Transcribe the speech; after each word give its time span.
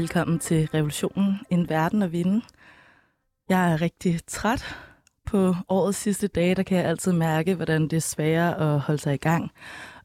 Velkommen 0.00 0.38
til 0.38 0.68
Revolutionen, 0.74 1.34
en 1.50 1.68
verden 1.68 2.02
at 2.02 2.12
vinde. 2.12 2.42
Jeg 3.48 3.72
er 3.72 3.80
rigtig 3.80 4.20
træt. 4.26 4.76
På 5.26 5.54
årets 5.68 5.98
sidste 5.98 6.28
dage, 6.28 6.54
der 6.54 6.62
kan 6.62 6.78
jeg 6.78 6.86
altid 6.86 7.12
mærke, 7.12 7.54
hvordan 7.54 7.82
det 7.82 7.92
er 7.92 8.00
sværere 8.00 8.58
at 8.58 8.80
holde 8.80 9.00
sig 9.00 9.14
i 9.14 9.16
gang, 9.16 9.50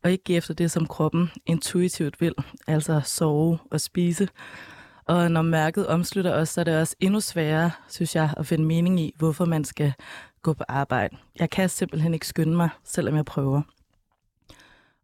og 0.04 0.12
ikke 0.12 0.24
give 0.24 0.38
efter 0.38 0.54
det, 0.54 0.72
som 0.72 0.88
kroppen 0.88 1.30
intuitivt 1.46 2.22
vil, 2.22 2.34
altså 2.68 3.02
sove 3.04 3.60
og 3.72 3.82
spise. 3.82 4.28
Og 5.06 5.32
når 5.32 5.42
mørket 5.42 5.88
omslutter 5.88 6.34
os, 6.34 6.50
så 6.50 6.62
er 6.62 6.66
det 6.66 6.80
også 6.80 6.96
endnu 7.00 7.20
sværere, 7.20 7.72
synes 7.90 8.16
jeg, 8.16 8.34
at 8.38 8.48
finde 8.48 8.66
mening 8.66 9.00
i, 9.00 9.14
hvorfor 9.18 9.46
man 9.46 9.64
skal 9.64 9.94
gå 10.42 10.54
på 10.54 10.64
arbejde. 10.68 11.18
Jeg 11.40 11.50
kan 11.50 11.70
simpelthen 11.70 12.14
ikke 12.14 12.28
skynde 12.28 12.56
mig, 12.56 12.70
selvom 12.84 13.16
jeg 13.16 13.26
prøver. 13.26 13.62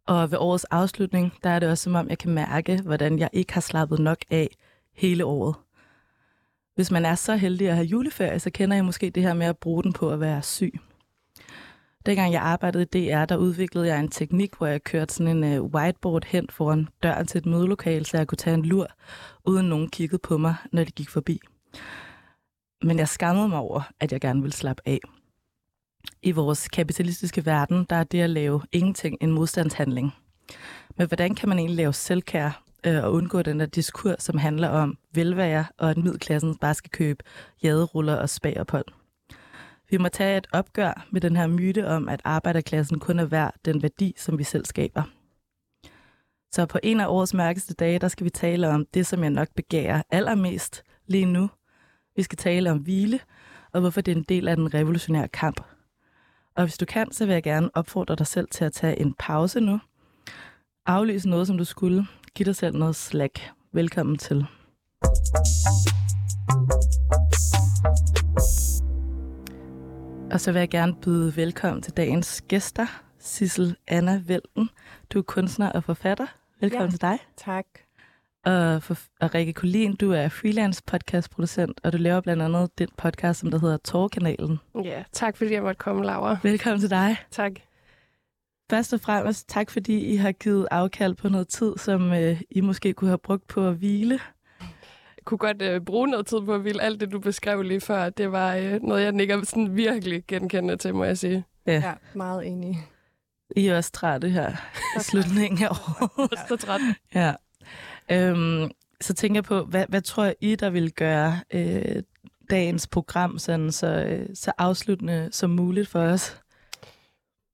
Og 0.06 0.30
ved 0.30 0.38
årets 0.38 0.64
afslutning, 0.64 1.32
der 1.44 1.50
er 1.50 1.58
det 1.58 1.68
også 1.68 1.84
som 1.84 1.94
om, 1.94 2.08
jeg 2.08 2.18
kan 2.18 2.30
mærke, 2.30 2.82
hvordan 2.82 3.18
jeg 3.18 3.30
ikke 3.32 3.52
har 3.52 3.60
slappet 3.60 3.98
nok 3.98 4.18
af 4.30 4.48
hele 4.94 5.24
året. 5.24 5.54
Hvis 6.74 6.90
man 6.90 7.04
er 7.04 7.14
så 7.14 7.36
heldig 7.36 7.68
at 7.68 7.74
have 7.74 7.86
juleferie, 7.86 8.38
så 8.38 8.50
kender 8.50 8.76
jeg 8.76 8.84
måske 8.84 9.10
det 9.10 9.22
her 9.22 9.34
med 9.34 9.46
at 9.46 9.58
bruge 9.58 9.82
den 9.82 9.92
på 9.92 10.10
at 10.10 10.20
være 10.20 10.42
syg. 10.42 10.72
Dengang 12.06 12.32
jeg 12.32 12.42
arbejdede 12.42 12.82
i 12.82 13.10
DR, 13.10 13.24
der 13.24 13.36
udviklede 13.36 13.86
jeg 13.86 14.00
en 14.00 14.08
teknik, 14.08 14.54
hvor 14.58 14.66
jeg 14.66 14.84
kørte 14.84 15.14
sådan 15.14 15.36
en 15.36 15.54
øh, 15.54 15.62
whiteboard 15.62 16.24
hen 16.26 16.46
foran 16.50 16.88
døren 17.02 17.26
til 17.26 17.38
et 17.38 17.46
mødelokale, 17.46 18.04
så 18.04 18.16
jeg 18.16 18.26
kunne 18.26 18.36
tage 18.36 18.54
en 18.54 18.64
lur, 18.64 18.86
uden 19.44 19.68
nogen 19.68 19.88
kiggede 19.88 20.20
på 20.22 20.38
mig, 20.38 20.54
når 20.72 20.84
de 20.84 20.90
gik 20.90 21.08
forbi. 21.08 21.40
Men 22.82 22.98
jeg 22.98 23.08
skammede 23.08 23.48
mig 23.48 23.58
over, 23.58 23.82
at 24.00 24.12
jeg 24.12 24.20
gerne 24.20 24.40
ville 24.40 24.54
slappe 24.54 24.82
af. 24.86 25.00
I 26.22 26.30
vores 26.30 26.68
kapitalistiske 26.68 27.46
verden, 27.46 27.86
der 27.90 27.96
er 27.96 28.04
det 28.04 28.20
at 28.20 28.30
lave 28.30 28.62
ingenting 28.72 29.16
en 29.20 29.32
modstandshandling. 29.32 30.14
Men 30.96 31.06
hvordan 31.06 31.34
kan 31.34 31.48
man 31.48 31.58
egentlig 31.58 31.76
lave 31.76 31.92
selvkær 31.92 32.61
øh, 32.86 33.04
og 33.04 33.12
undgå 33.12 33.42
den 33.42 33.60
der 33.60 33.66
diskurs, 33.66 34.22
som 34.22 34.38
handler 34.38 34.68
om 34.68 34.98
velvære 35.14 35.64
og 35.78 35.90
at 35.90 35.96
middelklassen 35.96 36.56
bare 36.56 36.74
skal 36.74 36.90
købe 36.90 37.24
jaderuller 37.62 38.14
og 38.14 38.28
spagerophold? 38.28 38.86
Vi 39.90 39.96
må 39.96 40.08
tage 40.08 40.38
et 40.38 40.46
opgør 40.52 41.06
med 41.10 41.20
den 41.20 41.36
her 41.36 41.46
myte 41.46 41.88
om, 41.88 42.08
at 42.08 42.20
arbejderklassen 42.24 43.00
kun 43.00 43.18
er 43.18 43.24
værd 43.24 43.54
den 43.64 43.82
værdi, 43.82 44.14
som 44.16 44.38
vi 44.38 44.44
selv 44.44 44.64
skaber. 44.64 45.02
Så 46.52 46.66
på 46.66 46.78
en 46.82 47.00
af 47.00 47.06
årets 47.06 47.34
mørkeste 47.34 47.74
dage, 47.74 47.98
der 47.98 48.08
skal 48.08 48.24
vi 48.24 48.30
tale 48.30 48.68
om 48.68 48.86
det, 48.94 49.06
som 49.06 49.22
jeg 49.22 49.30
nok 49.30 49.48
begærer 49.56 50.02
allermest 50.10 50.82
lige 51.06 51.24
nu. 51.24 51.50
Vi 52.16 52.22
skal 52.22 52.38
tale 52.38 52.70
om 52.70 52.78
hvile, 52.78 53.20
og 53.72 53.80
hvorfor 53.80 54.00
det 54.00 54.12
er 54.12 54.16
en 54.16 54.24
del 54.28 54.48
af 54.48 54.56
den 54.56 54.74
revolutionære 54.74 55.28
kamp. 55.28 55.60
Og 56.56 56.64
hvis 56.64 56.78
du 56.78 56.84
kan, 56.84 57.12
så 57.12 57.26
vil 57.26 57.32
jeg 57.32 57.42
gerne 57.42 57.70
opfordre 57.74 58.16
dig 58.16 58.26
selv 58.26 58.48
til 58.50 58.64
at 58.64 58.72
tage 58.72 59.00
en 59.00 59.14
pause 59.18 59.60
nu. 59.60 59.80
Aflyse 60.86 61.28
noget, 61.28 61.46
som 61.46 61.58
du 61.58 61.64
skulle. 61.64 62.06
Giv 62.36 62.44
dig 62.46 62.56
selv 62.56 62.76
noget 62.76 62.96
slack. 62.96 63.50
Velkommen 63.72 64.18
til. 64.18 64.46
Og 70.32 70.40
så 70.40 70.52
vil 70.52 70.58
jeg 70.58 70.68
gerne 70.68 70.94
byde 71.02 71.36
velkommen 71.36 71.82
til 71.82 71.92
dagens 71.92 72.42
gæster. 72.48 72.86
Sissel 73.18 73.76
Anna 73.88 74.22
Velten. 74.26 74.70
Du 75.12 75.18
er 75.18 75.22
kunstner 75.22 75.72
og 75.72 75.84
forfatter. 75.84 76.26
Velkommen 76.60 76.86
ja, 76.86 76.90
til 76.90 77.00
dig. 77.00 77.18
Tak. 77.36 77.66
Og, 78.44 78.82
for, 78.82 78.96
og 79.20 79.34
Rikke 79.34 79.52
Kolin, 79.52 79.96
du 79.96 80.12
er 80.12 80.28
freelance 80.28 80.82
podcastproducent, 80.86 81.80
og 81.84 81.92
du 81.92 81.98
laver 81.98 82.20
blandt 82.20 82.42
andet 82.42 82.78
den 82.78 82.88
podcast, 82.96 83.40
som 83.40 83.50
der 83.50 83.58
hedder 83.58 83.76
Torkanalen. 83.76 84.58
Ja, 84.84 85.02
tak 85.12 85.36
fordi 85.36 85.52
jeg 85.52 85.62
måtte 85.62 85.78
komme, 85.78 86.04
Laura. 86.04 86.36
Velkommen 86.42 86.80
til 86.80 86.90
dig. 86.90 87.16
Tak. 87.30 87.52
Først 88.70 88.92
og 88.92 89.00
fremmest 89.00 89.48
tak, 89.48 89.70
fordi 89.70 89.98
I 89.98 90.16
har 90.16 90.32
givet 90.32 90.68
afkald 90.70 91.14
på 91.14 91.28
noget 91.28 91.48
tid, 91.48 91.72
som 91.76 92.12
øh, 92.12 92.40
I 92.50 92.60
måske 92.60 92.92
kunne 92.92 93.08
have 93.08 93.18
brugt 93.18 93.46
på 93.46 93.68
at 93.68 93.74
hvile. 93.74 94.20
Jeg 95.16 95.24
kunne 95.24 95.38
godt 95.38 95.62
øh, 95.62 95.80
bruge 95.80 96.08
noget 96.08 96.26
tid 96.26 96.40
på 96.40 96.54
at 96.54 96.60
hvile. 96.60 96.82
Alt 96.82 97.00
det, 97.00 97.12
du 97.12 97.20
beskrev 97.20 97.62
lige 97.62 97.80
før, 97.80 98.10
det 98.10 98.32
var 98.32 98.54
øh, 98.54 98.82
noget, 98.82 99.02
jeg 99.02 99.12
nikker 99.12 99.44
sådan 99.44 99.76
virkelig 99.76 100.24
genkendende 100.28 100.76
til, 100.76 100.94
må 100.94 101.04
jeg 101.04 101.18
sige. 101.18 101.44
Ja, 101.66 101.72
ja 101.72 101.92
meget 102.14 102.46
enig. 102.46 102.78
I 103.56 103.66
er 103.66 103.76
også 103.76 103.92
trætte 103.92 104.28
her 104.28 104.50
i 104.96 105.00
slutningen 105.00 105.64
af 105.64 105.68
året. 105.70 106.30
Ja. 106.32 106.46
Så 106.48 106.56
træt. 106.56 106.80
Ja. 107.14 107.34
Øhm, 108.10 108.70
så 109.00 109.14
tænker 109.14 109.36
jeg 109.36 109.44
på, 109.44 109.64
hvad, 109.64 109.84
hvad 109.88 110.02
tror 110.02 110.32
I, 110.40 110.54
der 110.54 110.70
vil 110.70 110.92
gøre 110.92 111.40
øh, 111.54 112.02
dagens 112.50 112.86
program 112.86 113.38
sådan, 113.38 113.72
så, 113.72 113.86
øh, 113.86 114.28
så 114.34 114.52
afsluttende 114.58 115.28
som 115.32 115.50
muligt 115.50 115.88
for 115.88 116.00
os? 116.00 116.40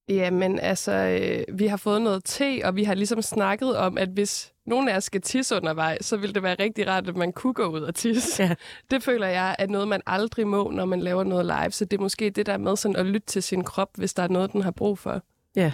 Jamen, 0.08 0.58
altså, 0.58 0.92
øh, 0.92 1.58
vi 1.58 1.66
har 1.66 1.76
fået 1.76 2.02
noget 2.02 2.24
te, 2.24 2.60
og 2.64 2.76
vi 2.76 2.84
har 2.84 2.94
ligesom 2.94 3.22
snakket 3.22 3.76
om, 3.76 3.98
at 3.98 4.08
hvis 4.08 4.52
nogen 4.66 4.88
af 4.88 4.96
os 4.96 5.04
skal 5.04 5.20
tisse 5.20 5.56
undervejs, 5.56 6.06
så 6.06 6.16
vil 6.16 6.34
det 6.34 6.42
være 6.42 6.56
rigtig 6.58 6.88
rart, 6.88 7.08
at 7.08 7.16
man 7.16 7.32
kunne 7.32 7.54
gå 7.54 7.66
ud 7.66 7.80
og 7.80 7.94
tisse. 7.94 8.42
Ja. 8.42 8.54
Det 8.90 9.02
føler 9.02 9.26
jeg 9.26 9.56
er 9.58 9.66
noget, 9.66 9.88
man 9.88 10.00
aldrig 10.06 10.46
må, 10.46 10.70
når 10.70 10.84
man 10.84 11.00
laver 11.00 11.24
noget 11.24 11.46
live. 11.46 11.70
Så 11.70 11.84
det 11.84 11.96
er 11.96 12.02
måske 12.02 12.30
det 12.30 12.46
der 12.46 12.56
med 12.56 12.76
sådan 12.76 12.96
at 12.96 13.06
lytte 13.06 13.26
til 13.26 13.42
sin 13.42 13.64
krop, 13.64 13.90
hvis 13.96 14.14
der 14.14 14.22
er 14.22 14.28
noget, 14.28 14.52
den 14.52 14.62
har 14.62 14.70
brug 14.70 14.98
for. 14.98 15.22
Ja. 15.56 15.72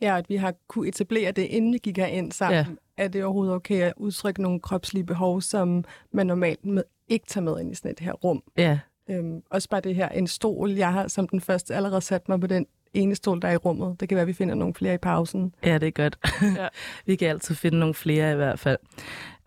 Ja, 0.00 0.18
at 0.18 0.28
vi 0.28 0.36
har 0.36 0.54
kunne 0.68 0.88
etablere 0.88 1.32
det, 1.32 1.42
inden 1.42 1.72
vi 1.72 1.78
gik 1.78 1.98
herind 1.98 2.32
sammen. 2.32 2.78
Ja. 2.98 3.04
Er 3.04 3.08
det 3.08 3.24
overhovedet 3.24 3.54
okay 3.54 3.82
at 3.82 3.92
udtrykke 3.96 4.42
nogle 4.42 4.60
kropslige 4.60 5.04
behov, 5.04 5.40
som 5.40 5.84
man 6.12 6.26
normalt 6.26 6.64
med, 6.64 6.82
ikke 7.08 7.26
tager 7.26 7.44
med 7.44 7.60
ind 7.60 7.72
i 7.72 7.74
sådan 7.74 7.90
et 7.90 8.00
her 8.00 8.12
rum? 8.12 8.42
Ja. 8.56 8.78
Øhm, 9.10 9.42
også 9.50 9.68
bare 9.68 9.80
det 9.80 9.94
her, 9.94 10.08
en 10.08 10.26
stol. 10.26 10.70
Jeg 10.70 10.92
har 10.92 11.08
som 11.08 11.28
den 11.28 11.40
første 11.40 11.74
allerede 11.74 12.00
sat 12.00 12.28
mig 12.28 12.40
på 12.40 12.46
den 12.46 12.66
ene 12.94 13.14
stol, 13.14 13.42
der 13.42 13.48
er 13.48 13.52
i 13.52 13.56
rummet. 13.56 14.00
Det 14.00 14.08
kan 14.08 14.16
være, 14.16 14.22
at 14.22 14.28
vi 14.28 14.32
finder 14.32 14.54
nogle 14.54 14.74
flere 14.74 14.94
i 14.94 14.98
pausen. 14.98 15.54
Ja, 15.64 15.78
det 15.78 15.86
er 15.86 15.90
godt. 15.90 16.18
Ja. 16.60 16.68
vi 17.06 17.16
kan 17.16 17.28
altid 17.28 17.54
finde 17.54 17.78
nogle 17.78 17.94
flere 17.94 18.32
i 18.32 18.36
hvert 18.36 18.58
fald. 18.58 18.78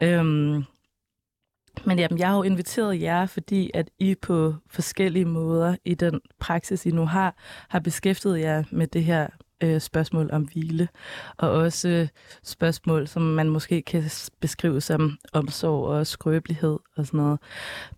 Øhm, 0.03 0.63
men 1.85 1.99
jamen, 1.99 2.19
jeg 2.19 2.27
har 2.27 2.35
jo 2.35 2.43
inviteret 2.43 3.01
jer, 3.01 3.25
fordi 3.25 3.71
at 3.73 3.89
I 3.99 4.15
på 4.15 4.55
forskellige 4.69 5.25
måder 5.25 5.75
i 5.85 5.95
den 5.95 6.21
praksis, 6.39 6.85
I 6.85 6.91
nu 6.91 7.05
har, 7.05 7.35
har 7.69 7.79
beskæftiget 7.79 8.39
jer 8.39 8.63
med 8.71 8.87
det 8.87 9.03
her 9.03 9.27
øh, 9.63 9.81
spørgsmål 9.81 10.29
om 10.31 10.43
hvile, 10.43 10.87
og 11.37 11.49
også 11.49 11.89
øh, 11.89 12.07
spørgsmål, 12.43 13.07
som 13.07 13.21
man 13.21 13.49
måske 13.49 13.81
kan 13.81 14.03
beskrive 14.39 14.81
som 14.81 15.17
omsorg 15.33 15.87
og 15.87 16.07
skrøbelighed 16.07 16.77
og 16.97 17.05
sådan 17.05 17.17
noget. 17.17 17.39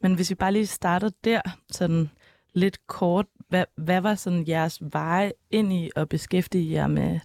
Men 0.01 0.13
hvis 0.13 0.29
vi 0.29 0.35
bare 0.35 0.51
lige 0.51 0.67
starter 0.67 1.09
der, 1.23 1.41
sådan 1.71 2.09
lidt 2.53 2.88
kort, 2.88 3.25
hvad, 3.49 3.65
hvad 3.75 4.01
var 4.01 4.15
sådan 4.15 4.47
jeres 4.47 4.79
veje 4.81 5.31
ind 5.51 5.73
i 5.73 5.89
at 5.95 6.09
beskæftige 6.09 6.71
jer 6.71 6.87
med 6.87 7.19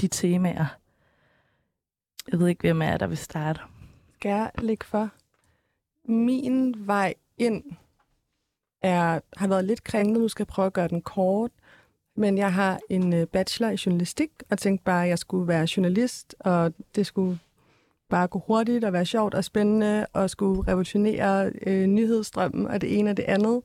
de 0.00 0.08
temaer? 0.08 0.66
Jeg 2.32 2.38
ved 2.40 2.48
ikke, 2.48 2.60
hvem 2.60 2.82
er 2.82 2.96
der 2.96 3.06
vil 3.06 3.18
starte. 3.18 3.60
Skal 4.14 4.28
jeg 4.28 4.50
lægge 4.58 4.84
for? 4.84 5.10
Min 6.04 6.74
vej 6.78 7.14
ind 7.38 7.64
er, 8.82 9.20
har 9.36 9.48
været 9.48 9.64
lidt 9.64 9.84
kringlet. 9.84 10.20
Nu 10.20 10.28
skal 10.28 10.42
jeg 10.42 10.46
prøve 10.46 10.66
at 10.66 10.72
gøre 10.72 10.88
den 10.88 11.02
kort. 11.02 11.50
Men 12.16 12.38
jeg 12.38 12.52
har 12.52 12.78
en 12.90 13.12
øh, 13.12 13.26
bachelor 13.26 13.70
i 13.70 13.76
journalistik, 13.86 14.30
og 14.50 14.58
tænkte 14.58 14.84
bare, 14.84 15.02
at 15.02 15.08
jeg 15.08 15.18
skulle 15.18 15.48
være 15.48 15.68
journalist, 15.76 16.34
og 16.40 16.72
det 16.94 17.06
skulle 17.06 17.38
bare 18.10 18.26
gå 18.26 18.42
hurtigt 18.46 18.84
og 18.84 18.92
være 18.92 19.06
sjovt 19.06 19.34
og 19.34 19.44
spændende, 19.44 20.06
og 20.12 20.30
skulle 20.30 20.68
revolutionere 20.68 21.52
øh, 21.66 21.86
nyhedsstrømmen 21.86 22.66
og 22.66 22.80
det 22.80 22.98
ene 22.98 23.10
og 23.10 23.16
det 23.16 23.22
andet. 23.22 23.62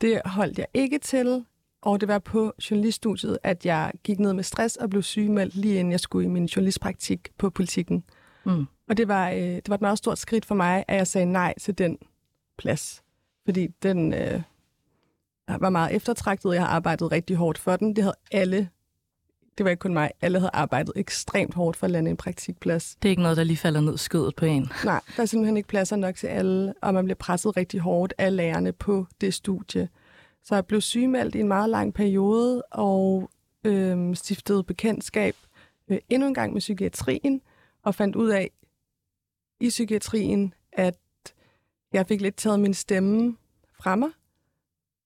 Det 0.00 0.20
holdt 0.24 0.58
jeg 0.58 0.66
ikke 0.74 0.98
til, 0.98 1.44
og 1.82 2.00
det 2.00 2.08
var 2.08 2.18
på 2.18 2.52
journaliststudiet, 2.70 3.38
at 3.42 3.66
jeg 3.66 3.92
gik 4.04 4.18
ned 4.18 4.32
med 4.32 4.44
stress 4.44 4.76
og 4.76 4.90
blev 4.90 5.02
sygemeldt 5.02 5.54
lige 5.54 5.78
inden 5.78 5.92
jeg 5.92 6.00
skulle 6.00 6.24
i 6.24 6.30
min 6.30 6.44
journalistpraktik 6.44 7.28
på 7.38 7.50
politikken. 7.50 8.04
Mm. 8.46 8.66
Og 8.88 8.96
det 8.96 9.08
var, 9.08 9.30
øh, 9.30 9.38
det 9.38 9.68
var 9.68 9.74
et 9.74 9.80
meget 9.80 9.98
stort 9.98 10.18
skridt 10.18 10.44
for 10.44 10.54
mig, 10.54 10.84
at 10.88 10.96
jeg 10.96 11.06
sagde 11.06 11.26
nej 11.26 11.54
til 11.60 11.78
den 11.78 11.98
plads. 12.58 13.02
Fordi 13.44 13.66
den 13.66 14.14
øh, 14.14 14.42
var 15.48 15.70
meget 15.70 15.94
eftertragtet, 15.96 16.54
jeg 16.54 16.62
har 16.62 16.68
arbejdet 16.68 17.12
rigtig 17.12 17.36
hårdt 17.36 17.58
for 17.58 17.76
den. 17.76 17.96
Det 17.96 18.04
havde 18.04 18.16
alle, 18.32 18.68
det 19.58 19.64
var 19.64 19.70
ikke 19.70 19.80
kun 19.80 19.92
mig, 19.92 20.10
alle 20.20 20.38
havde 20.38 20.50
arbejdet 20.52 20.92
ekstremt 20.96 21.54
hårdt 21.54 21.76
for 21.76 21.86
at 21.86 21.90
lande 21.90 22.10
en 22.10 22.16
praktikplads. 22.16 22.96
Det 23.02 23.08
er 23.08 23.10
ikke 23.10 23.22
noget, 23.22 23.36
der 23.36 23.44
lige 23.44 23.56
falder 23.56 23.80
ned 23.80 23.98
skødet 23.98 24.36
på 24.36 24.44
en. 24.44 24.68
Nej, 24.84 25.00
der 25.16 25.22
er 25.22 25.26
simpelthen 25.26 25.56
ikke 25.56 25.68
pladser 25.68 25.96
nok 25.96 26.14
til 26.14 26.26
alle, 26.26 26.74
og 26.82 26.94
man 26.94 27.04
bliver 27.04 27.16
presset 27.16 27.56
rigtig 27.56 27.80
hårdt 27.80 28.14
af 28.18 28.36
lærerne 28.36 28.72
på 28.72 29.06
det 29.20 29.34
studie. 29.34 29.88
Så 30.44 30.54
jeg 30.54 30.66
blev 30.66 30.80
sygemeldt 30.80 31.34
i 31.34 31.40
en 31.40 31.48
meget 31.48 31.70
lang 31.70 31.94
periode, 31.94 32.62
og 32.62 33.30
øh, 33.64 34.16
stiftede 34.16 34.64
bekendtskab 34.64 35.36
øh, 35.88 35.98
endnu 36.08 36.28
en 36.28 36.34
gang 36.34 36.52
med 36.52 36.60
psykiatrien, 36.60 37.40
og 37.82 37.94
fandt 37.94 38.16
ud 38.16 38.28
af 38.28 38.50
i 39.60 39.68
psykiatrien, 39.68 40.54
at 40.72 40.98
jeg 41.92 42.06
fik 42.06 42.20
lidt 42.20 42.36
taget 42.36 42.60
min 42.60 42.74
stemme 42.74 43.36
fra 43.80 43.96
mig, 43.96 44.10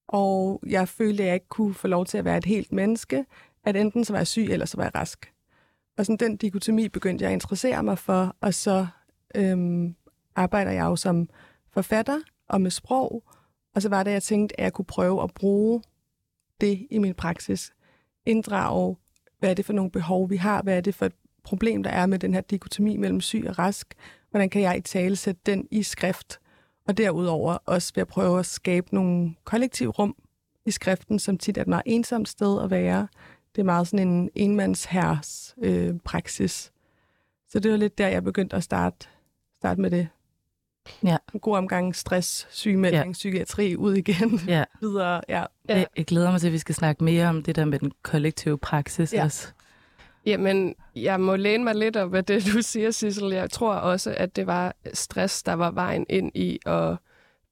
og 0.09 0.63
jeg 0.67 0.89
følte, 0.89 1.23
at 1.23 1.27
jeg 1.27 1.35
ikke 1.35 1.49
kunne 1.49 1.75
få 1.75 1.89
lov 1.89 2.07
til 2.07 2.19
at 2.19 2.25
være 2.25 2.39
et 2.39 2.45
helt 2.45 2.73
menneske, 2.73 3.25
at 3.65 3.77
enten 3.77 4.05
så 4.05 4.13
var 4.13 4.21
jeg 4.21 4.27
syg, 4.27 4.47
eller 4.51 4.67
så 4.67 4.77
var 4.77 4.85
jeg 4.85 4.95
rask. 4.95 5.33
Og 5.99 6.07
sådan 6.07 6.17
den 6.17 6.37
dikotomi 6.37 6.89
begyndte 6.89 7.23
jeg 7.23 7.31
at 7.31 7.35
interessere 7.35 7.83
mig 7.83 7.99
for, 7.99 8.37
og 8.41 8.55
så 8.55 8.87
øhm, 9.35 9.95
arbejder 10.37 10.71
jeg 10.71 10.85
jo 10.85 10.97
som 10.97 11.29
forfatter 11.71 12.21
og 12.49 12.61
med 12.61 12.71
sprog, 12.71 13.25
og 13.75 13.83
så 13.83 13.89
var 13.89 14.03
det, 14.03 14.11
jeg 14.11 14.23
tænkte, 14.23 14.61
at 14.61 14.65
jeg 14.65 14.73
kunne 14.73 14.85
prøve 14.85 15.23
at 15.23 15.35
bruge 15.35 15.83
det 16.61 16.87
i 16.91 16.99
min 16.99 17.15
praksis. 17.15 17.73
Inddrage, 18.27 18.97
hvad 19.39 19.51
er 19.51 19.55
det 19.55 19.65
for 19.65 19.73
nogle 19.73 19.91
behov, 19.91 20.31
vi 20.31 20.37
har, 20.37 20.63
hvad 20.63 20.77
er 20.77 20.81
det 20.81 20.95
for 20.95 21.07
et 21.07 21.15
problem, 21.43 21.83
der 21.83 21.91
er 21.91 22.07
med 22.07 22.19
den 22.19 22.35
her 22.35 22.41
dikotomi 22.41 22.97
mellem 22.97 23.21
syg 23.21 23.45
og 23.49 23.59
rask, 23.59 23.95
hvordan 24.31 24.51
kan 24.51 24.63
jeg 24.63 24.79
i 24.79 24.81
tale 24.81 25.17
sætte 25.17 25.41
den 25.47 25.69
i 25.71 25.83
skrift? 25.83 26.41
Og 26.89 26.97
derudover 26.97 27.59
også 27.67 27.93
ved 27.95 28.01
at 28.01 28.09
prøve 28.09 28.39
at 28.39 28.47
skabe 28.47 28.95
nogle 28.95 29.35
kollektiv 29.45 29.89
rum 29.89 30.17
i 30.67 30.71
skriften, 30.71 31.19
som 31.19 31.39
tit 31.39 31.57
er 31.57 31.63
et 31.63 31.69
meget 31.69 31.83
ensomt 31.87 32.29
sted 32.29 32.63
at 32.63 32.71
være. 32.71 33.09
Det 33.57 33.61
er 33.61 33.65
meget 33.65 33.89
sådan 33.89 34.09
en 34.09 34.31
enmandsherres 34.35 35.55
øh, 35.63 35.95
praksis. 36.05 36.73
Så 37.49 37.59
det 37.61 37.71
var 37.71 37.77
lidt 37.77 37.99
der, 37.99 38.09
jeg 38.09 38.25
begyndte 38.25 38.57
at 38.57 38.63
starte, 38.63 39.07
starte 39.59 39.81
med 39.81 39.91
det. 39.91 40.09
Ja. 41.05 41.17
En 41.35 41.41
god 41.41 41.57
omgang 41.57 41.97
stress, 41.97 42.47
sygemelding, 42.51 43.07
ja. 43.07 43.13
psykiatri, 43.13 43.77
ud 43.77 43.95
igen, 43.95 44.41
Ja. 44.47 44.65
videre. 44.83 45.21
Ja. 45.29 45.39
Ja. 45.39 45.47
Jeg, 45.77 45.87
jeg 45.97 46.05
glæder 46.05 46.31
mig 46.31 46.41
til, 46.41 46.47
at 46.47 46.53
vi 46.53 46.59
skal 46.59 46.75
snakke 46.75 47.05
mere 47.05 47.29
om 47.29 47.43
det 47.43 47.57
der 47.57 47.65
med 47.65 47.79
den 47.79 47.93
kollektive 48.03 48.59
praksis 48.59 49.13
Ja. 49.15 49.25
også. 49.25 49.49
Jamen, 50.27 50.75
jeg 50.97 51.21
må 51.21 51.37
læne 51.37 51.65
mig 51.65 51.75
lidt 51.75 51.97
op 51.97 52.15
af 52.15 52.25
det, 52.25 52.45
du 52.55 52.63
siger, 52.63 52.91
Sissel. 52.91 53.33
Jeg 53.33 53.51
tror 53.51 53.75
også, 53.75 54.15
at 54.17 54.37
det 54.37 54.47
var 54.47 54.75
stress, 54.95 55.43
der 55.43 55.53
var 55.53 55.71
vejen 55.71 56.07
ind 56.09 56.31
i 56.35 56.59
at 56.67 56.97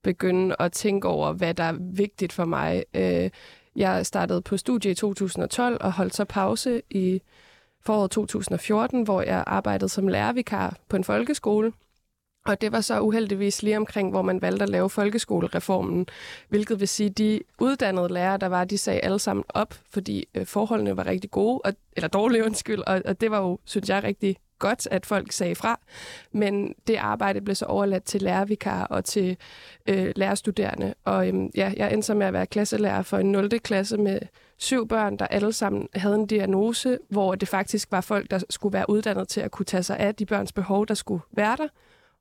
begynde 0.02 0.56
at 0.58 0.72
tænke 0.72 1.08
over, 1.08 1.32
hvad 1.32 1.54
der 1.54 1.64
er 1.64 1.76
vigtigt 1.80 2.32
for 2.32 2.44
mig. 2.44 2.84
Øh, 2.94 3.30
jeg 3.78 4.06
startede 4.06 4.42
på 4.42 4.56
studie 4.56 4.90
i 4.90 4.94
2012 4.94 5.78
og 5.80 5.92
holdt 5.92 6.14
så 6.14 6.24
pause 6.24 6.82
i 6.90 7.22
foråret 7.80 8.10
2014, 8.10 9.02
hvor 9.02 9.22
jeg 9.22 9.44
arbejdede 9.46 9.88
som 9.88 10.08
lærervikar 10.08 10.76
på 10.88 10.96
en 10.96 11.04
folkeskole. 11.04 11.72
Og 12.46 12.60
det 12.60 12.72
var 12.72 12.80
så 12.80 13.00
uheldigvis 13.00 13.62
lige 13.62 13.76
omkring, 13.76 14.10
hvor 14.10 14.22
man 14.22 14.42
valgte 14.42 14.62
at 14.62 14.68
lave 14.68 14.90
folkeskolereformen, 14.90 16.06
hvilket 16.48 16.80
vil 16.80 16.88
sige, 16.88 17.10
de 17.10 17.40
uddannede 17.58 18.08
lærere, 18.08 18.38
der 18.38 18.46
var, 18.46 18.64
de 18.64 18.78
sagde 18.78 19.00
alle 19.00 19.18
sammen 19.18 19.44
op, 19.48 19.74
fordi 19.90 20.28
øh, 20.34 20.46
forholdene 20.46 20.96
var 20.96 21.06
rigtig 21.06 21.30
gode, 21.30 21.60
og, 21.64 21.72
eller 21.92 22.08
dårlige 22.08 22.44
undskyld, 22.48 22.80
og, 22.86 23.02
og 23.04 23.20
det 23.20 23.30
var 23.30 23.40
jo, 23.40 23.58
synes 23.64 23.88
jeg, 23.88 24.04
rigtig 24.04 24.36
godt, 24.58 24.88
at 24.90 25.06
folk 25.06 25.32
sagde 25.32 25.54
fra. 25.54 25.80
Men 26.32 26.74
det 26.86 26.96
arbejde 26.96 27.40
blev 27.40 27.54
så 27.54 27.64
overladt 27.64 28.04
til 28.04 28.22
lærervikar 28.22 28.84
og 28.84 29.04
til 29.04 29.36
øh, 29.86 30.12
lærerstuderende. 30.16 30.94
Og 31.04 31.28
øhm, 31.28 31.50
ja, 31.54 31.72
jeg 31.76 31.92
endte 31.92 32.06
så 32.06 32.14
med 32.14 32.26
at 32.26 32.32
være 32.32 32.46
klasselærer 32.46 33.02
for 33.02 33.18
en 33.18 33.32
0. 33.32 33.48
klasse 33.60 33.96
med 33.96 34.20
syv 34.56 34.88
børn, 34.88 35.16
der 35.16 35.26
alle 35.26 35.52
sammen 35.52 35.88
havde 35.94 36.14
en 36.14 36.26
diagnose, 36.26 36.98
hvor 37.08 37.34
det 37.34 37.48
faktisk 37.48 37.92
var 37.92 38.00
folk, 38.00 38.30
der 38.30 38.42
skulle 38.50 38.72
være 38.72 38.90
uddannet 38.90 39.28
til 39.28 39.40
at 39.40 39.50
kunne 39.50 39.66
tage 39.66 39.82
sig 39.82 39.98
af 39.98 40.14
de 40.14 40.26
børns 40.26 40.52
behov, 40.52 40.86
der 40.86 40.94
skulle 40.94 41.22
være 41.32 41.56
der. 41.56 41.68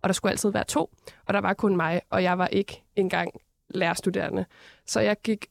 Og 0.01 0.09
der 0.09 0.13
skulle 0.13 0.31
altid 0.31 0.49
være 0.49 0.63
to, 0.63 0.89
og 1.25 1.33
der 1.33 1.41
var 1.41 1.53
kun 1.53 1.75
mig, 1.75 2.01
og 2.09 2.23
jeg 2.23 2.37
var 2.37 2.47
ikke 2.47 2.83
engang 2.95 3.31
lærerstuderende. 3.69 4.45
Så 4.85 4.99
jeg 4.99 5.17
gik 5.23 5.47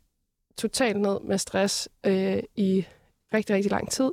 totalt 0.56 1.00
ned 1.00 1.20
med 1.20 1.38
stress 1.38 1.88
øh, 2.06 2.38
i 2.56 2.86
rigtig, 3.34 3.56
rigtig 3.56 3.70
lang 3.70 3.90
tid. 3.90 4.10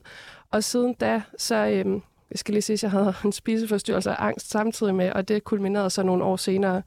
Og 0.51 0.63
siden 0.63 0.93
da, 0.93 1.21
så 1.37 1.55
øh, 1.55 2.01
jeg 2.33 2.39
skal 2.39 2.53
lige 2.53 2.61
sige, 2.61 2.73
at 2.73 2.83
jeg 2.83 2.91
havde 2.91 3.13
en 3.25 3.31
spiseforstyrrelse 3.31 4.09
og 4.09 4.25
angst 4.25 4.49
samtidig 4.49 4.95
med, 4.95 5.11
og 5.11 5.27
det 5.27 5.43
kulminerede 5.43 5.89
så 5.89 6.03
nogle 6.03 6.23
år 6.23 6.35
senere 6.35 6.81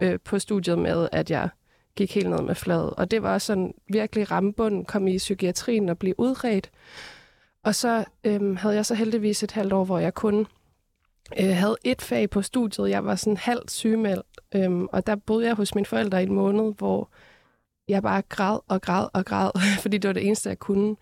øh, 0.00 0.18
på 0.24 0.38
studiet 0.38 0.78
med, 0.78 1.08
at 1.12 1.30
jeg 1.30 1.48
gik 1.96 2.14
helt 2.14 2.30
ned 2.30 2.42
med 2.42 2.54
fladet. 2.54 2.90
Og 2.90 3.10
det 3.10 3.22
var 3.22 3.32
også 3.32 3.46
sådan 3.46 3.74
virkelig 3.88 4.30
rammebunden, 4.30 4.84
kom 4.84 5.08
i 5.08 5.18
psykiatrien 5.18 5.88
og 5.88 5.98
blev 5.98 6.14
udredt. 6.18 6.70
Og 7.64 7.74
så 7.74 8.04
øhm, 8.24 8.56
havde 8.56 8.74
jeg 8.74 8.86
så 8.86 8.94
heldigvis 8.94 9.42
et 9.42 9.52
halvt 9.52 9.72
år, 9.72 9.84
hvor 9.84 9.98
jeg 9.98 10.14
kun 10.14 10.46
øh, 11.40 11.56
havde 11.56 11.76
et 11.84 12.02
fag 12.02 12.30
på 12.30 12.42
studiet. 12.42 12.90
Jeg 12.90 13.04
var 13.04 13.14
sådan 13.14 13.36
halvt 13.36 13.70
sygemeldt, 13.70 14.26
øhm, 14.54 14.86
og 14.92 15.06
der 15.06 15.16
boede 15.16 15.46
jeg 15.46 15.54
hos 15.54 15.74
mine 15.74 15.86
forældre 15.86 16.22
i 16.22 16.26
en 16.26 16.32
måned, 16.32 16.74
hvor 16.74 17.10
jeg 17.88 18.02
bare 18.02 18.22
græd 18.22 18.58
og 18.68 18.82
græd 18.82 19.08
og 19.12 19.24
græd, 19.24 19.50
fordi 19.82 19.98
det 19.98 20.08
var 20.08 20.12
det 20.14 20.26
eneste, 20.26 20.48
jeg 20.48 20.58
kunne. 20.58 20.96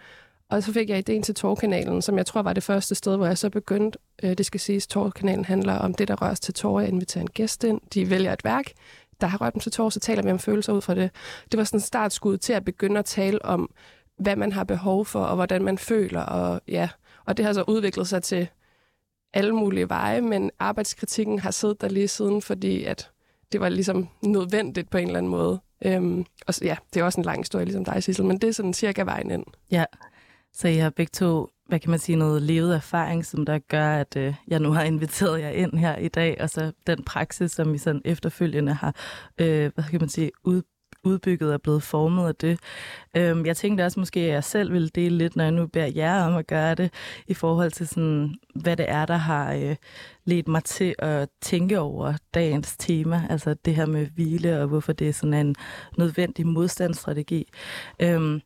Og 0.50 0.62
så 0.62 0.72
fik 0.72 0.90
jeg 0.90 0.98
ideen 0.98 1.22
til 1.22 1.34
Torkanalen, 1.34 2.02
som 2.02 2.18
jeg 2.18 2.26
tror 2.26 2.42
var 2.42 2.52
det 2.52 2.62
første 2.62 2.94
sted, 2.94 3.16
hvor 3.16 3.26
jeg 3.26 3.38
så 3.38 3.50
begyndte. 3.50 3.98
Øh, 4.22 4.38
det 4.38 4.46
skal 4.46 4.60
siges, 4.60 4.86
Torkanalen 4.86 5.44
handler 5.44 5.74
om 5.74 5.94
det, 5.94 6.08
der 6.08 6.22
røres 6.22 6.40
til 6.40 6.54
tårer. 6.54 6.80
Jeg 6.80 6.88
inviterer 6.88 7.22
en 7.22 7.30
gæst 7.30 7.64
ind. 7.64 7.80
De 7.94 8.10
vælger 8.10 8.32
et 8.32 8.44
værk, 8.44 8.72
der 9.20 9.26
har 9.26 9.38
rørt 9.38 9.54
dem 9.54 9.60
til 9.60 9.72
tårer, 9.72 9.90
så 9.90 10.00
taler 10.00 10.22
vi 10.22 10.30
om 10.30 10.38
følelser 10.38 10.72
ud 10.72 10.80
fra 10.80 10.94
det. 10.94 11.10
Det 11.52 11.58
var 11.58 11.64
sådan 11.64 11.78
en 11.78 11.82
startskud 11.82 12.38
til 12.38 12.52
at 12.52 12.64
begynde 12.64 12.98
at 12.98 13.04
tale 13.04 13.44
om, 13.44 13.70
hvad 14.18 14.36
man 14.36 14.52
har 14.52 14.64
behov 14.64 15.04
for, 15.04 15.20
og 15.20 15.34
hvordan 15.34 15.64
man 15.64 15.78
føler. 15.78 16.20
Og, 16.20 16.60
ja. 16.68 16.88
og 17.24 17.36
det 17.36 17.44
har 17.44 17.52
så 17.52 17.64
udviklet 17.68 18.08
sig 18.08 18.22
til 18.22 18.48
alle 19.34 19.54
mulige 19.54 19.88
veje, 19.88 20.20
men 20.20 20.50
arbejdskritikken 20.58 21.38
har 21.38 21.50
siddet 21.50 21.80
der 21.80 21.88
lige 21.88 22.08
siden, 22.08 22.42
fordi 22.42 22.84
at 22.84 23.10
det 23.52 23.60
var 23.60 23.68
ligesom 23.68 24.08
nødvendigt 24.22 24.90
på 24.90 24.98
en 24.98 25.06
eller 25.06 25.18
anden 25.18 25.30
måde. 25.30 25.60
Øhm, 25.84 26.24
og 26.46 26.54
så, 26.54 26.64
ja, 26.64 26.76
det 26.94 27.00
er 27.00 27.04
også 27.04 27.20
en 27.20 27.24
lang 27.24 27.38
historie, 27.38 27.64
ligesom 27.64 27.84
dig, 27.84 28.02
Sissel, 28.02 28.24
men 28.24 28.38
det 28.38 28.48
er 28.48 28.52
sådan 28.52 28.74
cirka 28.74 29.02
vejen 29.02 29.30
ind. 29.30 29.44
Ja, 29.70 29.84
så 30.56 30.68
I 30.68 30.76
har 30.76 30.90
begge 30.90 31.10
to, 31.12 31.48
hvad 31.66 31.80
kan 31.80 31.90
man 31.90 31.98
sige, 31.98 32.16
noget 32.16 32.42
levet 32.42 32.74
erfaring, 32.74 33.26
som 33.26 33.46
der 33.46 33.58
gør, 33.58 33.96
at 33.96 34.16
øh, 34.16 34.34
jeg 34.48 34.60
nu 34.60 34.70
har 34.70 34.82
inviteret 34.82 35.40
jer 35.40 35.50
ind 35.50 35.78
her 35.78 35.96
i 35.96 36.08
dag, 36.08 36.36
og 36.40 36.50
så 36.50 36.72
den 36.86 37.04
praksis, 37.04 37.52
som 37.52 37.74
I 37.74 37.78
sådan 37.78 38.02
efterfølgende 38.04 38.72
har, 38.72 38.94
øh, 39.38 39.70
hvad 39.74 39.84
kan 39.90 40.00
man 40.00 40.08
sige, 40.08 40.30
ud, 40.44 40.62
udbygget 41.04 41.52
og 41.52 41.62
blevet 41.62 41.82
formet 41.82 42.28
af 42.28 42.34
det. 42.34 42.58
Øhm, 43.16 43.46
jeg 43.46 43.56
tænkte 43.56 43.82
også 43.82 44.00
måske, 44.00 44.20
at 44.20 44.28
jeg 44.28 44.44
selv 44.44 44.72
ville 44.72 44.88
dele 44.88 45.18
lidt, 45.18 45.36
når 45.36 45.44
jeg 45.44 45.52
nu 45.52 45.66
beder 45.66 45.86
jer 45.94 46.22
om 46.22 46.36
at 46.36 46.46
gøre 46.46 46.74
det, 46.74 46.92
i 47.26 47.34
forhold 47.34 47.70
til 47.70 47.88
sådan, 47.88 48.34
hvad 48.54 48.76
det 48.76 48.86
er, 48.88 49.06
der 49.06 49.16
har 49.16 49.54
øh, 49.54 49.76
ledt 50.24 50.48
mig 50.48 50.64
til 50.64 50.94
at 50.98 51.28
tænke 51.40 51.80
over 51.80 52.14
dagens 52.34 52.76
tema, 52.78 53.26
altså 53.30 53.54
det 53.54 53.74
her 53.74 53.86
med 53.86 54.06
hvile, 54.06 54.60
og 54.60 54.68
hvorfor 54.68 54.92
det 54.92 55.08
er 55.08 55.12
sådan 55.12 55.46
en 55.46 55.54
nødvendig 55.98 56.46
modstandsstrategi. 56.46 57.48
Øhm, 58.02 58.40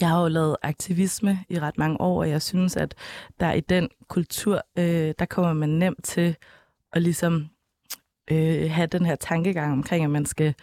jeg 0.00 0.08
har 0.08 0.22
jo 0.22 0.28
lavet 0.28 0.56
aktivisme 0.62 1.44
i 1.48 1.60
ret 1.60 1.78
mange 1.78 2.00
år, 2.00 2.20
og 2.20 2.30
jeg 2.30 2.42
synes, 2.42 2.76
at 2.76 2.94
der 3.40 3.52
i 3.52 3.60
den 3.60 3.88
kultur, 4.08 4.62
øh, 4.78 5.14
der 5.18 5.24
kommer 5.24 5.52
man 5.52 5.68
nemt 5.68 6.04
til 6.04 6.36
at 6.92 7.02
ligesom 7.02 7.48
øh, 8.30 8.70
have 8.70 8.86
den 8.86 9.06
her 9.06 9.16
tankegang 9.16 9.72
omkring, 9.72 10.04
at 10.04 10.10
man 10.10 10.26
skal 10.26 10.54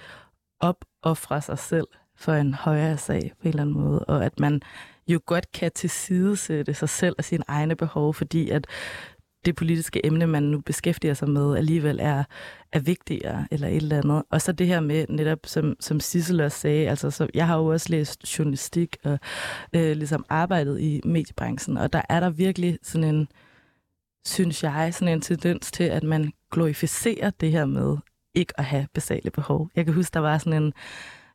opoffre 0.60 1.42
sig 1.42 1.60
selv 1.60 1.88
for 2.16 2.34
en 2.34 2.54
højere 2.54 2.98
sag 2.98 3.32
på 3.42 3.42
en 3.44 3.50
eller 3.50 3.62
anden 3.62 3.76
måde, 3.76 4.00
og 4.00 4.26
at 4.26 4.40
man 4.40 4.62
jo 5.08 5.20
godt 5.26 5.52
kan 5.52 5.72
tilsidesætte 5.72 6.74
sig 6.74 6.90
selv 6.90 7.16
og 7.18 7.24
sine 7.24 7.44
egne 7.48 7.76
behov, 7.76 8.14
fordi 8.14 8.50
at 8.50 8.68
det 9.46 9.56
politiske 9.56 10.06
emne, 10.06 10.28
man 10.28 10.44
nu 10.44 10.62
beskæftiger 10.62 11.14
sig 11.14 11.30
med, 11.30 11.58
alligevel 11.58 12.00
er, 12.02 12.24
er 12.72 12.80
vigtigere 12.80 13.48
eller 13.52 13.68
et 13.68 13.76
eller 13.76 13.98
andet. 13.98 14.24
Og 14.30 14.42
så 14.42 14.52
det 14.52 14.68
her 14.68 14.80
med 14.80 15.06
netop, 15.10 15.40
som, 15.46 15.76
som 15.80 16.00
Sissel 16.00 16.42
også 16.42 16.58
sagde, 16.58 16.90
altså 16.90 17.12
så 17.12 17.28
jeg 17.34 17.48
har 17.48 17.58
jo 17.58 17.66
også 17.66 17.88
læst 17.90 18.40
journalistik 18.40 18.98
og 19.04 19.20
øh, 19.74 19.92
ligesom 19.92 20.26
arbejdet 20.30 20.80
i 20.80 21.02
mediebranchen, 21.06 21.78
og 21.78 21.94
der 21.94 22.02
er 22.10 22.20
der 22.20 22.30
virkelig 22.30 22.80
sådan 22.84 23.16
en, 23.16 23.28
synes 24.26 24.64
jeg, 24.64 24.94
sådan 24.94 25.14
en 25.14 25.22
tendens 25.22 25.72
til, 25.72 25.84
at 25.84 26.04
man 26.04 26.32
glorificerer 26.52 27.30
det 27.30 27.52
her 27.52 27.66
med 27.66 27.98
ikke 28.36 28.54
at 28.58 28.66
have 28.66 28.88
basale 28.94 29.32
behov. 29.32 29.70
Jeg 29.76 29.86
kan 29.86 29.94
huske, 29.94 30.14
der 30.14 30.20
var 30.20 30.38
sådan 30.38 30.64
en, 30.64 30.74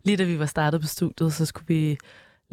lige 0.04 0.16
da 0.16 0.24
vi 0.24 0.38
var 0.38 0.46
startet 0.46 0.80
på 0.80 0.86
studiet, 0.86 1.32
så 1.32 1.46
skulle 1.46 1.66
vi 1.68 1.98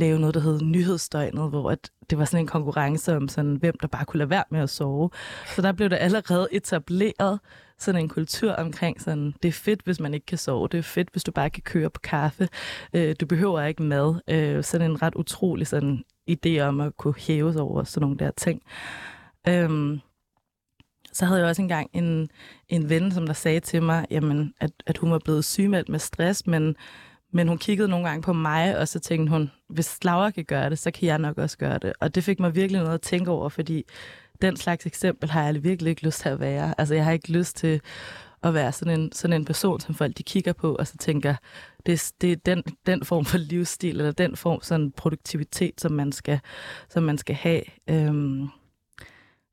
lave 0.01 0.20
noget, 0.20 0.36
der 0.36 0.41
hed 0.41 0.62
Nyhedsdøgnet, 0.62 1.50
hvor 1.50 1.72
at 1.72 1.91
det 2.10 2.17
var 2.17 2.25
sådan 2.25 2.43
en 2.43 2.48
konkurrence 2.48 3.15
om, 3.15 3.27
sådan, 3.27 3.55
hvem 3.55 3.75
der 3.81 3.88
bare 3.88 4.05
kunne 4.05 4.17
lade 4.17 4.29
være 4.29 4.43
med 4.51 4.60
at 4.60 4.70
sove. 4.70 5.10
Så 5.55 5.62
der 5.62 5.72
blev 5.72 5.89
der 5.89 5.96
allerede 5.96 6.48
etableret 6.51 7.39
sådan 7.79 8.01
en 8.01 8.10
kultur 8.10 8.51
omkring, 8.51 9.01
sådan, 9.01 9.34
det 9.43 9.50
er 9.50 9.53
fedt, 9.53 9.81
hvis 9.84 10.00
man 10.00 10.13
ikke 10.13 10.25
kan 10.25 10.38
sove, 10.38 10.67
det 10.67 10.77
er 10.77 10.84
fedt, 10.84 11.10
hvis 11.12 11.24
du 11.24 11.31
bare 11.31 11.50
kan 11.50 11.63
køre 11.63 11.89
på 11.89 12.00
kaffe, 12.00 12.50
øh, 12.93 13.15
du 13.22 13.25
behøver 13.25 13.62
ikke 13.62 13.84
mad. 13.84 14.15
Øh, 14.27 14.63
sådan 14.63 14.91
en 14.91 15.01
ret 15.01 15.15
utrolig 15.15 15.67
sådan, 15.67 16.03
idé 16.29 16.60
om 16.60 16.81
at 16.81 16.98
kunne 16.98 17.13
hæve 17.17 17.53
sig 17.53 17.62
over 17.62 17.84
sådan 17.84 18.01
nogle 18.01 18.17
der 18.17 18.31
ting. 18.31 18.62
Øhm, 19.48 20.00
så 21.13 21.25
havde 21.25 21.39
jeg 21.39 21.50
også 21.50 21.62
engang 21.62 21.89
en, 21.93 22.29
en 22.70 22.89
ven, 22.89 23.12
som 23.12 23.25
der 23.25 23.34
sagde 23.34 23.60
til 23.60 23.84
mig, 23.84 24.05
jamen, 24.12 24.53
at, 24.60 24.72
at 24.88 24.98
hun 24.98 25.12
var 25.12 25.20
blevet 25.20 25.46
sygemeldt 25.46 25.89
med 25.89 26.00
stress, 26.00 26.48
men 26.48 26.75
men 27.31 27.47
hun 27.47 27.57
kiggede 27.57 27.88
nogle 27.89 28.07
gange 28.07 28.21
på 28.21 28.33
mig, 28.33 28.77
og 28.77 28.88
så 28.88 29.00
tænkte 29.00 29.31
hun, 29.31 29.51
hvis 29.69 30.03
Laura 30.03 30.31
kan 30.31 30.45
gøre 30.45 30.69
det, 30.69 30.79
så 30.79 30.91
kan 30.91 31.07
jeg 31.07 31.19
nok 31.19 31.38
også 31.38 31.57
gøre 31.57 31.77
det. 31.77 31.93
Og 32.00 32.15
det 32.15 32.23
fik 32.23 32.39
mig 32.39 32.55
virkelig 32.55 32.81
noget 32.81 32.93
at 32.93 33.01
tænke 33.01 33.31
over, 33.31 33.50
fordi 33.50 33.85
den 34.41 34.57
slags 34.57 34.85
eksempel 34.85 35.29
har 35.29 35.43
jeg 35.43 35.63
virkelig 35.63 35.89
ikke 35.89 36.05
lyst 36.05 36.21
til 36.21 36.29
at 36.29 36.39
være. 36.39 36.75
Altså, 36.77 36.95
jeg 36.95 37.05
har 37.05 37.11
ikke 37.11 37.31
lyst 37.31 37.57
til 37.57 37.81
at 38.43 38.53
være 38.53 38.71
sådan 38.71 39.00
en, 39.00 39.11
sådan 39.11 39.38
en 39.38 39.45
person, 39.45 39.79
som 39.79 39.95
folk 39.95 40.17
de 40.17 40.23
kigger 40.23 40.53
på, 40.53 40.75
og 40.75 40.88
så 40.88 40.97
tænker, 40.97 41.35
det, 41.85 42.11
det 42.21 42.31
er 42.31 42.35
den, 42.35 42.63
den 42.85 43.05
form 43.05 43.25
for 43.25 43.38
livsstil, 43.38 43.97
eller 43.97 44.11
den 44.11 44.35
form 44.35 44.61
sådan 44.61 44.91
produktivitet, 44.91 45.81
som 45.81 45.91
man 45.91 46.11
skal, 46.11 46.39
som 46.89 47.03
man 47.03 47.17
skal 47.17 47.35
have. 47.35 47.61
Øhm, 47.89 48.47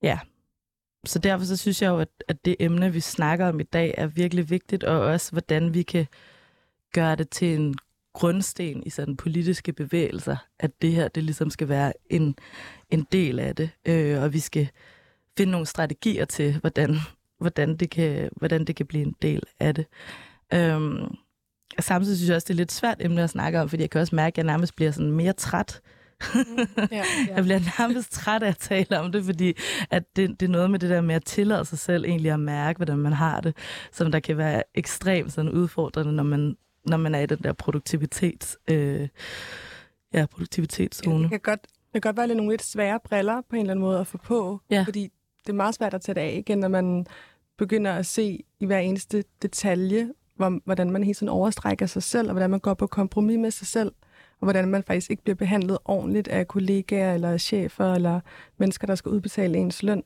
ja, 0.03 0.19
så 1.07 1.19
derfor 1.19 1.47
så 1.47 1.57
synes 1.57 1.83
jeg 1.83 1.89
jo, 1.89 1.99
at, 1.99 2.09
at 2.29 2.45
det 2.45 2.57
emne, 2.61 2.93
vi 2.93 3.01
snakker 3.01 3.49
om 3.49 3.61
i 3.61 3.63
dag, 3.63 3.95
er 3.99 4.07
virkelig 4.07 4.51
vigtigt, 4.51 4.85
og 4.85 5.01
også 5.01 5.33
hvordan 5.33 5.75
vi 5.75 5.83
kan 5.83 6.07
gøre 6.93 7.17
det 7.17 7.31
til 7.31 7.55
en 7.55 7.75
grundsten 8.13 8.83
i 8.83 8.91
sådan 8.91 9.17
politiske 9.17 9.73
bevægelser, 9.73 10.37
at 10.59 10.83
det 10.83 10.93
her, 10.93 11.09
det 11.09 11.25
ligesom 11.25 11.51
skal 11.51 11.69
være 11.69 11.93
en, 12.11 12.37
en 12.91 13.07
del 13.13 13.39
af 13.39 13.57
det, 13.57 13.71
øh, 13.87 14.23
og 14.23 14.33
vi 14.33 14.39
skal 14.39 14.69
finde 15.37 15.51
nogle 15.51 15.67
strategier 15.67 16.25
til, 16.25 16.59
hvordan, 16.61 16.97
hvordan, 17.39 17.77
det, 17.77 17.91
kan, 17.91 18.29
hvordan 18.37 18.65
det 18.65 18.77
kan 18.77 18.87
blive 18.87 19.05
en 19.05 19.15
del 19.23 19.43
af 19.61 19.75
det. 19.75 19.87
Øhm, 20.55 21.15
samtidig 21.81 22.17
synes 22.17 22.29
jeg 22.29 22.37
også, 22.37 22.45
det 22.45 22.55
er 22.55 22.57
lidt 22.57 22.73
svært 22.73 22.97
emne 23.01 23.23
at 23.23 23.31
snakke 23.31 23.61
om, 23.61 23.69
fordi 23.69 23.83
jeg 23.83 23.91
kan 23.91 24.01
også 24.01 24.17
mærke, 24.17 24.35
at 24.35 24.39
jeg 24.39 24.45
nærmest 24.45 24.77
bliver 24.77 24.91
sådan 24.91 25.13
mere 25.13 25.33
træt 25.33 25.81
ja, 26.77 26.87
ja. 26.93 27.05
Jeg 27.35 27.45
bliver 27.45 27.61
nærmest 27.79 28.13
træt 28.13 28.43
af 28.43 28.49
at 28.49 28.57
tale 28.57 29.01
om 29.01 29.13
det, 29.13 29.25
fordi 29.25 29.55
at 29.91 30.17
det, 30.17 30.41
det 30.41 30.47
er 30.47 30.51
noget 30.51 30.71
med 30.71 30.79
det 30.79 30.91
der 30.91 31.01
med 31.01 31.15
at 31.15 31.25
tillade 31.25 31.65
sig 31.65 31.79
selv 31.79 32.05
egentlig 32.05 32.33
at 32.33 32.41
mærke, 32.41 32.77
hvordan 32.77 32.99
man 32.99 33.13
har 33.13 33.41
det, 33.41 33.57
som 33.93 34.13
der 34.13 34.21
kan 34.21 34.37
være 34.37 34.63
ekstremt 34.75 35.33
sådan 35.33 35.51
udfordrende, 35.51 36.13
når 36.13 36.23
man, 36.23 36.57
når 36.89 36.97
man 36.97 37.15
er 37.15 37.21
i 37.21 37.27
den 37.27 37.39
der 37.39 37.53
produktivitets, 37.53 38.59
øh, 38.71 39.09
ja, 40.15 40.27
produktivitetszone. 40.27 41.17
Ja, 41.17 41.23
det 41.23 41.31
kan 41.31 41.41
godt 41.41 41.61
det 41.63 42.03
kan 42.03 42.09
godt 42.09 42.17
være 42.17 42.27
lidt 42.27 42.37
nogle 42.37 42.53
lidt 42.53 42.63
svære 42.63 43.01
briller 43.05 43.41
på 43.51 43.57
en 43.57 43.61
eller 43.61 43.71
anden 43.71 43.83
måde 43.83 44.01
at 44.01 44.07
få 44.07 44.19
på, 44.19 44.61
ja. 44.71 44.83
fordi 44.87 45.13
det 45.47 45.53
er 45.53 45.57
meget 45.57 45.75
svært 45.75 45.95
at 45.95 46.01
tage 46.01 46.15
det 46.15 46.21
af 46.21 46.35
igen, 46.39 46.59
når 46.59 46.69
man 46.69 47.07
begynder 47.59 47.93
at 47.93 48.07
se 48.07 48.45
i 48.61 48.67
hver 48.67 48.79
eneste 48.79 49.25
detalje, 49.43 50.13
hvordan 50.65 50.91
man 50.91 51.05
hele 51.05 51.15
tiden 51.15 51.29
overstrækker 51.29 51.87
sig 51.87 52.03
selv, 52.03 52.29
og 52.29 52.33
hvordan 52.33 52.51
man 52.51 52.61
går 52.61 52.75
på 52.75 52.87
kompromis 52.87 53.39
med 53.39 53.51
sig 53.51 53.67
selv, 53.67 53.93
og 54.41 54.45
hvordan 54.45 54.69
man 54.69 54.83
faktisk 54.83 55.11
ikke 55.11 55.23
bliver 55.23 55.37
behandlet 55.37 55.79
ordentligt 55.85 56.29
af 56.29 56.49
kollegaer 56.49 57.15
eller 57.15 57.39
chefer 57.39 57.95
eller 57.95 58.21
mennesker, 58.59 58.87
der 58.87 58.95
skal 58.95 59.11
udbetale 59.11 59.59
ens 59.59 59.83
løn. 59.83 60.03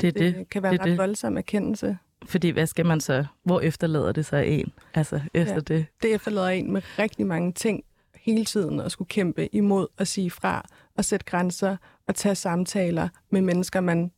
Det, 0.00 0.08
er 0.08 0.12
det, 0.12 0.34
det 0.34 0.48
kan 0.48 0.62
være 0.62 0.72
det, 0.72 0.78
en 0.78 0.84
ret 0.84 0.90
det. 0.90 0.98
voldsom 0.98 1.36
erkendelse. 1.36 1.98
Fordi 2.24 2.48
hvad 2.48 2.66
skal 2.66 2.86
man 2.86 3.00
så? 3.00 3.24
Hvor 3.44 3.60
efterlader 3.60 4.12
det 4.12 4.26
sig 4.26 4.46
en? 4.46 4.72
Altså 4.94 5.20
efter 5.34 5.54
ja, 5.54 5.60
det? 5.60 5.86
Det 6.02 6.14
efterlader 6.14 6.48
en 6.48 6.72
med 6.72 6.82
rigtig 6.98 7.26
mange 7.26 7.52
ting 7.52 7.84
hele 8.16 8.44
tiden 8.44 8.80
at 8.80 8.92
skulle 8.92 9.08
kæmpe 9.08 9.54
imod 9.54 9.86
og 9.98 10.06
sige 10.06 10.30
fra 10.30 10.66
og 10.96 11.04
sætte 11.04 11.26
grænser 11.26 11.76
og 12.08 12.14
tage 12.14 12.34
samtaler 12.34 13.08
med 13.30 13.40
mennesker, 13.40 13.80
man 13.80 14.10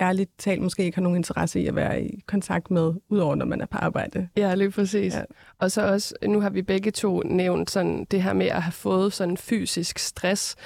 ærligt 0.00 0.30
talt 0.38 0.62
måske 0.62 0.84
ikke 0.84 0.96
har 0.96 1.02
nogen 1.02 1.16
interesse 1.16 1.60
i 1.60 1.66
at 1.66 1.74
være 1.74 2.02
i 2.02 2.20
kontakt 2.26 2.70
med, 2.70 2.92
udover 3.08 3.34
når 3.34 3.46
man 3.46 3.60
er 3.60 3.66
på 3.66 3.78
arbejde. 3.78 4.28
Ja, 4.36 4.54
lige 4.54 4.70
præcis. 4.70 5.14
Ja. 5.14 5.22
Og 5.58 5.70
så 5.70 5.86
også, 5.86 6.14
nu 6.26 6.40
har 6.40 6.50
vi 6.50 6.62
begge 6.62 6.90
to 6.90 7.20
nævnt 7.20 7.70
sådan 7.70 8.06
det 8.10 8.22
her 8.22 8.32
med 8.32 8.46
at 8.46 8.62
have 8.62 8.72
fået 8.72 9.12
sådan 9.12 9.36
fysisk 9.36 9.98
stress. 9.98 10.56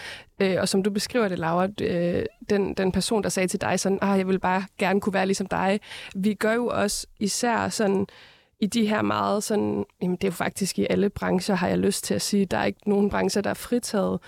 Øh, 0.40 0.56
og 0.60 0.68
som 0.68 0.82
du 0.82 0.90
beskriver 0.90 1.28
det, 1.28 1.38
Laura, 1.38 1.68
øh, 1.80 2.24
den, 2.50 2.74
den 2.74 2.92
person, 2.92 3.22
der 3.22 3.28
sagde 3.28 3.48
til 3.48 3.60
dig 3.60 3.80
sådan, 3.80 3.98
ah, 4.02 4.18
jeg 4.18 4.28
vil 4.28 4.38
bare 4.38 4.64
gerne 4.78 5.00
kunne 5.00 5.14
være 5.14 5.26
ligesom 5.26 5.46
dig. 5.46 5.80
Vi 6.14 6.34
gør 6.34 6.52
jo 6.52 6.66
også 6.66 7.06
især 7.20 7.68
sådan, 7.68 8.06
i 8.60 8.66
de 8.66 8.86
her 8.86 9.02
meget 9.02 9.44
sådan, 9.44 9.84
jamen 10.02 10.16
det 10.16 10.24
er 10.24 10.28
jo 10.28 10.32
faktisk 10.32 10.78
i 10.78 10.86
alle 10.90 11.10
brancher, 11.10 11.54
har 11.54 11.68
jeg 11.68 11.78
lyst 11.78 12.04
til 12.04 12.14
at 12.14 12.22
sige, 12.22 12.44
der 12.44 12.58
er 12.58 12.64
ikke 12.64 12.88
nogen 12.90 13.10
brancher, 13.10 13.42
der 13.42 13.50
er 13.50 13.54
fritaget, 13.54 14.20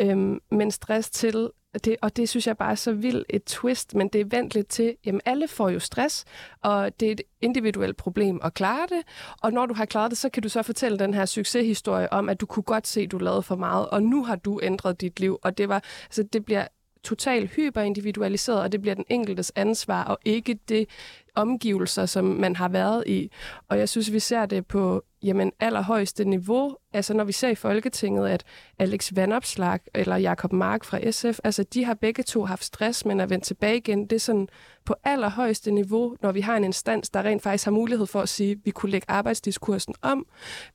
øhm, 0.00 0.40
men 0.50 0.70
stress 0.70 1.10
til 1.10 1.48
det, 1.78 1.96
og 2.02 2.16
det 2.16 2.28
synes 2.28 2.46
jeg 2.46 2.56
bare 2.56 2.70
er 2.70 2.74
så 2.74 2.92
vildt 2.92 3.26
et 3.30 3.44
twist, 3.44 3.94
men 3.94 4.08
det 4.08 4.20
er 4.20 4.24
vendt 4.24 4.54
lidt 4.54 4.68
til, 4.68 4.96
jamen 5.06 5.20
alle 5.24 5.48
får 5.48 5.68
jo 5.68 5.78
stress, 5.78 6.24
og 6.62 7.00
det 7.00 7.08
er 7.08 7.12
et 7.12 7.20
individuelt 7.40 7.96
problem 7.96 8.40
at 8.44 8.54
klare 8.54 8.86
det, 8.88 9.02
og 9.42 9.52
når 9.52 9.66
du 9.66 9.74
har 9.74 9.84
klaret 9.84 10.10
det, 10.10 10.18
så 10.18 10.28
kan 10.28 10.42
du 10.42 10.48
så 10.48 10.62
fortælle 10.62 10.98
den 10.98 11.14
her 11.14 11.26
succeshistorie 11.26 12.12
om, 12.12 12.28
at 12.28 12.40
du 12.40 12.46
kunne 12.46 12.62
godt 12.62 12.86
se, 12.86 13.00
at 13.00 13.10
du 13.10 13.18
lavede 13.18 13.42
for 13.42 13.56
meget, 13.56 13.88
og 13.88 14.02
nu 14.02 14.24
har 14.24 14.36
du 14.36 14.60
ændret 14.62 15.00
dit 15.00 15.20
liv, 15.20 15.38
og 15.42 15.58
det 15.58 15.68
var, 15.68 15.84
altså 16.04 16.22
det 16.22 16.44
bliver 16.44 16.66
totalt 17.04 17.50
hyperindividualiseret, 17.50 18.60
og 18.60 18.72
det 18.72 18.80
bliver 18.80 18.94
den 18.94 19.04
enkeltes 19.08 19.52
ansvar, 19.56 20.04
og 20.04 20.18
ikke 20.24 20.58
det 20.68 20.88
omgivelser, 21.34 22.06
som 22.06 22.24
man 22.24 22.56
har 22.56 22.68
været 22.68 23.04
i. 23.06 23.30
Og 23.68 23.78
jeg 23.78 23.88
synes, 23.88 24.12
vi 24.12 24.18
ser 24.18 24.46
det 24.46 24.66
på 24.66 25.04
jamen, 25.22 25.52
allerhøjeste 25.60 26.24
niveau. 26.24 26.76
Altså 26.92 27.14
når 27.14 27.24
vi 27.24 27.32
ser 27.32 27.48
i 27.48 27.54
Folketinget, 27.54 28.28
at 28.28 28.44
Alex 28.78 29.12
Vandopslag 29.14 29.80
eller 29.94 30.16
Jakob 30.16 30.52
Mark 30.52 30.84
fra 30.84 31.10
SF, 31.10 31.38
altså 31.44 31.62
de 31.62 31.84
har 31.84 31.94
begge 31.94 32.22
to 32.22 32.44
haft 32.44 32.64
stress, 32.64 33.04
men 33.04 33.20
er 33.20 33.26
vendt 33.26 33.44
tilbage 33.44 33.76
igen. 33.76 34.06
Det 34.06 34.12
er 34.12 34.20
sådan 34.20 34.48
på 34.84 34.94
allerhøjeste 35.04 35.70
niveau, 35.70 36.16
når 36.22 36.32
vi 36.32 36.40
har 36.40 36.56
en 36.56 36.64
instans, 36.64 37.10
der 37.10 37.22
rent 37.22 37.42
faktisk 37.42 37.64
har 37.64 37.72
mulighed 37.72 38.06
for 38.06 38.20
at 38.20 38.28
sige, 38.28 38.50
at 38.52 38.58
vi 38.64 38.70
kunne 38.70 38.92
lægge 38.92 39.10
arbejdsdiskursen 39.10 39.94
om, 40.02 40.26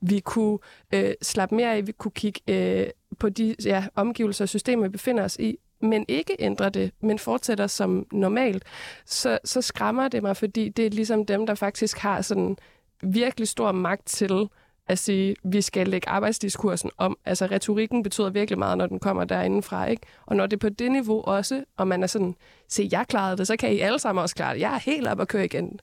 vi 0.01 0.19
kunne 0.19 0.57
øh, 0.93 1.13
slappe 1.21 1.55
mere 1.55 1.73
af, 1.73 1.87
vi 1.87 1.91
kunne 1.91 2.11
kigge 2.11 2.41
øh, 2.47 2.87
på 3.19 3.29
de 3.29 3.55
ja, 3.65 3.85
omgivelser 3.95 4.45
og 4.45 4.49
systemer, 4.49 4.83
vi 4.83 4.89
befinder 4.89 5.23
os 5.23 5.35
i, 5.39 5.57
men 5.81 6.05
ikke 6.07 6.35
ændrer 6.39 6.69
det, 6.69 6.91
men 7.01 7.19
fortsætter 7.19 7.67
som 7.67 8.07
normalt, 8.11 8.63
så, 9.05 9.39
så 9.43 9.61
skræmmer 9.61 10.07
det 10.07 10.23
mig, 10.23 10.37
fordi 10.37 10.69
det 10.69 10.85
er 10.85 10.89
ligesom 10.89 11.25
dem, 11.25 11.45
der 11.45 11.55
faktisk 11.55 11.97
har 11.97 12.21
sådan 12.21 12.57
virkelig 13.01 13.47
stor 13.47 13.71
magt 13.71 14.05
til 14.05 14.49
at 14.87 14.99
sige, 14.99 15.35
vi 15.43 15.61
skal 15.61 15.87
lægge 15.87 16.09
arbejdsdiskursen 16.09 16.91
om. 16.97 17.17
Altså 17.25 17.45
retorikken 17.45 18.03
betyder 18.03 18.29
virkelig 18.29 18.59
meget, 18.59 18.77
når 18.77 18.87
den 18.87 18.99
kommer 18.99 19.23
derindefra, 19.25 19.85
ikke? 19.85 20.07
Og 20.25 20.35
når 20.35 20.45
det 20.45 20.55
er 20.55 20.59
på 20.59 20.69
det 20.69 20.91
niveau 20.91 21.21
også, 21.21 21.63
og 21.77 21.87
man 21.87 22.03
er 22.03 22.07
sådan, 22.07 22.35
se, 22.69 22.89
jeg 22.91 23.05
klarede 23.09 23.37
det, 23.37 23.47
så 23.47 23.55
kan 23.57 23.73
I 23.73 23.79
alle 23.79 23.99
sammen 23.99 24.21
også 24.21 24.35
klare 24.35 24.53
det. 24.53 24.61
Jeg 24.61 24.73
er 24.73 24.79
helt 24.79 25.07
op 25.07 25.19
at 25.19 25.27
køre 25.27 25.45
igen. 25.45 25.79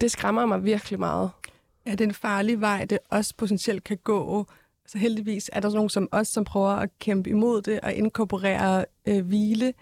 Det 0.00 0.10
skræmmer 0.10 0.46
mig 0.46 0.64
virkelig 0.64 0.98
meget. 0.98 1.30
Er 1.86 1.96
det 1.96 2.04
en 2.04 2.14
farlig 2.14 2.60
vej, 2.60 2.84
det 2.84 2.98
også 3.10 3.34
potentielt 3.36 3.84
kan 3.84 3.98
gå, 4.04 4.46
så 4.86 4.98
heldigvis 4.98 5.50
er 5.52 5.60
der 5.60 5.70
nogen 5.70 5.88
som 5.88 6.08
os, 6.12 6.28
som 6.28 6.44
prøver 6.44 6.70
at 6.70 6.98
kæmpe 6.98 7.30
imod 7.30 7.62
det 7.62 7.80
og 7.80 7.94
inkorporere 7.94 8.84
øh, 9.06 9.26
hvile. 9.26 9.74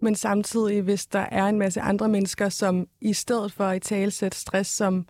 Men 0.00 0.14
samtidig, 0.14 0.82
hvis 0.82 1.06
der 1.06 1.18
er 1.30 1.44
en 1.46 1.58
masse 1.58 1.80
andre 1.80 2.08
mennesker, 2.08 2.48
som 2.48 2.86
i 3.00 3.12
stedet 3.12 3.52
for 3.52 3.64
at 3.64 3.90
i 3.90 4.10
stress 4.32 4.70
som 4.70 5.06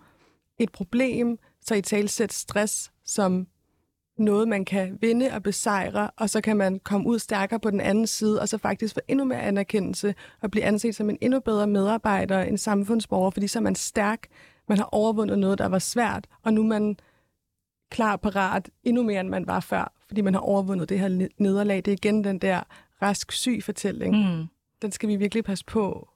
et 0.58 0.72
problem, 0.72 1.38
så 1.61 1.75
i 1.75 2.08
sætte 2.08 2.34
stress 2.34 2.92
som 3.04 3.46
noget, 4.18 4.49
man 4.49 4.64
kan 4.64 4.99
vinde 5.00 5.30
og 5.32 5.42
besejre, 5.42 6.11
og 6.16 6.30
så 6.30 6.40
kan 6.40 6.56
man 6.56 6.78
komme 6.78 7.06
ud 7.06 7.18
stærkere 7.18 7.61
på 7.61 7.70
den 7.70 7.80
anden 7.80 8.06
side, 8.06 8.40
og 8.40 8.49
så 8.49 8.58
faktisk 8.58 8.94
få 8.94 9.00
endnu 9.08 9.25
mere 9.25 9.42
anerkendelse 9.42 10.14
og 10.42 10.50
blive 10.50 10.64
anset 10.64 10.94
som 10.94 11.11
en 11.11 11.18
endnu 11.20 11.40
bedre 11.40 11.66
medarbejder, 11.66 12.42
en 12.42 12.58
samfundsborger, 12.58 13.30
fordi 13.30 13.46
så 13.46 13.58
er 13.58 13.62
man 13.62 13.75
stærk, 13.75 14.26
man 14.68 14.78
har 14.78 14.88
overvundet 14.92 15.38
noget, 15.38 15.58
der 15.58 15.66
var 15.66 15.78
svært, 15.78 16.26
og 16.42 16.54
nu 16.54 16.61
er 16.61 16.66
man 16.66 16.96
klar 17.92 18.16
parat 18.16 18.70
endnu 18.84 19.02
mere, 19.02 19.20
end 19.20 19.28
man 19.28 19.46
var 19.46 19.61
før, 19.61 19.92
fordi 20.06 20.20
man 20.20 20.34
har 20.34 20.40
overvundet 20.40 20.88
det 20.88 20.99
her 20.99 21.28
nederlag. 21.38 21.76
Det 21.76 21.88
er 21.88 21.92
igen 21.92 22.25
den 22.25 22.38
der 22.38 22.61
rask-syg 23.02 23.62
fortælling. 23.64 24.16
Mm. 24.16 24.46
Den 24.82 24.92
skal 24.92 25.08
vi 25.08 25.16
virkelig 25.16 25.44
passe 25.44 25.64
på, 25.64 26.08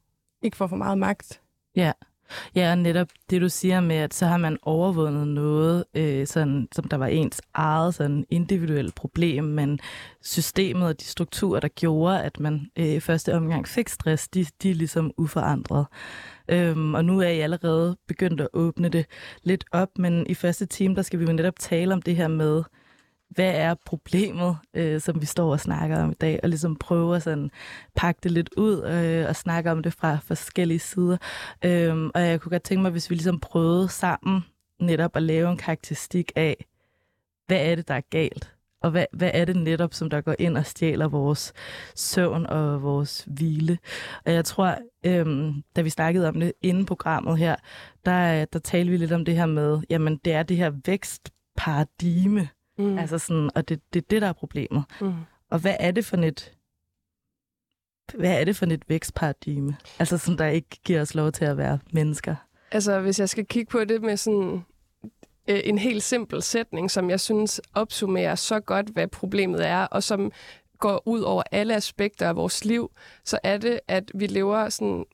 ikke 0.43 0.57
for 0.57 0.67
for 0.67 0.77
meget 0.77 0.99
magt. 0.99 1.41
Ja. 1.77 1.93
Ja, 2.55 2.71
og 2.71 2.79
netop 2.79 3.09
det, 3.31 3.41
du 3.41 3.49
siger 3.49 3.81
med, 3.81 3.97
at 3.97 4.15
så 4.15 4.27
har 4.27 4.37
man 4.37 4.59
overvundet 4.63 5.29
noget, 5.29 5.85
øh, 5.95 6.27
sådan, 6.27 6.69
som 6.73 6.85
der 6.85 6.97
var 6.97 7.07
ens 7.07 7.43
eget 7.55 7.95
sådan 7.95 8.25
individuelle 8.31 8.93
problem, 8.97 9.45
men 9.45 9.79
systemet 10.23 10.89
og 10.89 11.01
de 11.01 11.05
strukturer, 11.05 11.61
der 11.61 11.69
gjorde, 11.69 12.23
at 12.23 12.41
man 12.41 12.71
øh, 12.77 13.01
første 13.01 13.35
omgang 13.35 13.69
fik 13.69 13.89
stress, 13.89 14.29
de, 14.29 14.47
de 14.63 14.71
er 14.71 14.75
ligesom 14.75 15.13
uforandret. 15.17 15.87
Øhm, 16.49 16.95
og 16.95 17.05
nu 17.05 17.21
er 17.21 17.29
I 17.29 17.41
allerede 17.41 17.97
begyndt 18.07 18.41
at 18.41 18.49
åbne 18.53 18.89
det 18.89 19.07
lidt 19.43 19.65
op, 19.73 19.99
men 19.99 20.27
i 20.27 20.35
første 20.35 20.67
time, 20.67 20.95
der 20.95 21.03
skal 21.03 21.21
vi 21.21 21.25
jo 21.25 21.33
netop 21.33 21.59
tale 21.59 21.95
om 21.95 22.03
det 22.03 22.17
her 22.17 22.29
med, 22.29 22.63
hvad 23.29 23.53
er 23.55 23.75
problemet, 23.87 24.57
øh, 24.75 25.01
som 25.01 25.21
vi 25.21 25.27
står 25.27 25.53
og 25.53 25.61
snakker 25.61 26.03
om 26.03 26.11
i 26.11 26.15
dag, 26.15 26.41
og 26.43 26.49
ligesom 26.49 26.77
prøve 26.77 27.17
at 27.17 27.23
sådan 27.23 27.51
pakke 27.97 28.21
det 28.23 28.31
lidt 28.31 28.51
ud 28.57 28.85
øh, 28.85 29.29
og 29.29 29.37
snakke 29.37 29.71
om 29.71 29.83
det 29.83 29.93
fra 29.93 30.19
forskellige 30.25 30.79
sider. 30.79 31.17
Øhm, 31.65 32.11
og 32.15 32.21
jeg 32.21 32.41
kunne 32.41 32.51
godt 32.51 32.63
tænke 32.63 32.83
mig, 32.83 32.91
hvis 32.91 33.11
vi 33.11 33.15
ligesom 33.15 33.41
prøvede 33.41 33.89
sammen 33.89 34.45
netop 34.81 35.17
at 35.17 35.23
lave 35.23 35.51
en 35.51 35.57
karakteristik 35.57 36.33
af, 36.37 36.67
hvad 37.47 37.71
er 37.71 37.75
det, 37.75 37.89
der 37.89 37.95
er 37.95 38.01
galt? 38.11 38.56
Og 38.83 38.91
hvad, 38.91 39.07
hvad 39.13 39.31
er 39.35 39.45
det 39.45 39.57
netop, 39.57 39.95
som 39.95 40.11
der 40.11 40.21
går 40.21 40.35
ind 40.39 40.57
og 40.57 40.67
stjæler 40.67 41.09
vores 41.09 41.53
søvn 41.95 42.47
og 42.47 42.83
vores 42.83 43.25
hvile? 43.27 43.79
Og 44.27 44.33
jeg 44.33 44.45
tror, 44.45 44.79
øhm, 45.07 45.63
da 45.77 45.83
vi 45.83 45.91
snakkede 45.91 46.29
om 46.29 46.41
det 46.41 46.53
inden 46.63 46.87
programmet 46.87 47.39
her, 47.39 47.57
der, 48.05 48.45
der 48.45 48.59
talte 48.59 48.91
vi 48.91 48.97
lidt 48.97 49.13
om 49.13 49.25
det 49.25 49.37
her 49.37 49.47
med, 49.47 49.81
jamen 49.91 50.17
det 50.25 50.33
er 50.33 50.43
det 50.43 50.57
her 50.57 50.73
vækstparadigme, 50.87 52.49
mm. 52.79 52.99
altså 52.99 53.19
sådan, 53.19 53.51
og 53.55 53.69
det, 53.69 53.81
det 53.95 54.03
er 54.03 54.07
det, 54.11 54.23
der 54.23 54.29
er 54.29 54.33
problemet. 54.33 54.85
Mm. 55.01 55.15
Og 55.51 55.59
hvad 55.59 55.77
er 55.81 55.91
det 55.91 56.05
for 56.05 56.17
et 56.17 56.53
hvad 58.15 58.41
er 58.41 58.45
det 58.45 58.57
for 58.57 58.67
et 58.67 58.89
vækstparadigme? 58.89 59.77
Altså 59.99 60.19
som 60.19 60.37
der 60.37 60.47
ikke 60.47 60.81
giver 60.85 61.01
os 61.01 61.15
lov 61.15 61.33
til 61.33 61.45
at 61.45 61.57
være 61.57 61.79
mennesker. 61.93 62.35
Altså 62.71 63.01
hvis 63.01 63.21
jeg 63.21 63.29
skal 63.29 63.47
kigge 63.47 63.71
på 63.71 63.85
det 63.85 64.03
med 64.03 64.17
sådan 64.17 64.65
øh, 65.49 65.61
en 65.65 65.79
helt 65.79 66.03
simpel 66.03 66.43
sætning, 66.43 66.91
som 66.91 67.11
jeg 67.11 67.21
synes 67.21 67.61
opsummerer 67.75 68.35
så 68.35 68.61
godt, 68.61 68.89
hvad 68.89 69.09
problemet 69.09 69.67
er, 69.67 69.85
og 69.85 70.03
som 70.03 70.33
går 70.79 71.03
ud 71.07 71.21
over 71.21 71.43
alle 71.53 71.75
aspekter 71.75 72.29
af 72.29 72.37
vores 72.37 72.65
liv, 72.65 72.91
så 73.25 73.39
er 73.43 73.59
det, 73.59 73.81
at 73.89 74.11
vi 74.15 74.27
lever 74.27 74.69
sådan 74.69 75.05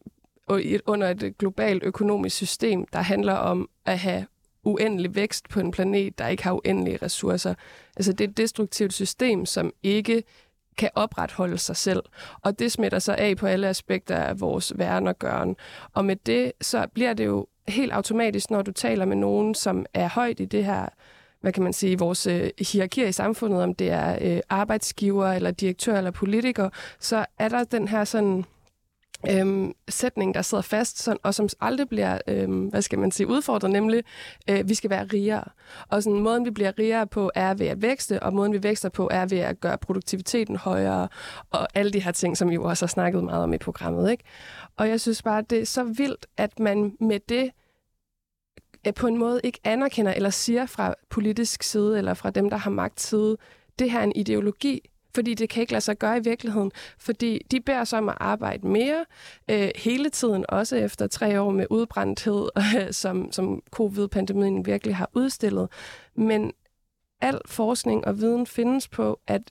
under 0.87 1.09
et 1.09 1.39
globalt 1.39 1.83
økonomisk 1.83 2.37
system, 2.37 2.87
der 2.93 2.99
handler 2.99 3.35
om 3.35 3.69
at 3.85 3.99
have 3.99 4.27
uendelig 4.65 5.15
vækst 5.15 5.49
på 5.49 5.61
en 5.61 5.71
planet, 5.71 6.19
der 6.19 6.29
ikke 6.29 6.43
har 6.43 6.53
uendelige 6.53 6.99
ressourcer. 7.03 7.55
Altså 7.97 8.13
det 8.13 8.25
er 8.25 8.29
et 8.29 8.37
destruktivt 8.37 8.93
system, 8.93 9.47
som 9.47 9.73
ikke 9.83 10.23
kan 10.77 10.91
opretholde 10.95 11.59
sig 11.59 11.77
selv. 11.77 12.03
Og 12.43 12.59
det 12.59 12.73
smitter 12.73 12.99
sig 12.99 13.19
af 13.19 13.37
på 13.37 13.47
alle 13.47 13.69
aspekter 13.69 14.17
af 14.17 14.41
vores 14.41 14.73
væren 14.77 15.07
og 15.07 15.19
gøren. 15.19 15.57
Og 15.93 16.05
med 16.05 16.17
det, 16.17 16.53
så 16.61 16.87
bliver 16.95 17.13
det 17.13 17.27
jo 17.27 17.47
helt 17.69 17.93
automatisk, 17.93 18.51
når 18.51 18.63
du 18.63 18.73
taler 18.73 19.05
med 19.05 19.17
nogen, 19.17 19.55
som 19.55 19.87
er 19.95 20.09
højt 20.09 20.41
i 20.41 20.45
det 20.45 20.65
her, 20.65 20.89
hvad 21.41 21.53
kan 21.53 21.63
man 21.63 21.73
sige, 21.73 21.99
vores 21.99 22.27
øh, 22.27 22.51
hierarkier 22.73 23.09
i 23.09 23.13
samfundet, 23.13 23.63
om 23.63 23.75
det 23.75 23.91
er 23.91 24.19
øh, 24.21 24.41
arbejdsgiver 24.49 25.33
eller 25.33 25.51
direktør 25.51 25.99
eller 25.99 26.11
politiker, 26.11 26.69
så 27.01 27.27
er 27.39 27.49
der 27.49 27.65
den 27.65 27.89
her 27.89 28.05
sådan 28.05 28.45
øhm, 29.31 29.73
sætning, 29.89 30.35
der 30.35 30.43
sidder 30.43 30.63
fast, 30.63 31.03
sådan, 31.03 31.19
og 31.23 31.35
som 31.35 31.49
aldrig 31.61 31.89
bliver, 31.89 32.19
øhm, 32.29 32.67
hvad 32.67 32.83
skal 32.83 32.99
man 32.99 33.11
sige, 33.11 33.27
udfordret, 33.27 33.71
nemlig, 33.71 34.05
øh, 34.51 34.69
vi 34.69 34.75
skal 34.75 34.91
være 34.91 35.05
rigere. 35.05 35.45
Og 35.89 36.03
sådan, 36.03 36.19
måden, 36.19 36.45
vi 36.45 36.51
bliver 36.51 36.79
rigere 36.79 37.07
på, 37.07 37.31
er 37.35 37.55
ved 37.55 37.67
at 37.67 37.83
vækste, 37.83 38.23
og 38.23 38.35
måden, 38.35 38.53
vi 38.53 38.63
vækster 38.63 38.89
på, 38.89 39.09
er 39.13 39.27
ved 39.27 39.39
at 39.39 39.61
gøre 39.61 39.79
produktiviteten 39.79 40.57
højere, 40.57 41.09
og 41.51 41.69
alle 41.75 41.91
de 41.91 42.01
her 42.01 42.13
ting, 42.13 42.37
som 42.37 42.51
vi 42.51 42.55
jo 42.55 42.65
også 42.65 42.85
har 42.85 42.89
snakket 42.89 43.25
meget 43.25 43.43
om 43.43 43.53
i 43.53 43.59
programmet. 43.59 44.11
Ikke? 44.11 44.25
Og 44.77 44.89
jeg 44.89 45.01
synes 45.01 45.23
bare, 45.23 45.43
det 45.51 45.61
er 45.61 45.67
så 45.67 45.85
vildt, 45.85 46.27
at 46.37 46.61
man 46.61 46.97
med 47.01 47.21
det 47.29 47.51
på 48.97 49.07
en 49.07 49.19
måde 49.19 49.41
ikke 49.45 49.61
anerkender 49.65 50.13
eller 50.13 50.31
siger 50.31 50.67
fra 50.67 50.95
politisk 51.11 51.63
side, 51.63 51.99
eller 51.99 52.15
fra 52.15 52.31
dem, 52.31 52.51
der 52.51 52.57
har 52.57 52.71
magt 52.71 53.01
side, 53.01 53.37
det 53.79 53.91
her 53.91 53.99
er 53.99 54.05
en 54.05 54.13
ideologi, 54.17 54.81
fordi 55.15 55.35
det 55.35 55.49
kan 55.49 55.61
ikke 55.61 55.73
lade 55.73 55.85
sig 55.85 55.99
gøre 55.99 56.17
i 56.17 56.21
virkeligheden. 56.21 56.73
Fordi 56.99 57.47
de 57.51 57.61
beder 57.61 57.85
sig 57.85 57.99
om 57.99 58.09
at 58.09 58.17
arbejde 58.21 58.67
mere 58.67 59.05
øh, 59.51 59.71
hele 59.77 60.11
tiden, 60.11 60.45
også 60.49 60.77
efter 60.77 61.07
tre 61.07 61.41
år 61.41 61.51
med 61.51 61.67
udbrændthed, 61.71 62.49
øh, 62.57 62.93
som, 63.03 63.33
som 63.33 63.63
covid-pandemien 63.71 64.67
virkelig 64.67 64.97
har 64.97 65.11
udstillet. 65.15 65.69
Men 66.15 66.53
al 67.21 67.41
forskning 67.47 68.05
og 68.05 68.21
viden 68.21 68.47
findes 68.47 68.89
på, 68.89 69.21
at 69.27 69.43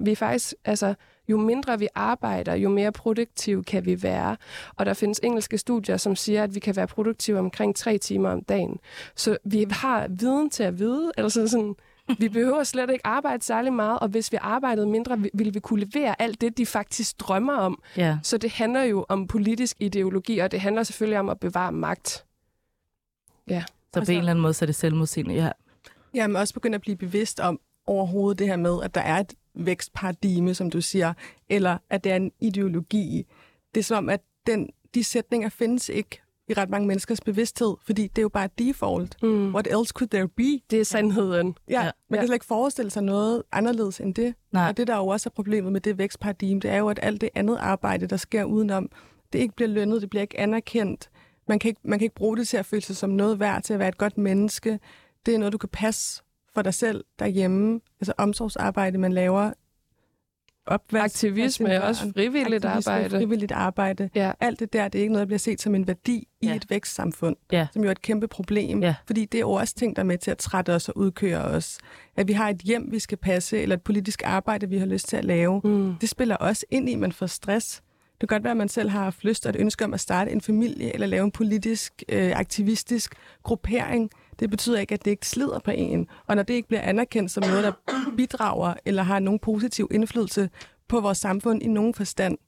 vi 0.00 0.14
faktisk, 0.14 0.54
altså, 0.64 0.94
jo 1.28 1.36
mindre 1.36 1.78
vi 1.78 1.88
arbejder, 1.94 2.54
jo 2.54 2.68
mere 2.68 2.92
produktive 2.92 3.64
kan 3.64 3.86
vi 3.86 4.02
være. 4.02 4.36
Og 4.76 4.86
der 4.86 4.94
findes 4.94 5.20
engelske 5.22 5.58
studier, 5.58 5.96
som 5.96 6.16
siger, 6.16 6.42
at 6.42 6.54
vi 6.54 6.60
kan 6.60 6.76
være 6.76 6.86
produktive 6.86 7.38
omkring 7.38 7.76
tre 7.76 7.98
timer 7.98 8.30
om 8.30 8.44
dagen. 8.44 8.78
Så 9.16 9.38
vi 9.44 9.66
har 9.70 10.08
viden 10.08 10.50
til 10.50 10.62
at 10.62 10.78
vide, 10.78 11.12
eller 11.16 11.28
sådan, 11.28 11.48
sådan 11.48 11.74
vi 12.18 12.28
behøver 12.28 12.64
slet 12.64 12.90
ikke 12.90 13.06
arbejde 13.06 13.44
særlig 13.44 13.72
meget, 13.72 13.98
og 13.98 14.08
hvis 14.08 14.32
vi 14.32 14.38
arbejdede 14.40 14.86
mindre, 14.86 15.18
ville 15.34 15.52
vi 15.52 15.60
kunne 15.60 15.84
levere 15.84 16.22
alt 16.22 16.40
det, 16.40 16.58
de 16.58 16.66
faktisk 16.66 17.20
drømmer 17.20 17.56
om. 17.56 17.82
Ja. 17.96 18.18
Så 18.22 18.38
det 18.38 18.50
handler 18.50 18.82
jo 18.82 19.06
om 19.08 19.26
politisk 19.26 19.76
ideologi, 19.80 20.38
og 20.38 20.50
det 20.50 20.60
handler 20.60 20.82
selvfølgelig 20.82 21.18
om 21.18 21.28
at 21.28 21.40
bevare 21.40 21.72
magt. 21.72 22.24
Ja. 23.48 23.64
Så 23.94 24.04
på 24.04 24.10
en 24.10 24.18
eller 24.18 24.30
anden 24.30 24.42
måde, 24.42 24.54
så 24.54 24.64
er 24.64 24.66
det 24.66 24.74
selvmodsigende, 24.74 25.34
ja. 25.34 25.50
Ja, 26.14 26.26
men 26.26 26.36
også 26.36 26.54
begynde 26.54 26.74
at 26.74 26.80
blive 26.80 26.96
bevidst 26.96 27.40
om 27.40 27.60
overhovedet 27.86 28.38
det 28.38 28.46
her 28.46 28.56
med, 28.56 28.82
at 28.82 28.94
der 28.94 29.00
er 29.00 29.20
et 29.20 29.34
vækstparadigme, 29.54 30.54
som 30.54 30.70
du 30.70 30.80
siger, 30.80 31.12
eller 31.48 31.78
at 31.90 32.04
det 32.04 32.12
er 32.12 32.16
en 32.16 32.32
ideologi. 32.40 33.26
Det 33.74 33.80
er 33.80 33.84
som 33.84 33.96
om, 33.96 34.08
at 34.08 34.20
den, 34.46 34.68
de 34.94 35.04
sætninger 35.04 35.48
findes 35.48 35.88
ikke 35.88 36.20
i 36.48 36.52
ret 36.54 36.70
mange 36.70 36.88
menneskers 36.88 37.20
bevidsthed, 37.20 37.74
fordi 37.86 38.02
det 38.02 38.18
er 38.18 38.22
jo 38.22 38.28
bare 38.28 38.48
default. 38.58 39.22
Mm. 39.22 39.54
What 39.54 39.66
else 39.66 39.92
could 39.94 40.08
there 40.08 40.28
be? 40.28 40.60
Det 40.70 40.80
er 40.80 40.84
sandheden. 40.84 41.54
Ja, 41.68 41.84
Ja. 41.84 41.90
man 42.10 42.18
kan 42.18 42.26
slet 42.26 42.34
ikke 42.36 42.46
forestille 42.46 42.90
sig 42.90 43.02
noget 43.02 43.42
anderledes 43.52 44.00
end 44.00 44.14
det. 44.14 44.34
Nej. 44.52 44.68
Og 44.68 44.76
det, 44.76 44.86
der 44.86 44.96
jo 44.96 45.06
også 45.06 45.28
er 45.28 45.32
problemet 45.34 45.72
med 45.72 45.80
det 45.80 45.98
vækstparadigme, 45.98 46.60
det 46.60 46.70
er 46.70 46.76
jo, 46.78 46.88
at 46.88 46.98
alt 47.02 47.20
det 47.20 47.28
andet 47.34 47.56
arbejde, 47.60 48.06
der 48.06 48.16
sker 48.16 48.44
udenom, 48.44 48.90
det 49.32 49.38
ikke 49.38 49.54
bliver 49.56 49.68
lønnet, 49.68 50.00
det 50.02 50.10
bliver 50.10 50.22
ikke 50.22 50.40
anerkendt. 50.40 51.10
Man 51.48 51.58
kan 51.58 51.68
ikke, 51.68 51.80
man 51.84 51.98
kan 51.98 52.04
ikke 52.04 52.14
bruge 52.14 52.36
det 52.36 52.48
til 52.48 52.56
at 52.56 52.66
føle 52.66 52.82
sig 52.82 52.96
som 52.96 53.10
noget 53.10 53.40
værd, 53.40 53.62
til 53.62 53.72
at 53.72 53.78
være 53.78 53.88
et 53.88 53.98
godt 53.98 54.18
menneske. 54.18 54.78
Det 55.26 55.34
er 55.34 55.38
noget, 55.38 55.52
du 55.52 55.58
kan 55.58 55.68
passe 55.72 56.22
for 56.54 56.62
dig 56.62 56.74
selv 56.74 57.04
derhjemme. 57.18 57.80
Altså 58.00 58.12
omsorgsarbejde, 58.18 58.98
man 58.98 59.12
laver. 59.12 59.52
Opvask 60.68 61.04
Aktivisme, 61.04 61.82
også 61.84 62.02
børn, 62.04 62.12
frivilligt 62.12 62.64
aktivisme, 62.64 62.92
arbejde. 62.92 63.10
frivilligt 63.16 63.52
arbejde. 63.52 64.10
Ja. 64.14 64.32
Alt 64.40 64.60
det 64.60 64.72
der, 64.72 64.88
det 64.88 64.98
er 64.98 65.02
ikke 65.02 65.12
noget, 65.12 65.20
der 65.22 65.26
bliver 65.26 65.38
set 65.38 65.60
som 65.62 65.74
en 65.74 65.86
værdi 65.86 66.28
i 66.40 66.46
Ja. 66.46 66.54
et 66.56 66.70
vækstsamfund, 66.70 67.36
Ja. 67.52 67.66
som 67.72 67.82
jo 67.82 67.88
er 67.88 67.92
et 67.92 68.02
kæmpe 68.02 68.28
problem. 68.28 68.82
Ja. 68.82 68.94
Fordi 69.06 69.24
det 69.24 69.38
er 69.38 69.40
jo 69.40 69.50
også 69.50 69.74
ting, 69.74 69.96
der 69.96 70.02
er 70.02 70.06
med 70.06 70.18
til 70.18 70.30
at 70.30 70.38
trætte 70.38 70.74
os 70.74 70.88
og 70.88 70.96
udkøre 70.96 71.42
os. 71.44 71.78
At 72.16 72.28
vi 72.28 72.32
har 72.32 72.48
et 72.48 72.58
hjem, 72.58 72.88
vi 72.92 72.98
skal 72.98 73.18
passe, 73.18 73.58
eller 73.62 73.76
et 73.76 73.82
politisk 73.82 74.22
arbejde, 74.24 74.68
vi 74.68 74.78
har 74.78 74.86
lyst 74.86 75.08
til 75.08 75.16
at 75.16 75.24
lave. 75.24 75.60
Mm. 75.64 75.94
Det 76.00 76.08
spiller 76.08 76.36
også 76.36 76.66
ind 76.70 76.88
i, 76.88 76.92
at 76.92 76.98
man 76.98 77.12
får 77.12 77.26
stress. 77.26 77.82
Det 78.20 78.28
kan 78.28 78.36
godt 78.36 78.44
være, 78.44 78.50
at 78.50 78.56
man 78.56 78.68
selv 78.68 78.88
har 78.90 79.02
haft 79.04 79.24
lyst 79.24 79.46
og 79.46 79.50
et 79.50 79.56
ønske 79.60 79.84
om 79.84 79.94
at 79.94 80.00
starte 80.00 80.30
en 80.30 80.40
familie, 80.40 80.94
eller 80.94 81.06
lave 81.06 81.24
en 81.24 81.30
politisk, 81.30 82.02
øh, 82.08 82.32
aktivistisk 82.38 83.14
gruppering. 83.42 84.10
Det 84.40 84.50
betyder 84.50 84.78
ikke, 84.80 84.94
at 84.94 85.04
det 85.04 85.10
ikke 85.10 85.28
slider 85.28 85.58
på 85.58 85.70
en. 85.70 86.06
Og 86.26 86.36
når 86.36 86.42
det 86.42 86.54
ikke 86.54 86.68
bliver 86.68 86.80
anerkendt 86.80 87.30
som 87.30 87.42
noget, 87.46 87.64
der 87.64 87.72
bidrager 88.16 88.74
eller 88.84 89.02
har 89.02 89.18
nogen 89.18 89.38
positiv 89.40 89.88
indflydelse 89.90 90.50
på 90.88 91.00
vores 91.00 91.18
samfund 91.18 91.62
i 91.62 91.66
nogen 91.68 91.94
forstand, 91.94 92.38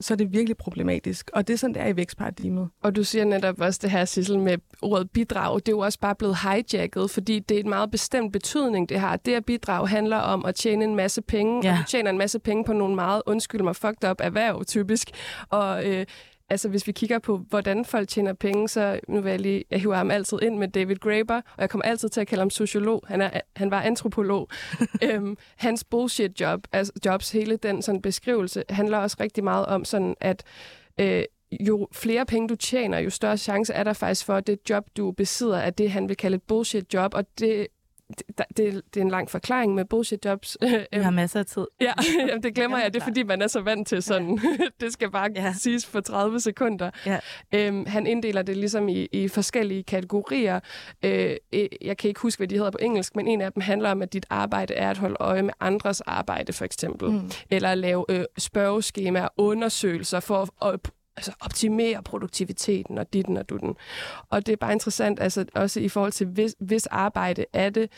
så 0.00 0.14
er 0.14 0.16
det 0.16 0.32
virkelig 0.32 0.56
problematisk. 0.56 1.30
Og 1.32 1.46
det 1.46 1.54
er 1.54 1.58
sådan, 1.58 1.74
det 1.74 1.82
er 1.82 1.86
i 1.86 1.96
vækstparadigmet. 1.96 2.68
Og 2.82 2.96
du 2.96 3.04
siger 3.04 3.24
netop 3.24 3.60
også 3.60 3.80
det 3.82 3.90
her, 3.90 4.04
Sissel, 4.04 4.38
med 4.38 4.58
ordet 4.82 5.10
bidrag. 5.10 5.54
Det 5.56 5.68
er 5.68 5.72
jo 5.72 5.78
også 5.78 5.98
bare 6.00 6.14
blevet 6.14 6.36
hijacket, 6.42 7.10
fordi 7.10 7.38
det 7.38 7.56
er 7.56 7.60
en 7.60 7.68
meget 7.68 7.90
bestemt 7.90 8.32
betydning, 8.32 8.88
det 8.88 9.00
har. 9.00 9.16
Det 9.16 9.34
at 9.34 9.44
bidrag 9.44 9.88
handler 9.88 10.16
om 10.16 10.44
at 10.44 10.54
tjene 10.54 10.84
en 10.84 10.94
masse 10.94 11.22
penge, 11.22 11.60
Ja. 11.64 11.72
og 11.72 11.78
du 11.78 11.84
tjener 11.88 12.10
en 12.10 12.18
masse 12.18 12.38
penge 12.38 12.64
på 12.64 12.72
nogle 12.72 12.94
meget, 12.94 13.22
undskyld 13.26 13.62
mig, 13.62 13.76
fucked 13.76 14.10
up 14.10 14.16
erhverv, 14.20 14.64
typisk. 14.64 15.10
Og 15.50 15.86
øh, 15.86 16.06
altså, 16.48 16.68
hvis 16.68 16.86
vi 16.86 16.92
kigger 16.92 17.18
på, 17.18 17.36
hvordan 17.36 17.84
folk 17.84 18.08
tjener 18.08 18.32
penge, 18.32 18.68
så 18.68 19.00
nu 19.08 19.20
vil 19.20 19.30
jeg 19.30 19.40
lige, 19.40 19.64
jeg 19.70 19.80
hiver 19.80 19.96
ham 19.96 20.10
altid 20.10 20.38
ind 20.42 20.58
med 20.58 20.68
David 20.68 20.96
Graeber, 20.96 21.36
og 21.36 21.60
jeg 21.60 21.70
kommer 21.70 21.84
altid 21.84 22.08
til 22.08 22.20
at 22.20 22.26
kalde 22.26 22.40
ham 22.40 22.50
sociolog. 22.50 23.04
Han, 23.08 23.20
er, 23.20 23.40
han 23.56 23.70
var 23.70 23.80
antropolog. 23.80 24.48
øhm, 25.04 25.36
hans 25.56 25.84
bullshit 25.84 26.40
job, 26.40 26.60
altså 26.72 26.92
jobs, 27.04 27.30
hele 27.30 27.56
den 27.56 27.82
sådan 27.82 28.02
beskrivelse, 28.02 28.64
handler 28.68 28.98
også 28.98 29.16
rigtig 29.20 29.44
meget 29.44 29.66
om 29.66 29.84
sådan, 29.84 30.14
at 30.20 30.42
øh, 31.00 31.24
jo 31.60 31.88
flere 31.92 32.26
penge 32.26 32.48
du 32.48 32.56
tjener, 32.56 32.98
jo 32.98 33.10
større 33.10 33.36
chance 33.36 33.72
er 33.72 33.84
der 33.84 33.92
faktisk 33.92 34.26
for, 34.26 34.34
at 34.34 34.46
det 34.46 34.58
job, 34.70 34.84
du 34.96 35.12
besidder, 35.12 35.58
er 35.58 35.70
det, 35.70 35.90
han 35.90 36.08
vil 36.08 36.16
kalde 36.16 36.34
et 36.34 36.42
bullshit 36.42 36.94
job, 36.94 37.14
og 37.14 37.24
det, 37.38 37.66
det, 38.08 38.22
det, 38.56 38.82
det 38.94 39.00
er 39.00 39.04
en 39.04 39.10
lang 39.10 39.30
forklaring 39.30 39.74
med 39.74 39.84
bullshit 39.84 40.24
jobs. 40.24 40.56
Vi 40.92 40.98
har 40.98 41.10
masser 41.10 41.40
af 41.40 41.46
tid. 41.46 41.66
Ja, 41.80 41.92
jamen, 42.28 42.42
det 42.42 42.54
glemmer 42.54 42.78
jeg. 42.78 42.94
Det 42.94 43.00
er, 43.00 43.04
fordi 43.04 43.22
man 43.22 43.42
er 43.42 43.46
så 43.46 43.60
vant 43.60 43.88
til 43.88 44.02
sådan. 44.02 44.40
det 44.80 44.92
skal 44.92 45.10
bare 45.10 45.30
Ja. 45.34 45.42
ja. 45.42 45.52
siges 45.52 45.86
på 45.86 46.00
30 46.00 46.40
sekunder. 46.40 46.90
Ja. 47.06 47.18
Øhm, 47.54 47.86
han 47.86 48.06
inddeler 48.06 48.42
det 48.42 48.56
ligesom 48.56 48.88
i, 48.88 49.08
i 49.12 49.28
forskellige 49.28 49.82
kategorier. 49.82 50.60
Øh, 51.04 51.36
øh, 51.52 51.68
jeg 51.82 51.96
kan 51.96 52.08
ikke 52.08 52.20
huske, 52.20 52.40
hvad 52.40 52.48
de 52.48 52.54
hedder 52.56 52.70
på 52.70 52.78
engelsk, 52.80 53.16
men 53.16 53.28
en 53.28 53.40
af 53.40 53.52
dem 53.52 53.60
handler 53.60 53.90
om, 53.90 54.02
at 54.02 54.12
dit 54.12 54.26
arbejde 54.30 54.74
er 54.74 54.90
at 54.90 54.98
holde 54.98 55.16
øje 55.20 55.42
med 55.42 55.52
andres 55.60 56.00
arbejde, 56.00 56.52
for 56.52 56.64
eksempel. 56.64 57.10
Mm. 57.10 57.30
Eller 57.50 57.68
at 57.68 57.78
lave 57.78 58.04
øh, 58.08 58.24
spørgeskemaer, 58.38 59.28
undersøgelser 59.36 60.20
for 60.20 60.64
at 60.64 60.80
altså 61.16 61.32
optimere 61.40 62.02
produktiviteten 62.02 62.98
og 62.98 63.12
ditten 63.12 63.36
og 63.36 63.48
dutten. 63.48 63.76
Og 64.30 64.46
det 64.46 64.52
er 64.52 64.56
bare 64.56 64.72
interessant, 64.72 65.20
altså 65.20 65.44
også 65.54 65.80
i 65.80 65.88
forhold 65.88 66.12
til, 66.12 66.26
hvis, 66.26 66.56
hvis 66.58 66.86
arbejde 66.86 67.44
er 67.52 67.70
det, 67.70 67.90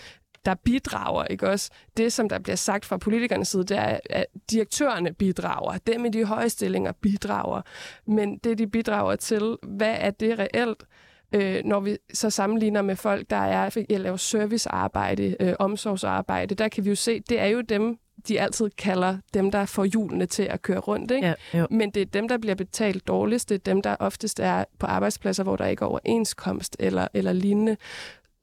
der 0.44 0.55
bidrager, 0.55 1.24
ikke 1.24 1.48
også? 1.48 1.70
Det, 1.96 2.12
som 2.12 2.29
der 2.29 2.38
bliver 2.38 2.57
sagt 2.57 2.85
fra 2.85 2.96
politikernes 2.96 3.48
side, 3.48 3.64
det 3.64 3.79
er, 3.79 4.00
at 4.11 4.26
direktørerne 4.50 5.12
bidrager. 5.12 5.79
Dem 5.79 6.05
i 6.05 6.09
de 6.09 6.24
høje 6.24 6.48
stillinger 6.48 6.92
bidrager. 6.92 7.62
Men 8.07 8.38
det, 8.38 8.59
de 8.59 8.66
bidrager 8.66 9.16
til, 9.16 9.57
hvad 9.62 9.96
er 9.98 10.11
det 10.11 10.38
reelt? 10.38 10.85
Øh, 11.33 11.62
når 11.64 11.81
vi 11.81 11.96
så 12.14 12.31
sammenligner 12.31 12.83
med 12.83 12.96
folk, 12.96 13.31
der 13.31 13.37
er 13.37 13.85
jeg 13.88 14.00
laver 14.00 14.16
servicearbejde, 14.16 15.37
øh, 15.40 15.55
omsorgsarbejde, 15.59 16.55
der 16.55 16.68
kan 16.68 16.85
vi 16.85 16.88
jo 16.88 16.94
se, 16.94 17.20
det 17.20 17.40
er 17.40 17.46
jo 17.46 17.61
dem, 17.61 17.98
de 18.28 18.40
altid 18.40 18.70
kalder 18.70 19.18
dem, 19.34 19.50
der 19.50 19.66
får 19.66 19.84
hjulene 19.84 20.26
til 20.26 20.42
at 20.42 20.62
køre 20.62 20.78
rundt. 20.78 21.10
Ikke? 21.10 21.26
Ja, 21.52 21.58
jo. 21.58 21.66
Men 21.70 21.90
det 21.90 22.02
er 22.02 22.06
dem, 22.06 22.28
der 22.28 22.38
bliver 22.38 22.54
betalt 22.54 23.08
dårligst. 23.08 23.48
Det 23.48 23.54
er 23.54 23.58
dem, 23.58 23.82
der 23.82 23.96
oftest 24.00 24.40
er 24.40 24.64
på 24.78 24.86
arbejdspladser, 24.86 25.42
hvor 25.42 25.56
der 25.56 25.66
ikke 25.66 25.82
er 25.82 25.86
overenskomst 25.86 26.76
eller, 26.78 27.08
eller 27.14 27.32
lignende. 27.32 27.76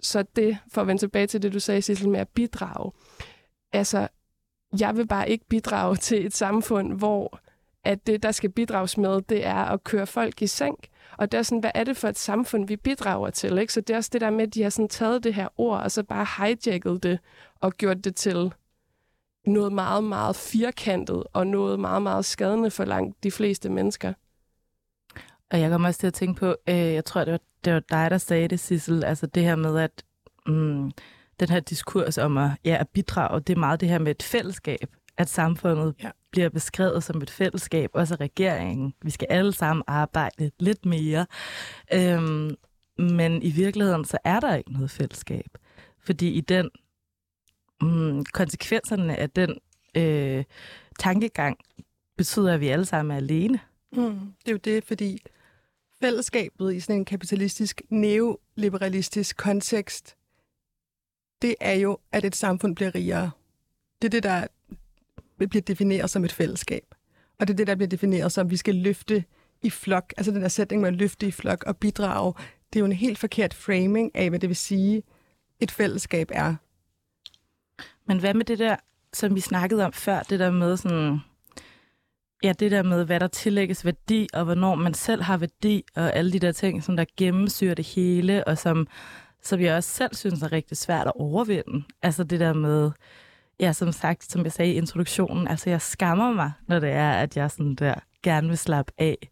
Så 0.02 0.24
det, 0.36 0.58
for 0.72 0.82
at 0.82 0.88
vende 0.88 1.02
tilbage 1.02 1.28
til 1.28 1.41
det, 1.41 1.54
du 1.54 1.60
sagde, 1.60 1.82
Sissel, 1.82 2.10
med 2.10 2.19
at 2.19 2.30
bidrage. 2.30 2.91
Altså, 3.74 4.08
jeg 4.80 4.98
vil 4.98 5.08
bare 5.08 5.30
ikke 5.30 5.46
bidrage 5.50 5.96
til 5.96 6.26
et 6.26 6.36
samfund, 6.36 6.93
hvor 6.93 7.39
at 7.84 8.08
det, 8.08 8.24
der 8.24 8.32
skal 8.32 8.50
bidrages 8.50 8.98
med, 8.98 9.22
det 9.22 9.46
er 9.46 9.56
at 9.56 9.84
køre 9.84 10.08
folk 10.08 10.41
i 10.41 10.48
seng. 10.48 10.78
Og 11.17 11.32
det 11.32 11.38
er 11.38 11.41
sådan, 11.41 11.60
hvad 11.60 11.72
er 11.76 11.84
det 11.84 11.98
for 11.98 12.08
et 12.08 12.17
samfund, 12.17 12.67
vi 12.67 12.76
bidrager 12.76 13.30
til? 13.30 13.58
Ikke? 13.58 13.74
Så 13.74 13.82
det 13.82 13.93
er 13.93 13.98
også 13.98 14.10
det 14.13 14.22
der 14.22 14.30
med, 14.30 14.48
at 14.48 14.54
de 14.54 14.63
har 14.63 14.69
sådan 14.69 14.89
taget 14.89 15.24
det 15.24 15.34
her 15.34 15.48
ord, 15.58 15.80
og 15.80 15.91
så 15.91 16.04
bare 16.04 16.28
hijacket 16.38 17.04
det, 17.04 17.19
og 17.62 17.74
gjort 17.74 18.04
det 18.04 18.15
til 18.15 18.54
noget 19.46 19.74
meget, 19.74 20.04
meget 20.04 20.36
firkantet, 20.36 21.24
og 21.34 21.48
noget 21.48 21.80
meget, 21.80 22.02
meget 22.02 22.26
skadende 22.26 22.72
for 22.72 22.86
langt 22.86 23.24
de 23.24 23.32
fleste 23.32 23.70
mennesker. 23.70 24.14
Og 25.52 25.60
jeg 25.60 25.70
kommer 25.72 25.88
også 25.88 26.00
til 26.00 26.08
at 26.08 26.14
tænke 26.14 26.40
på, 26.40 26.56
øh, 26.70 26.76
jeg 26.76 27.06
tror, 27.06 27.24
det 27.24 27.32
var, 27.32 27.40
det 27.66 27.74
var 27.74 27.80
dig, 27.80 28.12
der 28.12 28.18
sagde 28.18 28.48
det, 28.48 28.60
Sissel, 28.60 29.04
altså 29.04 29.26
det 29.28 29.44
her 29.44 29.56
med, 29.56 29.80
at 29.80 30.04
mm, 30.48 30.92
den 31.40 31.50
her 31.50 31.60
diskurs 31.60 32.18
om 32.18 32.38
at, 32.38 32.50
ja, 32.66 32.78
at 32.80 32.90
bidrage, 32.90 33.40
det 33.40 33.54
er 33.56 33.60
meget 33.60 33.82
det 33.82 33.90
her 33.90 34.00
med 34.00 34.12
et 34.12 34.24
fællesskab, 34.24 34.96
at 35.18 35.30
samfundet 35.30 35.96
Ja. 36.04 36.10
bliver 36.32 36.50
beskrevet 36.50 37.04
som 37.04 37.22
et 37.22 37.30
fællesskab, 37.30 37.90
også 37.94 38.16
regeringen. 38.16 38.94
Vi 39.02 39.10
skal 39.10 39.28
alle 39.30 39.54
sammen 39.54 39.84
arbejde 39.88 40.52
lidt 40.60 40.86
mere. 40.86 41.26
Øhm, 41.94 42.56
men 42.98 43.42
i 43.44 43.52
virkeligheden, 43.52 44.06
så 44.06 44.18
er 44.24 44.40
der 44.40 44.56
ikke 44.56 44.74
noget 44.74 44.92
fællesskab. 44.92 45.58
Fordi 46.06 46.30
i 46.30 46.42
den 46.42 46.70
mm, 47.82 48.26
konsekvenserne 48.26 49.16
af 49.16 49.30
den 49.30 49.58
øh, 49.96 50.44
tankegang 51.00 51.58
betyder, 52.18 52.54
at 52.54 52.60
vi 52.60 52.68
alle 52.68 52.86
sammen 52.86 53.12
er 53.12 53.18
alene. 53.18 53.60
Mm. 53.92 54.34
Det 54.46 54.48
er 54.48 54.52
jo 54.52 54.58
det, 54.58 54.84
fordi 54.84 55.22
fællesskabet 56.02 56.74
i 56.74 56.80
sådan 56.80 56.96
en 56.96 57.06
kapitalistisk, 57.06 57.82
neoliberalistisk 57.90 59.38
kontekst, 59.38 60.16
det 61.42 61.56
er 61.62 61.74
jo, 61.74 61.98
at 62.12 62.26
et 62.26 62.36
samfund 62.36 62.76
bliver 62.76 62.96
rigere. 62.96 63.32
Det 64.02 64.08
er 64.08 64.10
det, 64.10 64.24
der 64.24 64.48
bliver 65.38 65.62
defineret 65.62 66.10
som 66.10 66.26
et 66.26 66.32
fællesskab. 66.32 66.96
Og 67.40 67.48
det 67.48 67.54
er 67.54 67.58
det, 67.58 67.68
der 67.68 67.76
bliver 67.76 67.90
defineret 67.90 68.32
som, 68.32 68.48
at 68.48 68.52
vi 68.52 68.58
skal 68.58 68.76
løfte 68.76 69.24
i 69.62 69.70
flok. 69.70 70.14
Altså 70.18 70.32
den 70.32 70.42
der 70.42 70.48
sætning 70.48 70.82
med 70.82 70.90
at 70.90 70.96
løfte 70.96 71.28
i 71.28 71.32
flok 71.32 71.64
og 71.64 71.78
bidrage. 71.78 72.34
Det 72.74 72.80
er 72.80 72.80
jo 72.80 72.86
en 72.86 72.92
helt 72.92 73.18
forkert 73.18 73.54
framing 73.54 74.12
af, 74.16 74.30
hvad 74.30 74.40
det 74.40 74.50
vil 74.50 74.56
sige, 74.56 75.04
et 75.60 75.72
fællesskab 75.72 76.30
er. 76.34 76.56
Men 78.08 78.20
hvad 78.20 78.34
med 78.34 78.46
det 78.46 78.60
der, 78.60 78.76
som 79.13 79.36
vi 79.36 79.39
snakkede 79.39 79.86
om 79.86 79.94
før, 79.94 80.20
det 80.20 80.39
der 80.39 80.52
med 80.52 80.78
sådan, 80.78 81.20
ja, 82.44 82.54
det 82.60 82.72
der 82.72 82.84
med, 82.84 83.06
hvad 83.06 83.20
der 83.20 83.28
tillægges 83.28 83.86
værdi, 83.86 84.28
og 84.34 84.44
hvornår 84.46 84.76
man 84.76 84.94
selv 84.94 85.22
har 85.22 85.38
værdi, 85.38 85.84
og 85.96 86.16
alle 86.16 86.34
de 86.34 86.39
der 86.39 86.52
ting, 86.52 86.84
som 86.84 86.98
der 86.98 87.06
gennemsyrer 87.18 87.74
det 87.76 87.86
hele, 87.86 88.48
og 88.48 88.58
som, 88.58 88.88
som 89.42 89.60
jeg 89.60 89.76
også 89.76 89.89
selv 89.89 90.16
synes 90.16 90.42
er 90.42 90.52
rigtig 90.52 90.78
svært 90.78 91.08
at 91.08 91.13
overvinde. 91.16 91.84
Altså 92.02 92.24
det 92.24 92.39
der 92.39 92.54
med, 92.54 92.92
ja, 93.60 93.74
som 93.74 93.92
sagt, 93.92 94.32
som 94.32 94.44
jeg 94.44 94.52
sagde 94.52 94.74
i 94.74 94.78
introduktionen, 94.78 95.48
altså 95.48 95.70
jeg 95.70 95.82
skammer 95.82 96.34
mig, 96.34 96.52
når 96.68 96.80
det 96.80 96.89
er, 96.89 97.12
at 97.12 97.38
jeg 97.38 97.52
sådan 97.52 97.76
der 97.76 97.96
gerne 98.24 98.48
vil 98.48 98.58
slappe 98.58 98.92
af, 98.98 99.30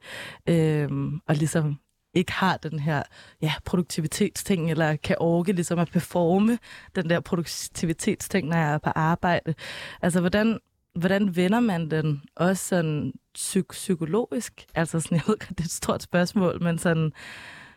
øhm, 0.47 1.19
og 1.27 1.35
ligesom 1.35 1.79
ikke 2.13 2.31
har 2.31 2.57
den 2.57 2.79
her 2.79 3.03
ja, 3.41 3.53
produktivitetsting, 3.65 4.71
eller 4.71 4.95
kan 4.95 5.15
orke 5.19 5.51
ligesom 5.51 5.79
at 5.79 5.89
performe 5.91 6.59
den 6.95 7.09
der 7.09 7.19
produktivitetsting, 7.19 8.47
når 8.47 8.57
jeg 8.57 8.73
er 8.73 8.77
på 8.77 8.89
arbejde. 8.95 9.53
Altså, 10.01 10.19
hvordan, 10.19 10.59
hvordan 10.95 11.35
vender 11.35 11.59
man 11.59 11.91
den 11.91 12.21
også 12.35 12.65
sådan 12.65 13.13
psyk- 13.37 13.71
psykologisk? 13.71 14.65
Altså, 14.75 14.99
sådan, 14.99 15.17
jeg 15.17 15.23
ved 15.27 15.39
godt, 15.39 15.49
det 15.49 15.59
er 15.59 15.63
et 15.63 15.71
stort 15.71 16.03
spørgsmål, 16.03 16.63
men 16.63 16.77
sådan... 16.77 17.11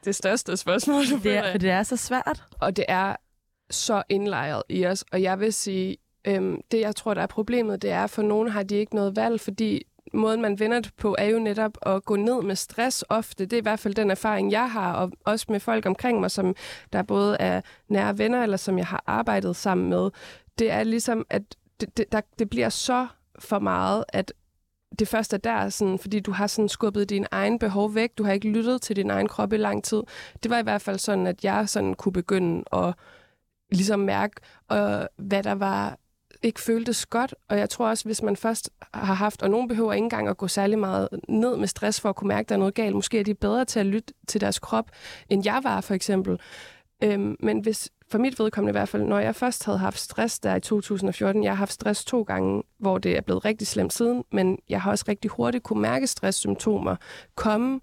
Det 0.05 0.15
største 0.15 0.57
spørgsmål, 0.57 1.05
du 1.07 1.19
det 1.23 1.37
er, 1.37 1.53
for 1.53 1.59
det 1.59 1.71
er 1.71 1.83
så 1.83 1.97
svært. 1.97 2.45
Og 2.61 2.77
det 2.77 2.85
er 2.89 3.17
så 3.71 4.03
indlejret 4.09 4.63
i 4.69 4.87
os, 4.87 5.05
og 5.13 5.23
jeg 5.23 5.41
vil 5.41 5.53
sige, 5.53 5.97
øhm, 6.25 6.61
det 6.71 6.81
jeg 6.81 6.97
tror, 6.97 7.15
der 7.15 7.23
er 7.23 7.27
problemet, 7.27 7.83
det 7.83 7.91
er, 7.91 8.07
for 8.07 8.23
nogen 8.23 8.49
har 8.49 8.63
de 8.63 8.75
ikke 8.75 8.95
noget 8.95 9.17
valg, 9.17 9.41
fordi 9.41 9.83
måden, 10.15 10.43
man 10.43 10.59
vender 10.59 10.81
det 10.81 10.95
på, 10.97 11.17
er 11.19 11.25
jo 11.25 11.39
netop 11.39 11.79
at 11.83 12.05
gå 12.05 12.17
ned 12.17 12.43
med 12.43 12.57
stress 12.57 13.05
ofte. 13.09 13.47
Det 13.47 13.53
er 13.53 13.61
i 13.61 13.63
hvert 13.63 13.79
fald 13.79 13.95
den 13.95 14.11
erfaring, 14.11 14.53
jeg 14.53 14.71
har, 14.71 14.93
og 14.93 15.13
også 15.25 15.47
med 15.49 15.61
folk 15.61 15.87
omkring 15.87 16.21
mig, 16.21 16.31
som 16.31 16.55
der 16.93 17.03
både 17.03 17.37
er 17.41 17.61
nære 17.89 18.19
venner, 18.19 18.43
eller 18.43 18.57
som 18.57 18.79
jeg 18.79 18.87
har 18.87 19.03
arbejdet 19.07 19.57
sammen 19.57 19.89
med. 19.89 20.11
Det 20.59 20.71
er 20.71 20.83
ligesom, 20.83 21.27
at 21.31 21.43
det, 21.81 21.97
det, 21.97 22.13
der, 22.13 22.21
det 22.39 22.51
bliver 22.51 22.69
så 22.69 23.07
for 23.39 23.59
meget, 23.59 24.05
at 24.09 24.33
det 24.99 25.09
første 25.09 25.37
er 25.37 25.41
der, 25.41 25.69
sådan, 25.69 25.99
fordi 25.99 26.21
du 26.21 26.33
har 26.33 26.47
sådan 26.47 26.69
skubbet 26.69 27.11
din 27.11 27.27
egen 27.31 27.59
behov 27.59 27.95
væk. 27.95 28.19
Du 28.19 28.25
har 28.25 28.33
ikke 28.33 28.49
lyttet 28.49 28.83
til 28.83 28.97
din 28.97 29.11
egen 29.11 29.29
krop 29.29 29.53
i 29.53 29.57
lang 29.57 29.85
tid. 29.85 30.03
Det 30.43 30.51
var 30.51 30.59
i 30.59 30.63
hvert 30.63 30.83
fald 30.83 30.99
sådan, 30.99 31.27
at 31.27 31.45
jeg 31.45 31.69
sådan 31.69 31.95
kunne 31.95 32.13
begynde 32.13 32.65
at 32.73 32.95
ligesom 33.71 34.01
mærke, 34.01 34.35
øh, 34.73 35.07
hvad 35.17 35.43
der 35.43 35.55
var 35.55 35.99
ikke 36.45 36.61
føltes 36.61 37.07
godt, 37.07 37.35
og 37.49 37.59
jeg 37.59 37.71
tror 37.71 37.89
også, 37.89 38.05
hvis 38.05 38.23
man 38.23 38.37
først 38.37 38.71
har 38.95 39.15
haft, 39.15 39.43
og 39.43 39.51
nogen 39.51 39.69
behøver 39.69 39.93
ikke 39.93 40.05
engang 40.05 40.29
at 40.29 40.37
gå 40.37 40.49
særlig 40.49 40.79
meget 40.79 41.09
ned 41.29 41.57
med 41.57 41.69
stress 41.69 42.01
for 42.01 42.09
at 42.09 42.17
kunne 42.17 42.29
mærke, 42.29 42.41
at 42.41 42.49
der 42.49 42.55
er 42.55 42.59
noget 42.59 42.75
galt. 42.75 42.95
Måske 42.95 43.19
er 43.19 43.25
de 43.25 43.35
bedre 43.35 43.65
til 43.65 43.81
at 43.81 43.87
lytte 43.87 44.15
til 44.29 44.41
deres 44.41 44.59
krop, 44.59 44.91
end 45.29 45.43
jeg 45.45 45.61
var 45.63 45.81
for 45.81 45.95
eksempel. 45.95 46.41
Øhm, 47.03 47.37
men 47.41 47.61
hvis, 47.61 47.91
for 48.11 48.19
mit 48.19 48.39
vedkommende 48.39 48.71
i 48.71 48.79
hvert 48.79 48.89
fald, 48.89 49.03
når 49.03 49.19
jeg 49.19 49.35
først 49.35 49.65
havde 49.65 49.79
haft 49.79 49.99
stress 49.99 50.39
der 50.39 50.55
i 50.55 50.61
2014, 50.61 51.45
jeg 51.45 51.53
har 51.53 51.57
haft 51.57 51.73
stress 51.73 52.05
to 52.05 52.23
gange, 52.23 52.63
hvor 52.79 52.99
det 52.99 53.17
er 53.17 53.21
blevet 53.21 53.45
rigtig 53.45 53.67
slemt 53.67 53.93
siden, 53.93 54.25
men 54.33 54.59
jeg 54.69 54.83
har 54.83 54.91
også 54.91 55.05
rigtig 55.09 55.31
hurtigt 55.31 55.65
kunne 55.65 55.83
mærke 55.83 56.07
stresssymptomer 56.07 56.97
komme, 57.35 57.81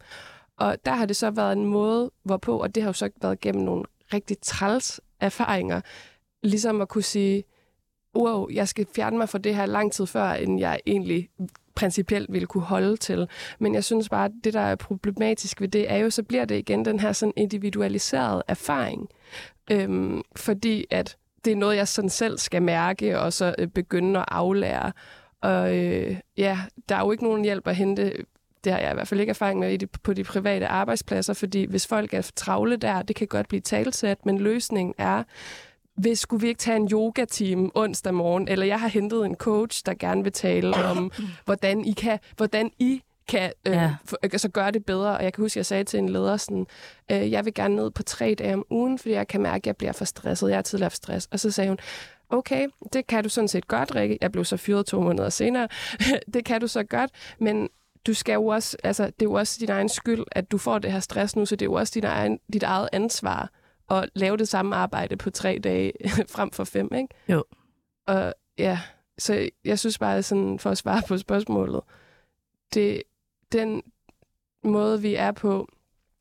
og 0.58 0.78
der 0.86 0.91
har 0.91 1.06
det 1.06 1.15
så 1.15 1.32
været 1.32 1.54
en 1.54 1.65
måde, 1.65 2.12
hvorpå, 2.24 2.58
og 2.58 2.76
det 2.76 2.84
har 2.84 2.89
jo 2.89 2.93
så 2.93 3.10
været 3.21 3.39
gennem 3.39 3.63
nogle 3.63 3.84
rigtig 4.13 4.38
træls 4.41 5.02
erfaringer, 5.19 5.82
ligesom 6.43 6.82
at 6.82 6.89
kunne 6.89 7.04
sige, 7.04 7.43
wow, 8.15 8.47
jeg 8.54 8.67
skal 8.67 8.86
fjerne 8.95 9.17
mig 9.17 9.30
fra 9.30 9.38
det 9.38 9.56
her 9.56 9.65
lang 9.65 9.91
tid 9.91 10.06
før, 10.06 10.32
end 10.32 10.60
jeg 10.60 10.80
egentlig 10.86 11.30
principielt 11.76 12.34
ville 12.34 12.47
kunne 12.47 12.63
holde 12.63 12.97
til. 12.97 13.28
Men 13.60 13.74
jeg 13.74 13.84
synes 13.84 14.10
bare, 14.10 14.26
at 14.26 14.32
det, 14.43 14.54
der 14.54 14.60
er 14.60 14.76
problematisk 14.76 15.62
ved 15.62 15.67
det, 15.67 15.91
er 15.91 15.97
jo, 15.97 16.10
så 16.10 16.24
bliver 16.24 16.45
det 16.45 16.56
igen 16.56 16.86
den 16.86 17.00
her 17.00 17.12
sådan 17.12 17.34
individualiserede 17.38 18.43
erfaring. 18.47 19.10
Øhm, 19.71 20.21
fordi 20.36 20.86
at 20.89 21.17
det 21.45 21.52
er 21.52 21.56
noget, 21.56 21.78
jeg 21.78 21.88
sådan 21.88 22.10
selv 22.10 22.38
skal 22.38 22.62
mærke, 22.62 23.19
og 23.19 23.34
så 23.34 23.56
øh, 23.60 23.67
begynde 23.67 24.19
at 24.19 24.26
aflære. 24.28 24.91
Og 25.41 25.78
øh, 25.78 26.19
ja, 26.38 26.60
der 26.89 26.95
er 26.95 27.00
jo 27.00 27.12
ikke 27.12 27.24
nogen 27.24 27.43
hjælp 27.43 27.67
at 27.67 27.76
hente 27.76 28.13
det 28.63 28.71
har 28.71 28.80
jeg 28.80 28.91
i 28.91 28.93
hvert 28.93 29.08
fald 29.08 29.19
ikke 29.19 29.30
erfaring 29.30 29.60
med 29.60 29.71
i 29.71 29.78
de, 29.78 29.88
på 29.88 30.13
de 30.13 30.24
private 30.24 30.67
arbejdspladser, 30.67 31.34
fordi 31.34 31.65
hvis 31.65 31.88
folk 31.88 32.13
er 32.13 32.32
travle 32.36 32.76
der, 32.76 33.02
det 33.02 33.15
kan 33.15 33.28
godt 33.28 33.47
blive 33.47 33.62
talsat, 33.62 34.26
men 34.26 34.38
løsningen 34.38 34.93
er, 34.97 35.24
hvis 36.02 36.20
skulle 36.20 36.42
vi 36.42 36.48
ikke 36.48 36.60
tage 36.60 36.78
en 36.78 36.90
yoga-team 36.92 37.72
onsdag 37.76 38.14
morgen, 38.14 38.48
eller 38.48 38.66
jeg 38.66 38.80
har 38.80 38.88
hentet 38.88 39.26
en 39.26 39.36
coach, 39.36 39.84
der 39.86 39.94
gerne 39.94 40.24
vil 40.24 40.32
tale 40.32 40.76
om, 40.76 41.12
hvordan 41.46 41.86
I 41.86 41.92
kan, 41.92 42.20
hvordan 42.38 42.72
I 42.80 43.02
kan 43.28 43.52
øh, 43.68 43.74
ja. 43.74 43.96
for, 44.06 44.18
altså 44.24 44.50
gøre 44.50 44.72
det 44.72 44.86
bedre. 44.86 45.18
Og 45.18 45.24
jeg 45.24 45.34
kan 45.34 45.42
huske, 45.44 45.58
jeg 45.58 45.66
sagde 45.66 45.84
til 45.84 46.00
en 46.00 46.10
leder 46.10 46.38
sådan, 46.38 46.66
øh, 47.12 47.32
jeg 47.32 47.46
vil 47.46 47.54
gerne 47.54 47.76
ned 47.76 47.92
på 47.92 48.04
tre 48.04 48.36
dage 48.40 48.54
om 48.54 48.66
ugen, 48.70 49.00
fordi 49.00 49.14
jeg 49.14 49.28
kan 49.28 49.42
mærke, 49.42 49.62
at 49.64 49.68
jeg 49.68 49.78
bliver 49.78 49.92
for 49.92 50.06
stresset. 50.06 50.50
Jeg 50.50 50.58
er 50.58 50.62
tidligere 50.62 50.90
for 50.90 50.96
stress. 50.96 51.28
Og 51.32 51.40
så 51.40 51.52
sagde 51.52 51.70
hun, 51.70 51.78
okay, 52.30 52.68
det 52.94 53.08
kan 53.08 53.24
du 53.24 53.30
sådan 53.30 53.48
set 53.48 53.68
godt, 53.68 53.96
Rikke. 53.96 54.18
Jeg 54.22 54.32
blev 54.32 54.46
så 54.46 54.58
fyret 54.58 54.86
to 54.86 55.02
måneder 55.02 55.30
senere. 55.30 55.68
det 56.34 56.46
kan 56.46 56.62
du 56.62 56.68
så 56.68 56.84
godt, 56.84 57.12
men 57.40 57.70
du 58.08 58.14
skal 58.14 58.34
jo 58.34 58.46
også, 58.46 58.78
altså, 58.84 59.06
det 59.06 59.22
er 59.22 59.26
jo 59.26 59.34
også 59.34 59.58
din 59.60 59.70
egen 59.70 59.90
skyld, 59.90 60.24
at 60.32 60.52
du 60.52 60.58
får 60.58 60.80
det 60.80 60.92
her 60.92 61.00
stress 61.00 61.36
nu, 61.36 61.46
så 61.46 61.56
det 61.56 61.62
er 61.62 61.70
jo 61.70 61.74
også 61.74 61.92
din 61.96 62.04
egen, 62.04 62.40
dit 62.54 62.64
eget 62.64 62.90
ansvar 62.92 63.50
at 63.91 64.10
lave 64.15 64.38
det 64.38 64.47
samme 64.47 64.75
arbejde 64.75 65.17
på 65.17 65.30
tre 65.30 65.60
dage 65.63 65.93
frem 66.36 66.51
for 66.51 66.63
fem, 66.63 66.93
ikke? 66.93 67.08
Jo. 67.30 67.43
Og 68.08 68.34
ja, 68.58 68.80
så 69.17 69.49
jeg 69.65 69.80
synes 69.80 69.99
bare, 69.99 70.23
sådan, 70.23 70.60
for 70.60 70.69
at 70.69 70.77
svare 70.77 71.01
på 71.08 71.17
spørgsmålet, 71.17 71.82
det, 72.73 73.04
den 73.51 73.84
måde, 74.63 75.01
vi 75.01 75.15
er 75.15 75.32
på, 75.32 75.67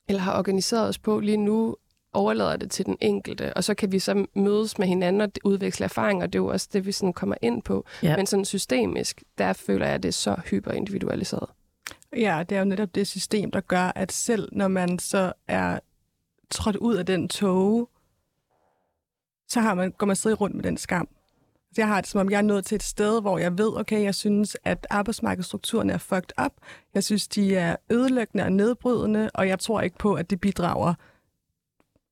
eller 0.09 0.21
har 0.21 0.39
organiseret 0.39 0.89
os 0.89 0.99
på 0.99 1.21
lige 1.21 1.37
nu, 1.37 1.77
overlader 2.13 2.57
det 2.57 2.71
til 2.71 2.87
den 2.87 2.97
enkelte, 3.01 3.55
og 3.55 3.65
så 3.65 3.75
kan 3.75 3.93
vi 3.93 3.99
så 3.99 4.27
mødes 4.35 4.79
med 4.79 4.87
hinanden 4.87 5.21
og 5.21 5.31
udveksle 5.45 5.85
erfaringer, 5.85 6.27
det 6.27 6.35
er 6.35 6.43
jo 6.43 6.47
også 6.47 6.69
det, 6.73 6.87
vi 6.87 6.93
sådan 6.93 7.13
kommer 7.13 7.37
ind 7.43 7.63
på. 7.63 7.85
Ja. 8.03 8.17
Men 8.17 8.27
sådan 8.27 8.45
systemisk, 8.45 9.23
der 9.39 9.53
føler 9.53 9.87
jeg, 9.87 9.95
at 9.95 10.03
det 10.03 10.09
er 10.09 10.13
så 10.13 10.41
hyperindividualiseret. 10.51 11.49
Ja, 12.17 12.43
det 12.49 12.57
er 12.57 12.59
jo 12.59 12.65
netop 12.65 12.95
det 12.95 13.07
system, 13.07 13.51
der 13.51 13.61
gør, 13.61 13.93
at 13.95 14.13
selv 14.13 14.49
når 14.53 14.69
man 14.69 14.99
så 14.99 15.33
er 15.49 15.79
trådt 16.51 16.77
ud 16.77 16.95
af 16.95 17.07
den 17.07 17.29
tåge, 17.29 17.87
så 19.49 19.61
har 19.61 19.75
man, 19.75 19.93
går 19.99 20.07
man 20.07 20.17
stadig 20.17 20.41
rundt 20.41 20.57
med 20.57 20.65
den 20.65 20.77
skam. 20.77 21.09
Så 21.73 21.75
jeg 21.81 21.89
har 21.89 22.01
det, 22.01 22.11
som 22.11 22.21
om 22.21 22.31
jeg 22.31 22.39
er 22.39 22.43
nået 22.43 22.65
til 22.65 22.77
et 22.77 22.83
sted, 22.83 23.21
hvor 23.21 23.39
jeg 23.39 23.59
ved, 23.59 23.79
okay, 23.81 24.03
jeg 24.03 24.15
synes, 24.15 24.57
at 24.65 24.87
arbejdsmarkedsstrukturen 24.91 25.91
er 25.91 25.99
fucked 25.99 26.45
up. 26.45 26.53
Jeg 26.95 27.05
synes, 27.05 27.29
de 27.29 27.57
er 27.57 27.77
ødelæggende 27.91 28.45
og 28.45 28.53
nedbrydende, 28.53 29.31
og 29.35 29.49
jeg 29.49 29.59
tror 29.59 29.81
ikke 29.81 29.99
på, 29.99 30.15
at 30.15 30.31
det 30.31 30.41
bidrager 30.41 30.95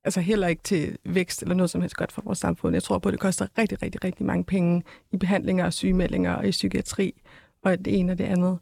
altså 0.05 0.21
heller 0.21 0.47
ikke 0.47 0.63
til 0.63 0.99
vækst 1.05 1.43
eller 1.43 1.55
noget 1.55 1.71
som 1.71 1.81
helst 1.81 1.97
godt 1.97 2.13
for 2.13 2.23
vores 2.23 2.39
samfund. 2.39 2.75
Jeg 2.75 2.83
tror 2.83 2.99
på, 2.99 3.09
at 3.09 3.13
det 3.13 3.21
koster 3.21 3.47
rigtig, 3.59 3.83
rigtig, 3.83 4.05
rigtig 4.05 4.27
mange 4.27 4.45
penge 4.45 4.83
i 5.13 5.17
behandlinger 5.17 5.65
og 5.65 5.73
sygemeldinger 5.73 6.33
og 6.33 6.47
i 6.47 6.51
psykiatri 6.51 7.23
og 7.63 7.79
det 7.79 7.99
ene 7.99 8.13
og 8.13 8.19
det 8.19 8.25
andet. 8.25 8.59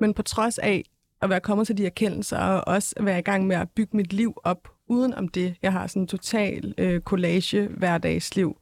Men 0.00 0.14
på 0.14 0.22
trods 0.22 0.58
af 0.58 0.84
at 1.22 1.30
være 1.30 1.40
kommet 1.40 1.66
til 1.66 1.78
de 1.78 1.86
erkendelser 1.86 2.38
og 2.38 2.74
også 2.74 2.94
være 3.00 3.18
i 3.18 3.22
gang 3.22 3.46
med 3.46 3.56
at 3.56 3.70
bygge 3.70 3.96
mit 3.96 4.12
liv 4.12 4.40
op 4.44 4.75
uden 4.88 5.14
om 5.14 5.28
det. 5.28 5.56
Jeg 5.62 5.72
har 5.72 5.86
sådan 5.86 6.02
en 6.02 6.06
total 6.06 6.74
øh, 6.78 7.00
collage 7.00 7.66
hverdagsliv, 7.66 8.56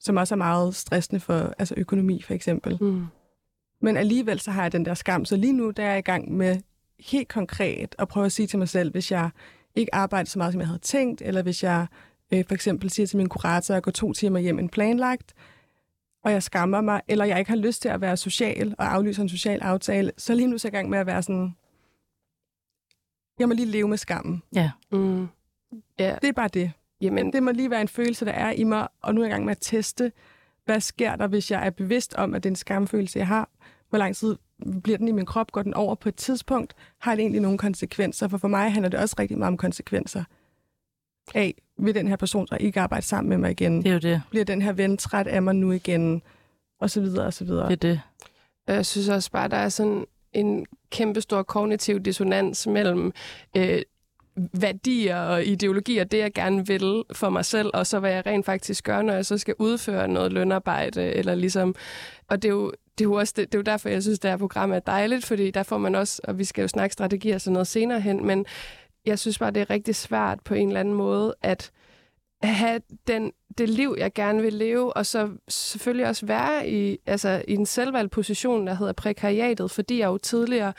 som 0.00 0.16
også 0.16 0.34
er 0.34 0.36
meget 0.36 0.74
stressende 0.74 1.20
for 1.20 1.54
altså 1.58 1.74
økonomi 1.76 2.22
for 2.22 2.34
eksempel. 2.34 2.78
Mm. 2.80 3.06
Men 3.80 3.96
alligevel 3.96 4.40
så 4.40 4.50
har 4.50 4.62
jeg 4.62 4.72
den 4.72 4.84
der 4.84 4.94
skam. 4.94 5.24
Så 5.24 5.36
lige 5.36 5.52
nu 5.52 5.70
der 5.70 5.82
er 5.82 5.88
jeg 5.90 5.98
i 5.98 6.02
gang 6.02 6.32
med 6.32 6.56
helt 7.00 7.28
konkret 7.28 7.94
at 7.98 8.08
prøve 8.08 8.26
at 8.26 8.32
sige 8.32 8.46
til 8.46 8.58
mig 8.58 8.68
selv, 8.68 8.90
hvis 8.90 9.10
jeg 9.10 9.30
ikke 9.74 9.94
arbejder 9.94 10.28
så 10.28 10.38
meget, 10.38 10.52
som 10.52 10.60
jeg 10.60 10.68
havde 10.68 10.80
tænkt, 10.80 11.22
eller 11.22 11.42
hvis 11.42 11.62
jeg 11.62 11.86
øh, 12.32 12.44
for 12.48 12.54
eksempel 12.54 12.90
siger 12.90 13.06
til 13.06 13.16
min 13.16 13.28
kurator, 13.28 13.74
at 13.74 13.76
jeg 13.76 13.82
går 13.82 13.90
to 13.90 14.12
timer 14.12 14.38
hjem 14.38 14.58
end 14.58 14.70
planlagt, 14.70 15.34
og 16.24 16.32
jeg 16.32 16.42
skammer 16.42 16.80
mig, 16.80 17.00
eller 17.08 17.24
jeg 17.24 17.38
ikke 17.38 17.50
har 17.50 17.56
lyst 17.56 17.82
til 17.82 17.88
at 17.88 18.00
være 18.00 18.16
social 18.16 18.74
og 18.78 18.94
aflyse 18.94 19.22
en 19.22 19.28
social 19.28 19.60
aftale, 19.60 20.12
så 20.16 20.34
lige 20.34 20.46
nu 20.46 20.58
så 20.58 20.68
er 20.68 20.70
jeg 20.70 20.74
i 20.74 20.78
gang 20.78 20.90
med 20.90 20.98
at 20.98 21.06
være 21.06 21.22
sådan, 21.22 21.56
jeg 23.38 23.48
må 23.48 23.54
lige 23.54 23.66
leve 23.66 23.88
med 23.88 23.96
skammen. 23.96 24.42
Ja. 24.54 24.70
Mm. 24.92 25.28
Ja. 25.98 26.16
Det 26.22 26.28
er 26.28 26.32
bare 26.32 26.48
det. 26.48 26.72
Jamen. 27.00 27.32
Det 27.32 27.42
må 27.42 27.50
lige 27.50 27.70
være 27.70 27.80
en 27.80 27.88
følelse, 27.88 28.24
der 28.24 28.32
er 28.32 28.50
i 28.50 28.64
mig, 28.64 28.88
og 29.02 29.14
nu 29.14 29.20
er 29.20 29.24
jeg 29.24 29.30
i 29.30 29.32
gang 29.32 29.44
med 29.44 29.50
at 29.50 29.58
teste, 29.60 30.12
hvad 30.64 30.80
sker 30.80 31.16
der, 31.16 31.26
hvis 31.26 31.50
jeg 31.50 31.66
er 31.66 31.70
bevidst 31.70 32.14
om, 32.14 32.34
at 32.34 32.42
det 32.42 32.48
er 32.48 32.52
en 32.52 32.56
skamfølelse, 32.56 33.18
jeg 33.18 33.26
har? 33.26 33.48
Hvor 33.88 33.98
lang 33.98 34.16
tid 34.16 34.36
bliver 34.82 34.98
den 34.98 35.08
i 35.08 35.12
min 35.12 35.26
krop? 35.26 35.52
Går 35.52 35.62
den 35.62 35.74
over 35.74 35.94
på 35.94 36.08
et 36.08 36.14
tidspunkt? 36.16 36.74
Har 36.98 37.14
det 37.14 37.22
egentlig 37.22 37.40
nogle 37.40 37.58
konsekvenser? 37.58 38.28
For 38.28 38.38
for 38.38 38.48
mig 38.48 38.72
handler 38.72 38.88
det 38.88 39.00
også 39.00 39.16
rigtig 39.18 39.38
meget 39.38 39.52
om 39.52 39.56
konsekvenser. 39.56 40.24
Af, 41.34 41.54
vil 41.78 41.94
den 41.94 42.08
her 42.08 42.16
person 42.16 42.46
så 42.46 42.56
ikke 42.60 42.80
arbejde 42.80 43.06
sammen 43.06 43.28
med 43.28 43.38
mig 43.38 43.50
igen? 43.50 43.82
Det 43.82 43.88
er 43.88 43.92
jo 43.92 43.98
det. 43.98 44.22
Bliver 44.30 44.44
den 44.44 44.62
her 44.62 44.72
ven 44.72 44.96
træt 44.96 45.26
af 45.26 45.42
mig 45.42 45.54
nu 45.54 45.72
igen? 45.72 46.22
Og 46.80 46.90
så 46.90 47.00
videre, 47.00 47.26
og 47.26 47.34
så 47.34 47.44
videre. 47.44 47.66
Det 47.66 47.72
er 47.72 47.76
det. 47.76 48.00
Jeg 48.66 48.86
synes 48.86 49.08
også 49.08 49.30
bare, 49.30 49.48
der 49.48 49.56
er 49.56 49.68
sådan 49.68 50.06
en 50.32 50.66
kæmpestor 50.90 51.42
kognitiv 51.42 52.00
dissonans 52.00 52.66
mellem 52.66 53.12
øh, 53.56 53.82
værdier 54.52 55.18
og 55.18 55.44
ideologier, 55.44 56.04
det 56.04 56.18
jeg 56.18 56.32
gerne 56.32 56.66
vil 56.66 57.02
for 57.12 57.30
mig 57.30 57.44
selv, 57.44 57.70
og 57.74 57.86
så 57.86 57.98
hvad 57.98 58.12
jeg 58.12 58.26
rent 58.26 58.46
faktisk 58.46 58.84
gør, 58.84 59.02
når 59.02 59.12
jeg 59.12 59.26
så 59.26 59.38
skal 59.38 59.54
udføre 59.58 60.08
noget 60.08 60.32
lønarbejde, 60.32 61.02
eller 61.02 61.34
ligesom, 61.34 61.74
og 62.28 62.42
det 62.42 62.48
er 62.48 62.52
jo, 62.52 62.72
det 62.98 63.04
er 63.04 63.08
jo 63.08 63.12
også 63.12 63.34
det, 63.36 63.52
det 63.52 63.54
er 63.54 63.58
jo 63.58 63.62
derfor, 63.62 63.88
jeg 63.88 64.02
synes, 64.02 64.18
det 64.18 64.30
her 64.30 64.38
program 64.38 64.72
er 64.72 64.78
dejligt, 64.78 65.26
fordi 65.26 65.50
der 65.50 65.62
får 65.62 65.78
man 65.78 65.94
også, 65.94 66.20
og 66.24 66.38
vi 66.38 66.44
skal 66.44 66.62
jo 66.62 66.68
snakke 66.68 66.92
strategi 66.92 67.30
og 67.30 67.40
sådan 67.40 67.52
noget 67.52 67.66
senere 67.66 68.00
hen, 68.00 68.26
men 68.26 68.46
jeg 69.06 69.18
synes 69.18 69.38
bare, 69.38 69.50
det 69.50 69.60
er 69.60 69.70
rigtig 69.70 69.96
svært 69.96 70.40
på 70.44 70.54
en 70.54 70.68
eller 70.68 70.80
anden 70.80 70.94
måde, 70.94 71.34
at 71.42 71.70
have 72.42 72.80
den, 73.06 73.32
det 73.58 73.68
liv, 73.68 73.94
jeg 73.98 74.12
gerne 74.12 74.42
vil 74.42 74.52
leve, 74.52 74.96
og 74.96 75.06
så 75.06 75.30
selvfølgelig 75.48 76.06
også 76.06 76.26
være 76.26 76.68
i, 76.70 76.98
altså, 77.06 77.42
i 77.48 77.54
en 77.54 77.66
selvvalgt 77.66 78.12
position, 78.12 78.66
der 78.66 78.74
hedder 78.74 78.92
prekariatet, 78.92 79.70
fordi 79.70 79.98
jeg 79.98 80.06
jo 80.06 80.18
tidligere 80.18 80.72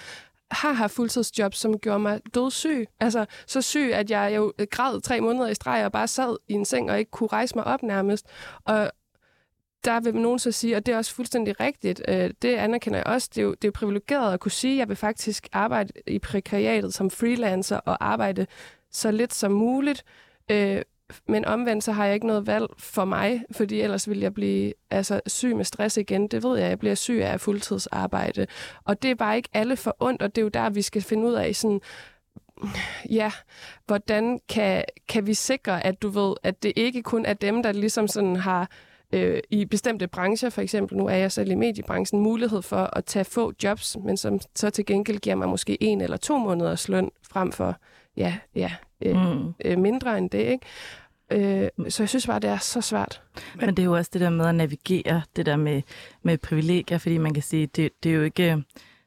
har 0.51 0.73
haft 0.73 0.93
fuldtidsjob, 0.93 1.53
som 1.53 1.79
gjorde 1.79 1.99
mig 1.99 2.21
dødssyg. 2.33 2.87
Altså 2.99 3.25
så 3.47 3.61
syg, 3.61 3.91
at 3.93 4.11
jeg 4.11 4.33
jo 4.35 4.53
øh, 4.59 4.67
græd 4.71 5.01
tre 5.01 5.21
måneder 5.21 5.47
i 5.47 5.53
streg 5.53 5.85
og 5.85 5.91
bare 5.91 6.07
sad 6.07 6.37
i 6.47 6.53
en 6.53 6.65
seng 6.65 6.91
og 6.91 6.99
ikke 6.99 7.11
kunne 7.11 7.27
rejse 7.27 7.55
mig 7.55 7.63
op 7.63 7.83
nærmest. 7.83 8.25
Og 8.65 8.91
der 9.85 9.99
vil 9.99 10.15
nogen 10.15 10.39
så 10.39 10.51
sige, 10.51 10.75
og 10.75 10.85
det 10.85 10.93
er 10.93 10.97
også 10.97 11.15
fuldstændig 11.15 11.59
rigtigt, 11.59 12.01
øh, 12.07 12.31
det 12.41 12.55
anerkender 12.55 12.99
jeg 12.99 13.07
også, 13.07 13.29
det 13.35 13.41
er 13.41 13.45
jo, 13.45 13.51
det 13.51 13.63
er 13.63 13.67
jo 13.67 13.71
privilegeret 13.75 14.33
at 14.33 14.39
kunne 14.39 14.51
sige, 14.51 14.73
at 14.73 14.77
jeg 14.79 14.89
vil 14.89 14.97
faktisk 14.97 15.47
arbejde 15.51 15.93
i 16.07 16.19
prekariatet 16.19 16.93
som 16.93 17.09
freelancer 17.09 17.77
og 17.77 18.05
arbejde 18.05 18.47
så 18.91 19.11
lidt 19.11 19.33
som 19.33 19.51
muligt, 19.51 20.03
øh, 20.51 20.81
men 21.27 21.45
omvendt 21.45 21.83
så 21.83 21.91
har 21.91 22.05
jeg 22.05 22.13
ikke 22.13 22.27
noget 22.27 22.47
valg 22.47 22.67
for 22.77 23.05
mig, 23.05 23.43
fordi 23.51 23.81
ellers 23.81 24.09
vil 24.09 24.19
jeg 24.19 24.33
blive 24.33 24.73
altså, 24.89 25.21
syg 25.27 25.55
med 25.55 25.65
stress 25.65 25.97
igen. 25.97 26.27
Det 26.27 26.43
ved 26.43 26.57
jeg, 26.57 26.69
jeg 26.69 26.79
bliver 26.79 26.95
syg 26.95 27.21
af 27.23 27.41
fuldtidsarbejde. 27.41 28.47
Og 28.83 29.01
det 29.01 29.11
er 29.11 29.15
bare 29.15 29.37
ikke 29.37 29.49
alle 29.53 29.75
for 29.75 29.95
ondt, 29.99 30.21
og 30.21 30.35
det 30.35 30.41
er 30.41 30.43
jo 30.43 30.49
der, 30.49 30.69
vi 30.69 30.81
skal 30.81 31.01
finde 31.01 31.27
ud 31.27 31.33
af 31.33 31.55
sådan, 31.55 31.81
ja, 33.09 33.31
hvordan 33.85 34.39
kan, 34.49 34.83
kan 35.07 35.27
vi 35.27 35.33
sikre, 35.33 35.85
at 35.85 36.01
du 36.01 36.09
ved, 36.09 36.35
at 36.43 36.63
det 36.63 36.73
ikke 36.75 37.01
kun 37.01 37.25
er 37.25 37.33
dem, 37.33 37.63
der 37.63 37.71
ligesom 37.71 38.07
sådan 38.07 38.35
har 38.35 38.69
øh, 39.13 39.39
i 39.49 39.65
bestemte 39.65 40.07
brancher, 40.07 40.49
for 40.49 40.61
eksempel 40.61 40.97
nu 40.97 41.07
er 41.07 41.15
jeg 41.15 41.31
selv 41.31 41.51
i 41.51 41.55
mediebranchen, 41.55 42.21
mulighed 42.21 42.61
for 42.61 42.97
at 42.97 43.05
tage 43.05 43.25
få 43.25 43.53
jobs, 43.63 43.97
men 44.03 44.17
som 44.17 44.39
så 44.55 44.69
til 44.69 44.85
gengæld 44.85 45.19
giver 45.19 45.35
mig 45.35 45.49
måske 45.49 45.83
en 45.83 46.01
eller 46.01 46.17
to 46.17 46.37
måneders 46.37 46.89
løn 46.89 47.11
frem 47.31 47.51
for 47.51 47.75
ja, 48.19 48.37
ja, 48.55 48.71
øh, 49.01 49.15
mm. 49.15 49.53
øh, 49.65 49.79
mindre 49.79 50.17
end 50.17 50.29
det. 50.29 50.39
Ikke? 50.39 50.65
Øh, 51.31 51.69
så 51.89 52.03
jeg 52.03 52.09
synes 52.09 52.27
bare, 52.27 52.39
det 52.39 52.49
er 52.49 52.57
så 52.57 52.81
svært. 52.81 53.21
Men 53.55 53.69
det 53.69 53.79
er 53.79 53.83
jo 53.83 53.95
også 53.95 54.09
det 54.13 54.21
der 54.21 54.29
med 54.29 54.45
at 54.45 54.55
navigere, 54.55 55.21
det 55.35 55.45
der 55.45 55.55
med, 55.55 55.81
med 56.23 56.37
privilegier, 56.37 56.97
fordi 56.97 57.17
man 57.17 57.33
kan 57.33 57.43
sige, 57.43 57.67
det, 57.67 57.89
det 58.03 58.11
er 58.11 58.15
jo 58.15 58.23
ikke, 58.23 58.63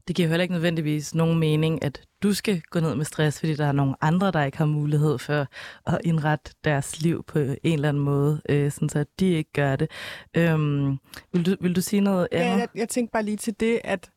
det 0.08 0.16
giver 0.16 0.26
jo 0.26 0.30
heller 0.30 0.42
ikke 0.42 0.54
nødvendigvis 0.54 1.14
nogen 1.14 1.38
mening, 1.38 1.84
at 1.84 2.02
du 2.22 2.34
skal 2.34 2.62
gå 2.70 2.80
ned 2.80 2.94
med 2.94 3.04
stress, 3.04 3.40
fordi 3.40 3.54
der 3.54 3.66
er 3.66 3.72
nogle 3.72 3.94
andre, 4.00 4.30
der 4.30 4.44
ikke 4.44 4.58
har 4.58 4.64
mulighed 4.64 5.18
for 5.18 5.46
at 5.86 6.00
indrette 6.04 6.52
deres 6.64 7.00
liv 7.00 7.24
på 7.26 7.38
en 7.38 7.56
eller 7.64 7.88
anden 7.88 8.02
måde, 8.02 8.42
øh, 8.48 8.70
sådan 8.70 8.88
så 8.88 9.04
de 9.20 9.32
ikke 9.32 9.52
gør 9.52 9.76
det. 9.76 9.90
Øhm, 10.36 10.98
vil, 11.32 11.46
du, 11.46 11.56
vil 11.60 11.76
du 11.76 11.80
sige 11.80 12.00
noget, 12.00 12.28
Emma? 12.32 12.44
Ja, 12.44 12.56
jeg, 12.56 12.68
jeg 12.74 12.88
tænkte 12.88 13.12
bare 13.12 13.22
lige 13.22 13.36
til 13.36 13.60
det, 13.60 13.80
at 13.84 14.10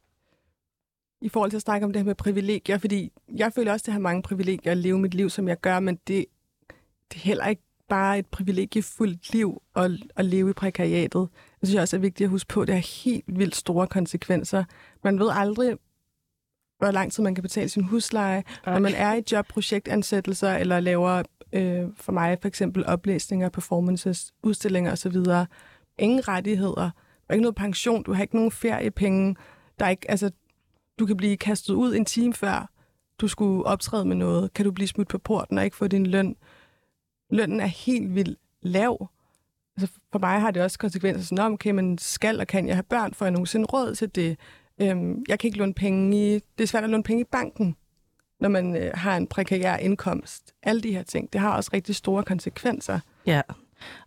i 1.25 1.29
forhold 1.29 1.51
til 1.51 1.57
at 1.57 1.61
snakke 1.61 1.85
om 1.85 1.93
det 1.93 1.99
her 1.99 2.05
med 2.05 2.15
privilegier, 2.15 2.77
fordi 2.77 3.11
jeg 3.35 3.53
føler 3.53 3.71
også, 3.71 3.83
at 3.83 3.87
jeg 3.87 3.93
har 3.93 3.99
mange 3.99 4.21
privilegier 4.21 4.71
at 4.71 4.77
leve 4.77 4.99
mit 4.99 5.13
liv, 5.13 5.29
som 5.29 5.47
jeg 5.47 5.59
gør, 5.61 5.79
men 5.79 5.95
det, 6.07 6.25
det 7.13 7.15
er 7.15 7.19
heller 7.19 7.47
ikke 7.47 7.61
bare 7.89 8.19
et 8.19 8.25
privilegiefuldt 8.25 9.33
liv 9.33 9.61
at, 9.75 9.91
at 10.15 10.25
leve 10.25 10.49
i 10.49 10.53
prekariatet. 10.53 11.29
Jeg 11.61 11.67
synes 11.67 11.81
også 11.81 11.95
er 11.95 11.99
vigtigt 11.99 12.25
at 12.25 12.31
huske 12.31 12.47
på, 12.47 12.65
det 12.65 12.75
har 12.75 13.03
helt 13.03 13.39
vildt 13.39 13.55
store 13.55 13.87
konsekvenser. 13.87 14.63
Man 15.03 15.19
ved 15.19 15.29
aldrig, 15.31 15.77
hvor 16.77 16.91
lang 16.91 17.11
tid 17.11 17.23
man 17.23 17.35
kan 17.35 17.41
betale 17.41 17.69
sin 17.69 17.83
husleje, 17.83 18.43
okay. 18.61 18.71
når 18.71 18.79
man 18.79 18.93
er 18.93 19.13
i 19.13 19.23
jobprojektansættelser 19.31 20.51
eller 20.51 20.79
laver 20.79 21.23
øh, 21.53 21.83
for 21.97 22.11
mig 22.11 22.37
for 22.41 22.47
eksempel 22.47 22.85
oplæsninger, 22.85 23.49
performances, 23.49 24.33
udstillinger 24.43 24.91
osv. 24.91 25.15
Ingen 25.99 26.27
rettigheder. 26.27 26.81
Der 26.81 27.29
er 27.29 27.33
ikke 27.33 27.41
noget 27.41 27.55
pension, 27.55 28.03
du 28.03 28.13
har 28.13 28.21
ikke 28.21 28.35
nogen 28.35 28.51
feriepenge. 28.51 29.35
Der 29.79 29.85
er 29.85 29.89
ikke, 29.89 30.11
altså, 30.11 30.31
du 30.99 31.05
kan 31.05 31.17
blive 31.17 31.37
kastet 31.37 31.73
ud 31.73 31.95
en 31.95 32.05
time 32.05 32.33
før 32.33 32.71
du 33.21 33.27
skulle 33.27 33.65
optræde 33.65 34.05
med 34.05 34.15
noget. 34.15 34.53
Kan 34.53 34.65
du 34.65 34.71
blive 34.71 34.87
smidt 34.87 35.07
på 35.07 35.17
porten 35.17 35.57
og 35.57 35.63
ikke 35.63 35.77
få 35.77 35.87
din 35.87 36.05
løn? 36.05 36.35
Lønnen 37.29 37.59
er 37.59 37.65
helt 37.65 38.15
vildt 38.15 38.39
lav. 38.61 39.09
Altså 39.77 39.93
for 40.11 40.19
mig 40.19 40.41
har 40.41 40.51
det 40.51 40.61
også 40.61 40.79
konsekvenser 40.79 41.23
sådan, 41.23 41.53
okay, 41.53 41.71
men 41.71 41.97
skal 41.97 42.39
og 42.39 42.47
kan 42.47 42.67
jeg 42.67 42.75
have 42.75 42.83
børn, 42.83 43.13
for 43.13 43.25
jeg 43.25 43.31
nogensinde 43.31 43.65
råd 43.65 43.95
til 43.95 44.15
det? 44.15 44.37
Øhm, 44.81 45.23
jeg 45.27 45.39
kan 45.39 45.47
ikke 45.47 45.57
låne 45.57 45.73
penge 45.73 46.17
i... 46.17 46.33
Det 46.33 46.63
er 46.63 46.67
svært 46.67 46.83
at 46.83 46.89
låne 46.89 47.03
penge 47.03 47.21
i 47.21 47.27
banken, 47.31 47.75
når 48.39 48.49
man 48.49 48.75
øh, 48.75 48.91
har 48.93 49.17
en 49.17 49.27
prekær 49.27 49.75
indkomst. 49.75 50.53
Alle 50.63 50.81
de 50.81 50.91
her 50.91 51.03
ting, 51.03 51.33
det 51.33 51.41
har 51.41 51.55
også 51.55 51.69
rigtig 51.73 51.95
store 51.95 52.23
konsekvenser. 52.23 52.99
Ja, 53.25 53.41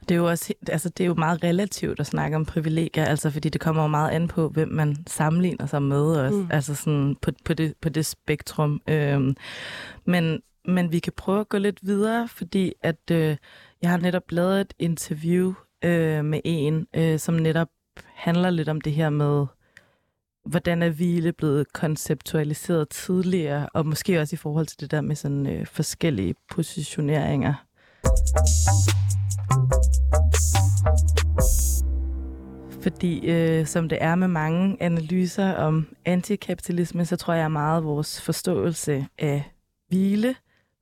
det 0.01 0.11
er 0.11 0.19
jo 0.19 0.29
også 0.29 0.55
altså, 0.69 0.89
det 0.89 1.05
er 1.05 1.09
jo 1.09 1.15
meget 1.15 1.45
relativt 1.45 2.01
at 2.01 2.07
snakke 2.07 2.37
om 2.37 2.45
privilegier, 2.45 3.05
altså 3.05 3.31
fordi 3.31 3.49
det 3.49 3.61
kommer 3.61 3.83
jo 3.83 3.89
meget 3.89 4.11
an 4.11 4.29
på, 4.29 4.49
hvem 4.49 4.69
man 4.69 4.97
sammenligner 5.07 5.67
sig 5.67 5.83
med 5.83 6.03
også, 6.17 6.39
mm. 6.39 6.49
altså 6.51 6.75
sådan 6.75 7.17
på, 7.23 7.31
på, 7.45 7.55
det, 7.55 7.75
på 7.81 7.89
det 7.89 8.07
spektrum. 8.07 8.81
Øhm, 8.89 9.37
men, 10.05 10.43
men 10.65 10.93
vi 10.93 10.99
kan 10.99 11.13
prøve 11.17 11.41
at 11.41 11.49
gå 11.49 11.59
lidt 11.59 11.79
videre, 11.83 12.29
fordi 12.29 12.73
at 12.83 13.11
øh, 13.11 13.37
jeg 13.83 13.91
har 13.91 13.97
netop 13.97 14.31
lavet 14.31 14.61
et 14.61 14.75
interview 14.79 15.55
øh, 15.85 16.25
med 16.25 16.41
en, 16.45 16.87
øh, 16.95 17.19
som 17.19 17.35
netop 17.35 17.69
handler 18.15 18.51
lidt 18.51 18.69
om 18.69 18.81
det 18.81 18.93
her 18.93 19.11
med, 19.11 19.47
hvordan 20.45 20.83
er 20.83 20.91
hvile 20.91 21.33
blevet 21.33 21.73
konceptualiseret 21.73 22.89
tidligere, 22.89 23.69
og 23.75 23.87
måske 23.87 24.21
også 24.21 24.35
i 24.35 24.37
forhold 24.37 24.67
til 24.67 24.81
det 24.81 24.91
der 24.91 25.01
med 25.01 25.17
sådan 25.17 25.47
øh, 25.47 25.67
forskellige 25.67 26.35
positioneringer. 26.51 27.55
Fordi 32.83 33.31
øh, 33.31 33.67
som 33.67 33.89
det 33.89 33.99
er 34.01 34.15
med 34.15 34.29
mange 34.29 34.77
analyser 34.81 35.55
om 35.55 35.87
antikapitalisme, 36.05 37.05
så 37.05 37.17
tror 37.17 37.35
jeg 37.35 37.53
meget, 37.53 37.79
at 37.79 37.85
vores 37.85 38.21
forståelse 38.21 39.07
af 39.19 39.53
hvile 39.89 40.35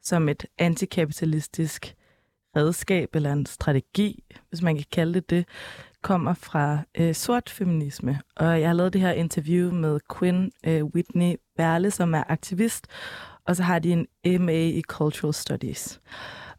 som 0.02 0.28
et 0.28 0.46
antikapitalistisk 0.58 1.94
redskab 2.56 3.08
eller 3.14 3.32
en 3.32 3.46
strategi, 3.46 4.24
hvis 4.48 4.62
man 4.62 4.76
kan 4.76 4.84
kalde 4.92 5.14
det 5.14 5.30
det, 5.30 5.48
kommer 6.02 6.34
fra 6.34 6.78
øh, 6.94 7.14
sort 7.14 7.50
feminisme. 7.50 8.20
Og 8.36 8.60
jeg 8.60 8.68
har 8.68 8.74
lavet 8.74 8.92
det 8.92 9.00
her 9.00 9.12
interview 9.12 9.72
med 9.72 10.00
Quinn 10.18 10.52
øh, 10.66 10.84
Whitney 10.84 11.36
Berle, 11.56 11.90
som 11.90 12.14
er 12.14 12.22
aktivist, 12.28 12.86
og 13.44 13.56
så 13.56 13.62
har 13.62 13.78
de 13.78 13.92
en 13.92 14.06
MA 14.44 14.52
i 14.52 14.82
Cultural 14.82 15.34
Studies. 15.34 16.00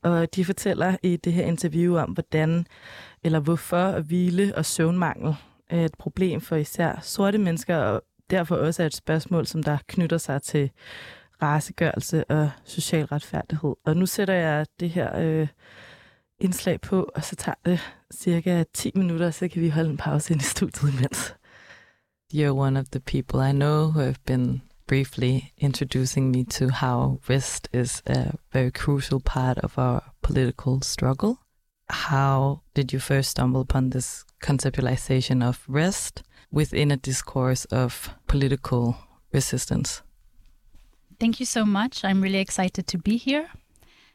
Og 0.02 0.36
de 0.36 0.46
fortæller 0.46 0.96
i 1.04 1.18
det 1.18 1.34
her 1.34 1.46
interview 1.46 1.98
om, 1.98 2.10
hvordan 2.10 2.66
eller 3.24 3.40
hvorfor 3.40 4.00
hvile 4.00 4.56
og 4.56 4.66
søvnmangel 4.66 5.36
er 5.70 5.86
et 5.86 5.96
problem 6.00 6.42
for 6.42 6.56
især 6.56 7.00
sorte 7.02 7.38
mennesker, 7.38 7.78
og 7.78 8.02
derfor 8.30 8.56
også 8.56 8.84
er 8.84 8.88
et 8.88 8.96
spørgsmål, 8.96 9.46
som 9.46 9.64
der 9.64 9.78
knytter 9.88 10.18
sig 10.18 10.42
til 10.42 10.72
racegørelse 11.42 12.32
og 12.32 12.50
social 12.64 13.06
retfærdighed. 13.06 13.76
Og 13.86 13.98
nu 13.98 14.06
sætter 14.06 14.34
jeg 14.34 14.66
det 14.80 14.90
her 14.90 15.18
øh, 15.20 15.48
indslag 16.40 16.82
på, 16.82 17.10
og 17.16 17.24
så 17.24 17.36
tager 17.36 17.56
det 17.66 17.80
cirka 18.14 18.64
10 18.74 18.92
minutter, 18.96 19.32
så 19.32 19.48
kan 19.48 19.62
vi 19.62 19.70
holde 19.70 19.90
en 19.90 19.98
pause 19.98 20.34
ind 20.34 20.42
i 20.42 20.46
studiet 20.46 20.94
imens. 20.94 21.36
You're 22.34 22.54
one 22.54 22.80
of 22.80 22.86
the 22.86 23.00
people 23.00 23.50
I 23.50 23.52
know 23.52 23.88
who 23.88 24.00
have 24.00 24.16
been 24.26 24.62
briefly 24.88 25.54
introducing 25.58 26.32
me 26.32 26.44
to 26.46 26.70
how 26.70 27.20
rest 27.28 27.70
is 27.74 28.02
a 28.08 28.34
very 28.52 28.72
crucial 28.72 29.20
part 29.20 29.58
of 29.60 29.78
our 29.78 30.02
political 30.22 30.82
struggle. 30.82 31.40
How 31.90 32.62
did 32.74 32.92
you 32.92 33.00
first 33.00 33.32
stumble 33.32 33.62
upon 33.62 33.92
this 33.92 34.26
conceptualization 34.42 35.44
of 35.44 35.64
rest 35.68 36.24
within 36.52 36.92
a 36.92 36.98
discourse 36.98 37.66
of 37.66 38.10
political 38.28 38.98
resistance? 39.32 40.02
Thank 41.20 41.40
you 41.40 41.46
so 41.46 41.66
much. 41.66 42.04
I'm 42.04 42.22
really 42.22 42.40
excited 42.40 42.88
to 42.88 42.98
be 42.98 43.18
here. 43.18 43.50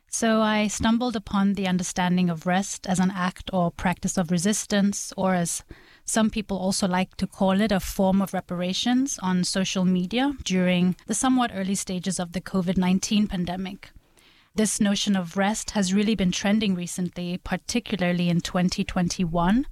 So, 0.09 0.43
I 0.43 0.67
stumbled 0.67 1.17
upon 1.17 1.55
the 1.55 1.67
understanding 1.67 2.29
of 2.29 2.47
rest 2.47 2.87
as 2.87 2.99
an 2.99 3.11
act 3.11 3.49
or 3.51 3.71
practice 3.71 4.19
of 4.19 4.31
resistance, 4.31 5.11
or 5.17 5.35
as 5.35 5.65
some 6.05 6.31
people 6.31 6.59
also 6.59 6.89
like 6.89 7.17
to 7.17 7.27
call 7.27 7.61
it, 7.61 7.73
a 7.73 7.81
form 7.81 8.21
of 8.21 8.35
reparations 8.35 9.19
on 9.23 9.45
social 9.45 9.85
media 9.85 10.35
during 10.45 10.97
the 11.07 11.15
somewhat 11.15 11.51
early 11.55 11.75
stages 11.75 12.19
of 12.19 12.33
the 12.33 12.41
COVID 12.41 12.77
19 12.77 13.29
pandemic. 13.29 13.91
This 14.55 14.81
notion 14.81 15.17
of 15.17 15.37
rest 15.37 15.71
has 15.71 15.95
really 15.95 16.15
been 16.15 16.31
trending 16.31 16.75
recently, 16.75 17.39
particularly 17.39 18.29
in 18.29 18.41
2021 18.41 19.67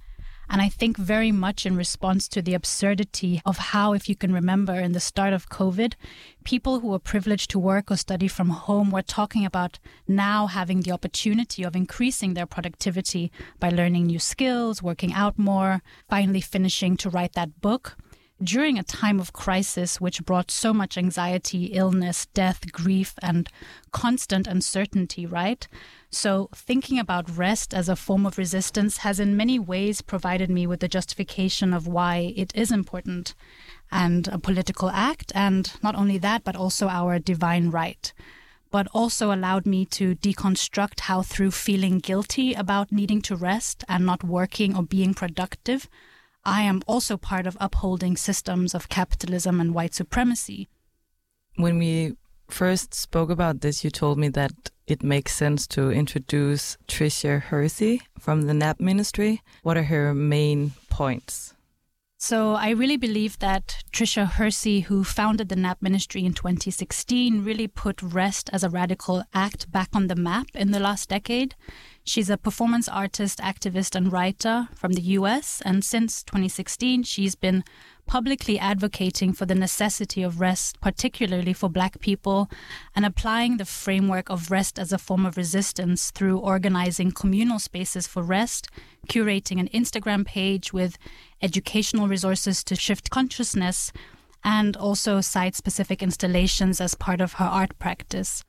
and 0.51 0.61
I 0.61 0.67
think 0.67 0.97
very 0.97 1.31
much 1.31 1.65
in 1.65 1.77
response 1.77 2.27
to 2.27 2.41
the 2.41 2.53
absurdity 2.53 3.41
of 3.45 3.57
how, 3.57 3.93
if 3.93 4.09
you 4.09 4.17
can 4.17 4.33
remember, 4.33 4.73
in 4.73 4.91
the 4.91 4.99
start 4.99 5.31
of 5.31 5.49
COVID, 5.49 5.93
people 6.43 6.81
who 6.81 6.89
were 6.89 6.99
privileged 6.99 7.49
to 7.51 7.59
work 7.59 7.89
or 7.89 7.95
study 7.95 8.27
from 8.27 8.49
home 8.49 8.91
were 8.91 9.01
talking 9.01 9.45
about 9.45 9.79
now 10.09 10.47
having 10.47 10.81
the 10.81 10.91
opportunity 10.91 11.63
of 11.63 11.73
increasing 11.73 12.33
their 12.33 12.45
productivity 12.45 13.31
by 13.61 13.69
learning 13.69 14.07
new 14.07 14.19
skills, 14.19 14.83
working 14.83 15.13
out 15.13 15.39
more, 15.39 15.81
finally 16.09 16.41
finishing 16.41 16.97
to 16.97 17.09
write 17.09 17.31
that 17.31 17.61
book 17.61 17.95
during 18.43 18.77
a 18.77 18.83
time 18.83 19.19
of 19.19 19.33
crisis 19.33 20.01
which 20.01 20.25
brought 20.25 20.49
so 20.49 20.73
much 20.73 20.97
anxiety, 20.97 21.65
illness, 21.65 22.25
death, 22.33 22.71
grief, 22.71 23.13
and 23.21 23.49
constant 23.91 24.47
uncertainty, 24.47 25.25
right? 25.25 25.67
So, 26.09 26.49
thinking 26.53 26.99
about 26.99 27.37
rest 27.37 27.73
as 27.73 27.87
a 27.87 27.95
form 27.95 28.25
of 28.25 28.37
resistance 28.37 28.97
has 28.97 29.19
in 29.19 29.37
many 29.37 29.59
ways 29.59 30.01
provided 30.01 30.49
me 30.49 30.67
with 30.67 30.79
the 30.79 30.87
justification 30.87 31.73
of 31.73 31.87
why 31.87 32.33
it 32.35 32.51
is 32.55 32.71
important 32.71 33.33
and 33.91 34.27
a 34.27 34.39
political 34.39 34.89
act, 34.89 35.31
and 35.35 35.73
not 35.83 35.95
only 35.95 36.17
that, 36.17 36.43
but 36.43 36.55
also 36.55 36.87
our 36.87 37.19
divine 37.19 37.69
right. 37.69 38.13
But 38.71 38.87
also 38.93 39.33
allowed 39.33 39.65
me 39.65 39.85
to 39.87 40.15
deconstruct 40.15 41.01
how, 41.01 41.21
through 41.21 41.51
feeling 41.51 41.99
guilty 41.99 42.53
about 42.53 42.91
needing 42.91 43.21
to 43.23 43.35
rest 43.35 43.83
and 43.89 44.05
not 44.05 44.23
working 44.23 44.75
or 44.75 44.83
being 44.83 45.13
productive, 45.13 45.89
I 46.43 46.63
am 46.63 46.81
also 46.87 47.17
part 47.17 47.45
of 47.45 47.57
upholding 47.59 48.17
systems 48.17 48.73
of 48.73 48.89
capitalism 48.89 49.59
and 49.59 49.73
white 49.73 49.93
supremacy. 49.93 50.67
When 51.55 51.77
we 51.77 52.15
first 52.49 52.93
spoke 52.93 53.29
about 53.29 53.61
this, 53.61 53.83
you 53.83 53.91
told 53.91 54.17
me 54.17 54.29
that 54.29 54.51
it 54.87 55.03
makes 55.03 55.35
sense 55.35 55.67
to 55.67 55.91
introduce 55.91 56.77
Tricia 56.87 57.41
Hersey 57.41 58.01
from 58.19 58.43
the 58.43 58.53
NAP 58.53 58.79
ministry. 58.79 59.41
What 59.61 59.77
are 59.77 59.83
her 59.83 60.13
main 60.13 60.71
points? 60.89 61.53
So 62.23 62.53
I 62.53 62.69
really 62.69 62.97
believe 62.97 63.39
that 63.39 63.83
Tricia 63.91 64.27
Hersey, 64.27 64.81
who 64.81 65.03
founded 65.03 65.49
the 65.49 65.55
NAP 65.55 65.81
ministry 65.81 66.23
in 66.23 66.33
2016, 66.33 67.43
really 67.43 67.67
put 67.67 67.99
rest 68.03 68.47
as 68.53 68.63
a 68.63 68.69
radical 68.69 69.23
act 69.33 69.71
back 69.71 69.89
on 69.93 70.05
the 70.05 70.15
map 70.15 70.45
in 70.53 70.69
the 70.69 70.79
last 70.79 71.09
decade. 71.09 71.55
She's 72.03 72.29
a 72.29 72.37
performance 72.37 72.87
artist, 72.87 73.39
activist, 73.39 73.95
and 73.95 74.13
writer 74.13 74.69
from 74.75 74.93
the 74.93 75.01
US, 75.17 75.63
and 75.65 75.83
since 75.83 76.21
2016, 76.21 77.01
she's 77.01 77.33
been 77.33 77.63
publicly 78.11 78.59
advocating 78.59 79.31
for 79.31 79.45
the 79.45 79.55
necessity 79.55 80.21
of 80.21 80.41
rest, 80.41 80.77
particularly 80.81 81.53
for 81.53 81.69
Black 81.69 81.97
people, 82.01 82.49
and 82.93 83.05
applying 83.05 83.55
the 83.55 83.63
framework 83.63 84.29
of 84.29 84.51
rest 84.51 84.77
as 84.77 84.91
a 84.91 84.97
form 84.97 85.25
of 85.25 85.37
resistance 85.37 86.11
through 86.11 86.37
organizing 86.37 87.09
communal 87.09 87.57
spaces 87.57 88.07
for 88.07 88.21
rest, 88.21 88.67
curating 89.07 89.61
an 89.61 89.69
Instagram 89.69 90.25
page 90.25 90.73
with 90.73 90.97
educational 91.41 92.09
resources 92.09 92.65
to 92.65 92.75
shift 92.75 93.09
consciousness, 93.09 93.93
and 94.43 94.75
also 94.75 95.21
site 95.21 95.55
specific 95.55 96.03
installations 96.03 96.81
as 96.81 96.95
part 96.95 97.21
of 97.21 97.35
her 97.35 97.45
art 97.45 97.79
practice. 97.79 98.43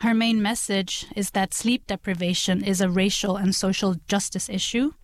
Her 0.00 0.14
main 0.14 0.42
message 0.42 1.06
is 1.14 1.30
that 1.30 1.54
sleep 1.54 1.86
deprivation 1.86 2.64
is 2.64 2.80
a 2.80 2.90
racial 2.90 3.36
and 3.36 3.54
social 3.54 3.94
justice 4.08 4.48
issue, 4.48 4.94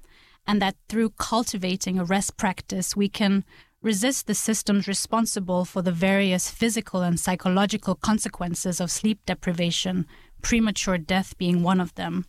and 0.44 0.60
that 0.60 0.74
through 0.88 1.10
cultivating 1.10 2.00
a 2.00 2.04
rest 2.04 2.36
practice, 2.36 2.96
we 2.96 3.08
can 3.08 3.44
resist 3.82 4.26
the 4.26 4.34
systems 4.34 4.88
responsible 4.88 5.64
for 5.64 5.82
the 5.82 5.92
various 5.92 6.50
physical 6.50 7.02
and 7.02 7.20
psychological 7.20 7.94
consequences 7.94 8.80
of 8.80 8.90
sleep 8.90 9.20
deprivation, 9.26 10.06
premature 10.42 10.98
death 10.98 11.36
being 11.38 11.62
one 11.62 11.80
of 11.80 11.94
them. 11.94 12.26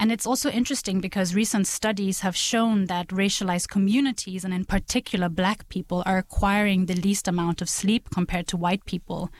And 0.00 0.12
it's 0.12 0.26
also 0.26 0.48
interesting 0.48 1.00
because 1.00 1.34
recent 1.34 1.66
studies 1.66 2.20
have 2.20 2.36
shown 2.36 2.86
that 2.86 3.08
racialized 3.08 3.68
communities, 3.68 4.44
and 4.44 4.54
in 4.54 4.64
particular 4.64 5.28
black 5.28 5.68
people, 5.68 6.04
are 6.06 6.18
acquiring 6.18 6.86
the 6.86 6.94
least 6.94 7.26
amount 7.26 7.60
of 7.60 7.68
sleep 7.68 8.08
compared 8.10 8.46
to 8.48 8.56
white 8.56 8.84
people. 8.84 9.30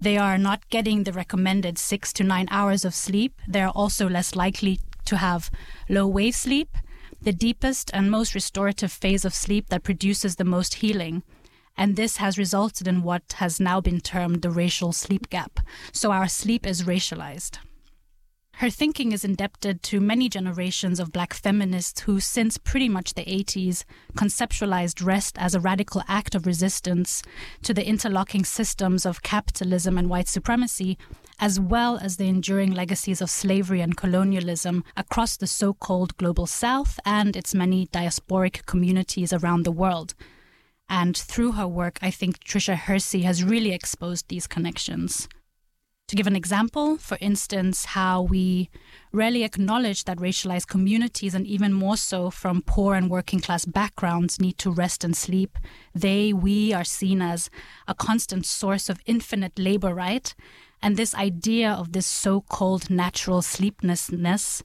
They 0.00 0.16
are 0.16 0.38
not 0.38 0.68
getting 0.70 1.04
the 1.04 1.12
recommended 1.12 1.76
six 1.76 2.12
to 2.14 2.24
nine 2.24 2.48
hours 2.50 2.86
of 2.86 2.94
sleep. 2.94 3.34
They 3.46 3.60
are 3.60 3.72
also 3.74 4.08
less 4.08 4.34
likely 4.34 4.80
to 5.04 5.18
have 5.18 5.50
low 5.90 6.06
wave 6.06 6.34
sleep, 6.34 6.76
the 7.20 7.32
deepest 7.32 7.90
and 7.92 8.10
most 8.10 8.34
restorative 8.34 8.92
phase 8.92 9.24
of 9.24 9.34
sleep 9.34 9.68
that 9.68 9.82
produces 9.82 10.36
the 10.36 10.44
most 10.44 10.74
healing. 10.74 11.22
And 11.76 11.94
this 11.94 12.16
has 12.16 12.38
resulted 12.38 12.88
in 12.88 13.02
what 13.02 13.34
has 13.36 13.60
now 13.60 13.80
been 13.80 14.00
termed 14.00 14.42
the 14.42 14.50
racial 14.50 14.92
sleep 14.92 15.30
gap. 15.30 15.60
So 15.92 16.10
our 16.10 16.28
sleep 16.28 16.66
is 16.66 16.82
racialized. 16.82 17.58
Her 18.58 18.70
thinking 18.70 19.12
is 19.12 19.24
indebted 19.24 19.84
to 19.84 20.00
many 20.00 20.28
generations 20.28 20.98
of 20.98 21.12
black 21.12 21.32
feminists 21.32 22.00
who, 22.00 22.18
since 22.18 22.58
pretty 22.58 22.88
much 22.88 23.14
the 23.14 23.24
80s, 23.24 23.84
conceptualized 24.16 25.06
rest 25.06 25.38
as 25.38 25.54
a 25.54 25.60
radical 25.60 26.02
act 26.08 26.34
of 26.34 26.44
resistance 26.44 27.22
to 27.62 27.72
the 27.72 27.86
interlocking 27.86 28.44
systems 28.44 29.06
of 29.06 29.22
capitalism 29.22 29.96
and 29.96 30.10
white 30.10 30.26
supremacy, 30.26 30.98
as 31.38 31.60
well 31.60 31.98
as 31.98 32.16
the 32.16 32.28
enduring 32.28 32.72
legacies 32.72 33.20
of 33.20 33.30
slavery 33.30 33.80
and 33.80 33.96
colonialism 33.96 34.84
across 34.96 35.36
the 35.36 35.46
so 35.46 35.72
called 35.72 36.16
global 36.16 36.46
south 36.46 36.98
and 37.04 37.36
its 37.36 37.54
many 37.54 37.86
diasporic 37.88 38.66
communities 38.66 39.32
around 39.32 39.64
the 39.64 39.72
world. 39.72 40.14
And 40.88 41.16
through 41.16 41.52
her 41.52 41.68
work, 41.68 41.98
I 42.02 42.10
think 42.10 42.42
Tricia 42.42 42.76
Hersey 42.76 43.22
has 43.22 43.44
really 43.44 43.72
exposed 43.72 44.28
these 44.28 44.46
connections. 44.46 45.28
To 46.08 46.16
give 46.16 46.26
an 46.26 46.36
example, 46.36 46.96
for 46.96 47.18
instance, 47.20 47.84
how 47.84 48.22
we 48.22 48.70
rarely 49.12 49.44
acknowledge 49.44 50.04
that 50.04 50.16
racialized 50.16 50.66
communities, 50.66 51.34
and 51.34 51.46
even 51.46 51.74
more 51.74 51.98
so 51.98 52.30
from 52.30 52.62
poor 52.62 52.94
and 52.94 53.10
working 53.10 53.40
class 53.40 53.66
backgrounds, 53.66 54.40
need 54.40 54.56
to 54.56 54.70
rest 54.70 55.04
and 55.04 55.14
sleep. 55.14 55.58
They, 55.94 56.32
we, 56.32 56.72
are 56.72 56.84
seen 56.84 57.20
as 57.20 57.50
a 57.86 57.94
constant 57.94 58.46
source 58.46 58.88
of 58.88 59.02
infinite 59.04 59.58
labor, 59.58 59.94
right? 59.94 60.34
And 60.82 60.96
this 60.96 61.14
idea 61.14 61.70
of 61.70 61.92
this 61.92 62.06
so 62.06 62.40
called 62.40 62.90
natural 62.90 63.42
sleeplessness 63.42 64.62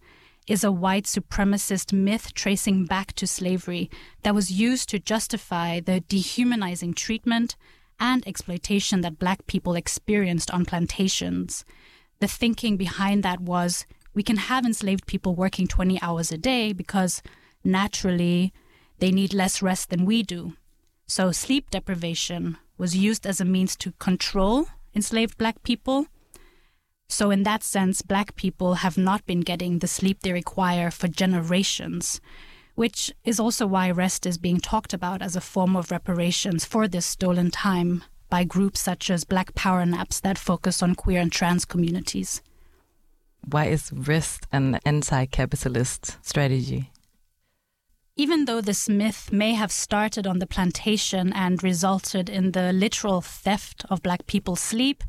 is 0.48 0.64
a 0.64 0.72
white 0.72 1.06
supremacist 1.06 1.94
myth 1.94 2.34
tracing 2.34 2.86
back 2.86 3.14
to 3.14 3.26
slavery 3.26 3.90
that 4.24 4.36
was 4.36 4.52
used 4.52 4.90
to 4.90 5.00
justify 5.00 5.80
the 5.80 6.02
dehumanizing 6.02 6.94
treatment 6.94 7.56
and 8.00 8.28
exploitation 8.28 9.02
that 9.02 9.20
black 9.20 9.46
people 9.48 9.76
experienced 9.76 10.52
on 10.52 10.66
plantations. 10.66 11.64
The 12.20 12.28
thinking 12.28 12.78
behind 12.78 13.24
that 13.24 13.40
was 13.40 13.86
we 14.14 14.24
can 14.24 14.38
have 14.38 14.66
enslaved 14.66 15.08
people 15.08 15.36
working 15.36 15.68
20 15.68 16.02
hours 16.02 16.32
a 16.32 16.38
day 16.38 16.74
because 16.74 17.22
naturally 17.64 18.54
they 19.00 19.12
need 19.12 19.34
less 19.34 19.62
rest 19.62 19.90
than 19.90 20.06
we 20.06 20.24
do. 20.24 20.54
So 21.08 21.32
sleep 21.32 21.72
deprivation 21.72 22.58
was 22.78 22.96
used 22.96 23.26
as 23.26 23.40
a 23.40 23.46
means 23.46 23.76
to 23.78 23.94
control 23.94 24.68
enslaved 24.96 25.38
black 25.38 25.64
people. 25.64 26.08
So, 27.10 27.32
in 27.32 27.44
that 27.44 27.64
sense, 27.64 28.02
black 28.02 28.36
people 28.36 28.76
have 28.76 28.98
not 28.98 29.26
been 29.26 29.42
getting 29.42 29.80
the 29.80 29.88
sleep 29.88 30.22
they 30.22 30.34
require 30.34 30.90
for 30.90 31.08
generations 31.08 32.22
which 32.76 33.14
is 33.24 33.40
also 33.40 33.68
why 33.68 33.92
rest 33.92 34.26
is 34.26 34.38
being 34.38 34.60
talked 34.60 34.94
about 34.94 35.22
as 35.22 35.36
a 35.36 35.42
form 35.42 35.76
of 35.76 35.92
reparations 35.92 36.66
for 36.66 36.88
this 36.88 37.06
stolen 37.06 37.52
time 37.52 38.04
by 38.30 38.44
groups 38.44 38.80
such 38.80 39.10
as 39.12 39.24
Black 39.24 39.54
Power 39.54 39.86
Naps 39.86 40.20
that 40.22 40.38
focus 40.38 40.82
on 40.82 40.96
queer 40.96 41.22
and 41.22 41.32
trans 41.32 41.66
communities. 41.66 42.42
Why 43.48 43.66
is 43.66 43.92
rest 43.94 44.48
an 44.52 44.80
anti 44.86 45.26
capitalist 45.26 46.18
strategy? 46.26 46.90
Even 48.16 48.46
though 48.46 48.62
this 48.62 48.88
myth 48.88 49.32
may 49.32 49.54
have 49.54 49.72
started 49.72 50.28
on 50.28 50.38
the 50.38 50.46
plantation 50.46 51.34
and 51.34 51.64
resulted 51.64 52.30
in 52.30 52.52
the 52.52 52.72
literal 52.72 53.22
theft 53.22 53.86
of 53.90 54.04
black 54.04 54.28
people's 54.28 54.60
sleep, 54.60 55.04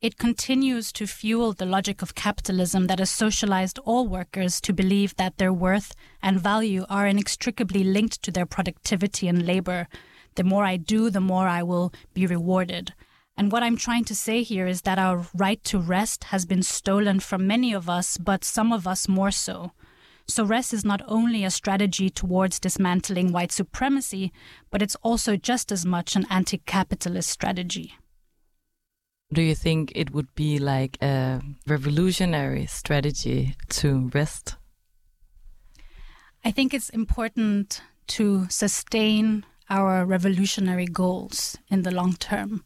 it 0.00 0.18
continues 0.18 0.90
to 0.90 1.06
fuel 1.06 1.52
the 1.52 1.64
logic 1.64 2.02
of 2.02 2.16
capitalism 2.16 2.88
that 2.88 2.98
has 2.98 3.10
socialized 3.10 3.78
all 3.84 4.08
workers 4.08 4.60
to 4.60 4.72
believe 4.72 5.14
that 5.16 5.38
their 5.38 5.52
worth 5.52 5.94
and 6.20 6.40
value 6.40 6.84
are 6.88 7.06
inextricably 7.06 7.84
linked 7.84 8.22
to 8.22 8.32
their 8.32 8.46
productivity 8.46 9.28
and 9.28 9.46
labor. 9.46 9.86
The 10.34 10.42
more 10.42 10.64
I 10.64 10.78
do, 10.78 11.10
the 11.10 11.20
more 11.20 11.46
I 11.46 11.62
will 11.62 11.92
be 12.12 12.26
rewarded. 12.26 12.92
And 13.36 13.52
what 13.52 13.62
I'm 13.62 13.76
trying 13.76 14.04
to 14.06 14.16
say 14.16 14.42
here 14.42 14.66
is 14.66 14.82
that 14.82 14.98
our 14.98 15.28
right 15.32 15.62
to 15.64 15.78
rest 15.78 16.24
has 16.24 16.44
been 16.44 16.64
stolen 16.64 17.20
from 17.20 17.46
many 17.46 17.72
of 17.72 17.88
us, 17.88 18.18
but 18.18 18.42
some 18.42 18.72
of 18.72 18.88
us 18.88 19.06
more 19.06 19.30
so. 19.30 19.70
So, 20.28 20.44
rest 20.44 20.74
is 20.74 20.84
not 20.84 21.00
only 21.08 21.42
a 21.44 21.50
strategy 21.50 22.10
towards 22.10 22.60
dismantling 22.60 23.32
white 23.32 23.50
supremacy, 23.50 24.30
but 24.70 24.82
it's 24.82 24.96
also 24.96 25.36
just 25.36 25.72
as 25.72 25.86
much 25.86 26.16
an 26.16 26.26
anti 26.28 26.58
capitalist 26.58 27.30
strategy. 27.30 27.94
Do 29.32 29.42
you 29.42 29.54
think 29.54 29.92
it 29.94 30.10
would 30.12 30.34
be 30.34 30.58
like 30.58 30.98
a 31.02 31.40
revolutionary 31.66 32.66
strategy 32.66 33.56
to 33.70 34.10
rest? 34.14 34.56
I 36.44 36.50
think 36.50 36.72
it's 36.72 36.90
important 36.90 37.82
to 38.08 38.46
sustain 38.48 39.44
our 39.70 40.04
revolutionary 40.06 40.86
goals 40.86 41.56
in 41.68 41.82
the 41.82 41.90
long 41.90 42.14
term. 42.14 42.64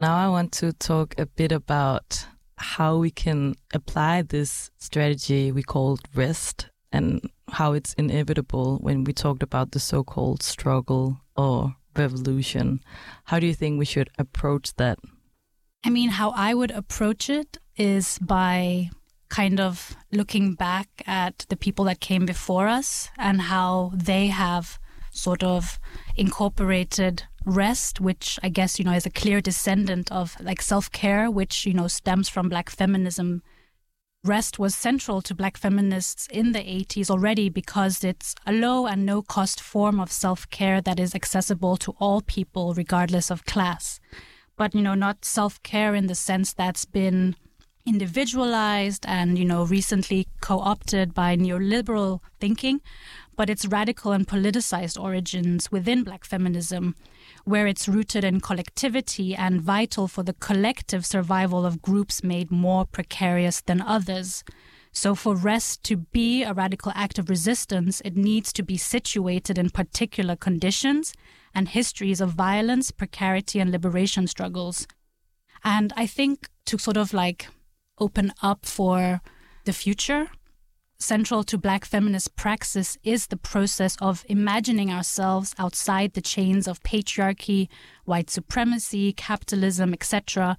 Now, 0.00 0.16
I 0.16 0.28
want 0.28 0.52
to 0.52 0.72
talk 0.72 1.18
a 1.18 1.26
bit 1.26 1.52
about 1.52 2.26
how 2.58 2.98
we 2.98 3.10
can 3.10 3.54
apply 3.72 4.22
this 4.22 4.70
strategy 4.78 5.52
we 5.52 5.62
called 5.62 6.00
rest 6.14 6.68
and 6.92 7.30
how 7.50 7.72
it's 7.72 7.94
inevitable 7.94 8.78
when 8.78 9.04
we 9.04 9.12
talked 9.12 9.42
about 9.42 9.72
the 9.72 9.80
so 9.80 10.02
called 10.02 10.42
struggle 10.42 11.20
or 11.36 11.76
revolution. 11.96 12.80
How 13.24 13.38
do 13.38 13.46
you 13.46 13.54
think 13.54 13.78
we 13.78 13.84
should 13.84 14.10
approach 14.18 14.74
that? 14.76 14.98
I 15.84 15.90
mean, 15.90 16.10
how 16.10 16.30
I 16.30 16.54
would 16.54 16.70
approach 16.70 17.30
it 17.30 17.58
is 17.76 18.18
by 18.18 18.90
kind 19.28 19.60
of 19.60 19.96
looking 20.10 20.54
back 20.54 20.88
at 21.06 21.46
the 21.48 21.56
people 21.56 21.84
that 21.84 22.00
came 22.00 22.26
before 22.26 22.66
us 22.66 23.10
and 23.18 23.42
how 23.42 23.92
they 23.94 24.28
have 24.28 24.78
sort 25.10 25.42
of 25.42 25.78
incorporated 26.16 27.24
rest, 27.48 28.00
which 28.00 28.38
I 28.42 28.48
guess, 28.48 28.78
you 28.78 28.84
know, 28.84 28.92
is 28.92 29.06
a 29.06 29.10
clear 29.10 29.40
descendant 29.40 30.12
of 30.12 30.36
like 30.40 30.62
self 30.62 30.90
care, 30.92 31.30
which, 31.30 31.66
you 31.66 31.74
know, 31.74 31.88
stems 31.88 32.28
from 32.28 32.48
black 32.48 32.70
feminism. 32.70 33.42
Rest 34.24 34.58
was 34.58 34.74
central 34.74 35.22
to 35.22 35.34
black 35.34 35.56
feminists 35.56 36.26
in 36.30 36.52
the 36.52 36.58
80s 36.58 37.08
already 37.08 37.48
because 37.48 38.04
it's 38.04 38.34
a 38.46 38.52
low 38.52 38.86
and 38.86 39.06
no 39.06 39.22
cost 39.22 39.60
form 39.60 39.98
of 40.00 40.12
self 40.12 40.48
care 40.50 40.80
that 40.80 41.00
is 41.00 41.14
accessible 41.14 41.76
to 41.78 41.94
all 41.98 42.20
people, 42.20 42.74
regardless 42.74 43.30
of 43.30 43.44
class. 43.44 44.00
But, 44.56 44.74
you 44.74 44.82
know, 44.82 44.94
not 44.94 45.24
self 45.24 45.62
care 45.62 45.94
in 45.94 46.06
the 46.06 46.14
sense 46.14 46.52
that's 46.52 46.84
been 46.84 47.36
individualized 47.86 49.06
and, 49.08 49.38
you 49.38 49.44
know, 49.44 49.64
recently 49.64 50.28
co 50.40 50.58
opted 50.58 51.14
by 51.14 51.36
neoliberal 51.36 52.20
thinking, 52.40 52.80
but 53.38 53.48
its 53.48 53.66
radical 53.66 54.10
and 54.10 54.26
politicized 54.26 55.00
origins 55.00 55.70
within 55.70 56.02
black 56.02 56.24
feminism, 56.24 56.96
where 57.44 57.68
it's 57.68 57.86
rooted 57.86 58.24
in 58.24 58.40
collectivity 58.40 59.32
and 59.32 59.62
vital 59.62 60.08
for 60.08 60.24
the 60.24 60.32
collective 60.32 61.06
survival 61.06 61.64
of 61.64 61.80
groups 61.80 62.24
made 62.24 62.50
more 62.50 62.84
precarious 62.84 63.60
than 63.60 63.80
others. 63.80 64.42
So, 64.90 65.14
for 65.14 65.36
rest 65.36 65.84
to 65.84 65.98
be 65.98 66.42
a 66.42 66.52
radical 66.52 66.90
act 66.96 67.16
of 67.16 67.30
resistance, 67.30 68.00
it 68.04 68.16
needs 68.16 68.52
to 68.54 68.64
be 68.64 68.76
situated 68.76 69.56
in 69.56 69.70
particular 69.70 70.34
conditions 70.34 71.14
and 71.54 71.68
histories 71.68 72.20
of 72.20 72.30
violence, 72.30 72.90
precarity, 72.90 73.60
and 73.60 73.70
liberation 73.70 74.26
struggles. 74.26 74.88
And 75.62 75.92
I 75.96 76.08
think 76.08 76.48
to 76.66 76.76
sort 76.76 76.96
of 76.96 77.14
like 77.14 77.46
open 78.00 78.32
up 78.42 78.66
for 78.66 79.20
the 79.64 79.72
future, 79.72 80.26
central 80.98 81.44
to 81.44 81.56
Black 81.56 81.84
feminist 81.84 82.34
praxis 82.34 82.98
is 83.04 83.28
the 83.28 83.36
process 83.36 83.96
of 84.00 84.24
imagining 84.28 84.90
ourselves 84.90 85.54
outside 85.58 86.12
the 86.12 86.20
chains 86.20 86.66
of 86.66 86.82
patriarchy, 86.82 87.68
white 88.04 88.30
supremacy, 88.30 89.12
capitalism, 89.12 89.92
etc. 89.92 90.58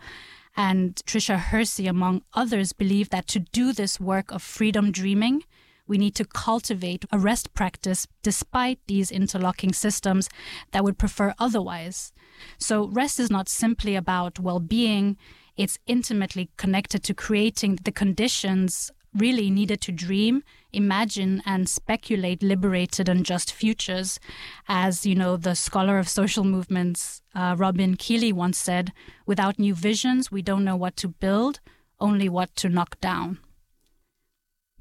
And 0.55 0.95
Trisha 1.05 1.37
Hersey, 1.37 1.87
among 1.87 2.23
others, 2.33 2.71
believe 2.71 3.09
that 3.09 3.27
to 3.27 3.39
do 3.39 3.73
this 3.73 3.99
work 3.99 4.31
of 4.31 4.41
freedom 4.41 4.91
dreaming, 4.91 5.43
we 5.87 5.97
need 5.97 6.15
to 6.15 6.25
cultivate 6.25 7.03
a 7.11 7.19
rest 7.19 7.53
practice 7.53 8.07
despite 8.23 8.79
these 8.87 9.11
interlocking 9.11 9.73
systems 9.73 10.29
that 10.71 10.83
would 10.83 10.97
prefer 10.97 11.33
otherwise. 11.37 12.13
So, 12.57 12.87
rest 12.87 13.19
is 13.19 13.29
not 13.29 13.49
simply 13.49 13.95
about 13.95 14.39
well 14.39 14.59
being, 14.59 15.17
it's 15.57 15.79
intimately 15.87 16.49
connected 16.55 17.03
to 17.03 17.13
creating 17.13 17.79
the 17.83 17.91
conditions 17.91 18.91
really 19.17 19.49
needed 19.49 19.81
to 19.81 19.91
dream, 19.91 20.43
imagine, 20.71 21.41
and 21.45 21.67
speculate 21.67 22.43
liberated 22.43 23.09
and 23.09 23.25
just 23.25 23.51
futures. 23.51 24.19
As, 24.67 25.05
you 25.05 25.15
know, 25.15 25.37
the 25.37 25.55
scholar 25.55 25.97
of 25.97 26.07
social 26.07 26.43
movements, 26.43 27.21
uh, 27.33 27.55
Robin 27.57 27.95
Keeley, 27.95 28.31
once 28.31 28.57
said, 28.57 28.91
without 29.25 29.59
new 29.59 29.73
visions, 29.73 30.31
we 30.31 30.41
don't 30.41 30.63
know 30.63 30.75
what 30.75 30.95
to 30.97 31.07
build, 31.07 31.59
only 31.99 32.29
what 32.29 32.55
to 32.57 32.69
knock 32.69 32.99
down. 33.01 33.39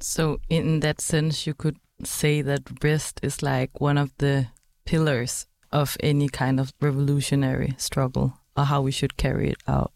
So, 0.00 0.38
in 0.48 0.80
that 0.80 1.00
sense, 1.00 1.46
you 1.46 1.54
could 1.54 1.76
say 2.04 2.42
that 2.42 2.84
rest 2.84 3.20
is 3.22 3.42
like 3.42 3.80
one 3.80 3.98
of 3.98 4.12
the 4.18 4.48
pillars 4.84 5.46
of 5.72 5.96
any 6.00 6.28
kind 6.28 6.60
of 6.60 6.72
revolutionary 6.80 7.74
struggle 7.76 8.38
or 8.56 8.64
how 8.64 8.80
we 8.80 8.90
should 8.90 9.16
carry 9.16 9.50
it 9.50 9.58
out. 9.66 9.92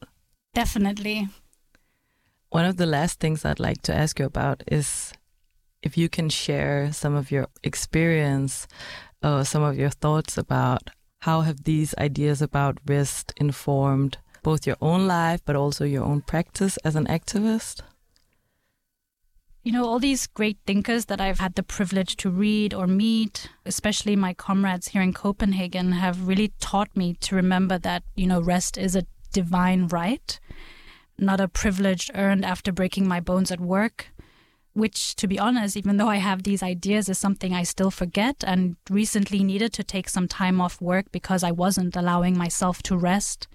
Definitely. 0.54 1.28
One 2.52 2.66
of 2.66 2.76
the 2.76 2.84
last 2.84 3.18
things 3.18 3.46
I'd 3.46 3.58
like 3.58 3.80
to 3.84 3.94
ask 3.94 4.18
you 4.18 4.26
about 4.26 4.62
is 4.66 5.14
if 5.82 5.96
you 5.96 6.10
can 6.10 6.28
share 6.28 6.92
some 6.92 7.14
of 7.14 7.30
your 7.30 7.46
experience 7.62 8.68
or 9.24 9.46
some 9.46 9.62
of 9.62 9.78
your 9.78 9.88
thoughts 9.88 10.36
about 10.36 10.90
how 11.22 11.40
have 11.40 11.64
these 11.64 11.94
ideas 11.96 12.42
about 12.42 12.76
rest 12.86 13.32
informed 13.38 14.18
both 14.42 14.66
your 14.66 14.76
own 14.82 15.06
life 15.06 15.40
but 15.46 15.56
also 15.56 15.86
your 15.86 16.04
own 16.04 16.20
practice 16.20 16.76
as 16.84 16.94
an 16.94 17.06
activist? 17.06 17.80
You 19.62 19.72
know, 19.72 19.86
all 19.86 19.98
these 19.98 20.26
great 20.26 20.58
thinkers 20.66 21.06
that 21.06 21.22
I've 21.22 21.38
had 21.38 21.54
the 21.54 21.62
privilege 21.62 22.16
to 22.16 22.28
read 22.28 22.74
or 22.74 22.86
meet, 22.86 23.48
especially 23.64 24.14
my 24.14 24.34
comrades 24.34 24.88
here 24.88 25.00
in 25.00 25.14
Copenhagen, 25.14 25.92
have 25.92 26.28
really 26.28 26.52
taught 26.60 26.94
me 26.94 27.14
to 27.20 27.34
remember 27.34 27.78
that, 27.78 28.02
you 28.14 28.26
know, 28.26 28.42
rest 28.42 28.76
is 28.76 28.94
a 28.94 29.06
divine 29.32 29.86
right, 29.86 30.38
not 31.18 31.40
a 31.40 31.48
privilege 31.48 32.10
earned 32.14 32.44
after 32.44 32.72
breaking 32.72 33.06
my 33.06 33.20
bones 33.20 33.50
at 33.50 33.60
work, 33.60 34.08
which, 34.72 35.14
to 35.16 35.28
be 35.28 35.38
honest, 35.38 35.76
even 35.76 35.96
though 35.96 36.08
I 36.08 36.16
have 36.16 36.42
these 36.42 36.62
ideas, 36.62 37.08
is 37.08 37.18
something 37.18 37.52
I 37.52 37.62
still 37.62 37.90
forget 37.90 38.42
and 38.46 38.76
recently 38.88 39.44
needed 39.44 39.72
to 39.74 39.84
take 39.84 40.08
some 40.08 40.28
time 40.28 40.60
off 40.60 40.80
work 40.80 41.12
because 41.12 41.42
I 41.42 41.50
wasn't 41.50 41.96
allowing 41.96 42.36
myself 42.36 42.82
to 42.84 42.96
rest. 42.96 43.48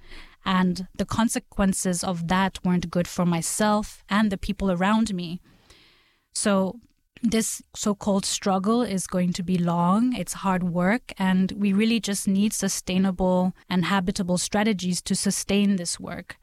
And 0.46 0.88
the 0.96 1.06
consequences 1.06 2.04
of 2.04 2.28
that 2.28 2.60
weren't 2.64 2.90
good 2.90 3.08
for 3.08 3.26
myself 3.26 4.04
and 4.10 4.32
the 4.32 4.38
people 4.38 4.72
around 4.72 5.14
me. 5.14 5.42
So 6.34 6.80
this 7.24 7.62
so-called 7.76 8.26
struggle 8.26 8.82
is 8.84 9.08
going 9.08 9.34
to 9.34 9.44
be 9.44 9.58
long 9.58 10.14
it's 10.14 10.34
hard 10.34 10.64
work 10.64 11.14
and 11.18 11.52
we 11.54 11.74
really 11.74 12.00
just 12.00 12.28
need 12.28 12.54
sustainable 12.54 13.54
and 13.70 13.86
habitable 13.86 14.38
strategies 14.38 15.02
to 15.02 15.16
sustain 15.16 15.78
this 15.78 16.00
work 16.00 16.38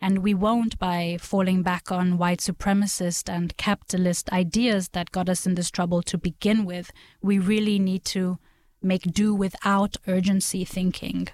and 0.00 0.18
we 0.18 0.34
won't 0.34 0.78
by 0.78 1.16
falling 1.20 1.62
back 1.62 1.90
on 1.90 2.18
white 2.18 2.38
supremacist 2.40 3.28
and 3.28 3.56
capitalist 3.56 4.30
ideas 4.32 4.90
that 4.90 5.10
got 5.12 5.28
us 5.28 5.46
in 5.46 5.54
this 5.54 5.70
trouble 5.70 6.02
to 6.02 6.18
begin 6.18 6.64
with 6.64 6.90
we 7.22 7.38
really 7.38 7.78
need 7.78 8.04
to 8.04 8.38
make 8.82 9.02
do 9.02 9.34
without 9.34 9.96
urgency 10.06 10.64
thinking 10.64 11.28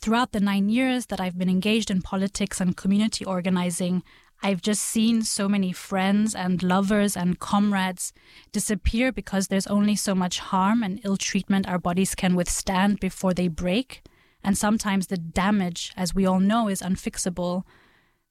throughout 0.00 0.32
the 0.32 0.40
9 0.40 0.68
years 0.68 1.06
that 1.06 1.20
I've 1.20 1.38
been 1.38 1.48
engaged 1.48 1.90
in 1.90 2.02
politics 2.02 2.60
and 2.60 2.76
community 2.76 3.24
organizing 3.24 4.02
I've 4.42 4.62
just 4.62 4.82
seen 4.82 5.22
so 5.22 5.48
many 5.48 5.70
friends 5.72 6.34
and 6.34 6.62
lovers 6.62 7.14
and 7.14 7.38
comrades 7.38 8.12
disappear 8.52 9.12
because 9.12 9.48
there's 9.48 9.66
only 9.66 9.94
so 9.96 10.14
much 10.14 10.38
harm 10.38 10.82
and 10.82 10.98
ill 11.04 11.18
treatment 11.18 11.68
our 11.68 11.78
bodies 11.78 12.14
can 12.14 12.34
withstand 12.34 13.00
before 13.00 13.34
they 13.34 13.48
break. 13.48 14.02
And 14.42 14.56
sometimes 14.56 15.06
the 15.06 15.16
damage, 15.16 15.92
as 15.96 16.14
we 16.14 16.26
all 16.26 16.40
know, 16.40 16.68
is 16.68 16.82
unfixable. 16.82 17.64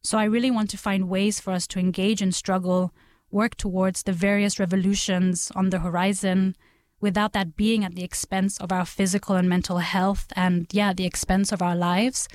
So 0.03 0.18
I 0.18 0.24
really 0.24 0.51
want 0.51 0.70
to 0.72 0.78
find 0.78 1.10
ways 1.10 1.39
for 1.39 1.51
us 1.51 1.68
to 1.68 1.80
engage 1.80 2.22
in 2.22 2.32
struggle, 2.32 2.93
work 3.32 3.55
towards 3.55 4.03
the 4.03 4.14
various 4.14 4.60
revolutions 4.60 5.51
on 5.55 5.70
the 5.70 5.80
horizon, 5.80 6.55
without 7.01 7.34
that 7.34 7.55
being 7.55 7.84
at 7.84 7.95
the 7.95 8.03
expense 8.03 8.57
of 8.60 8.72
our 8.72 8.86
physical 8.86 9.36
and 9.36 9.47
mental 9.47 9.78
health 9.78 10.28
and, 10.36 10.68
yeah, 10.72 10.93
the 10.93 11.05
expense 11.05 11.51
of 11.51 11.62
our 11.62 11.76
lives. 11.76 12.28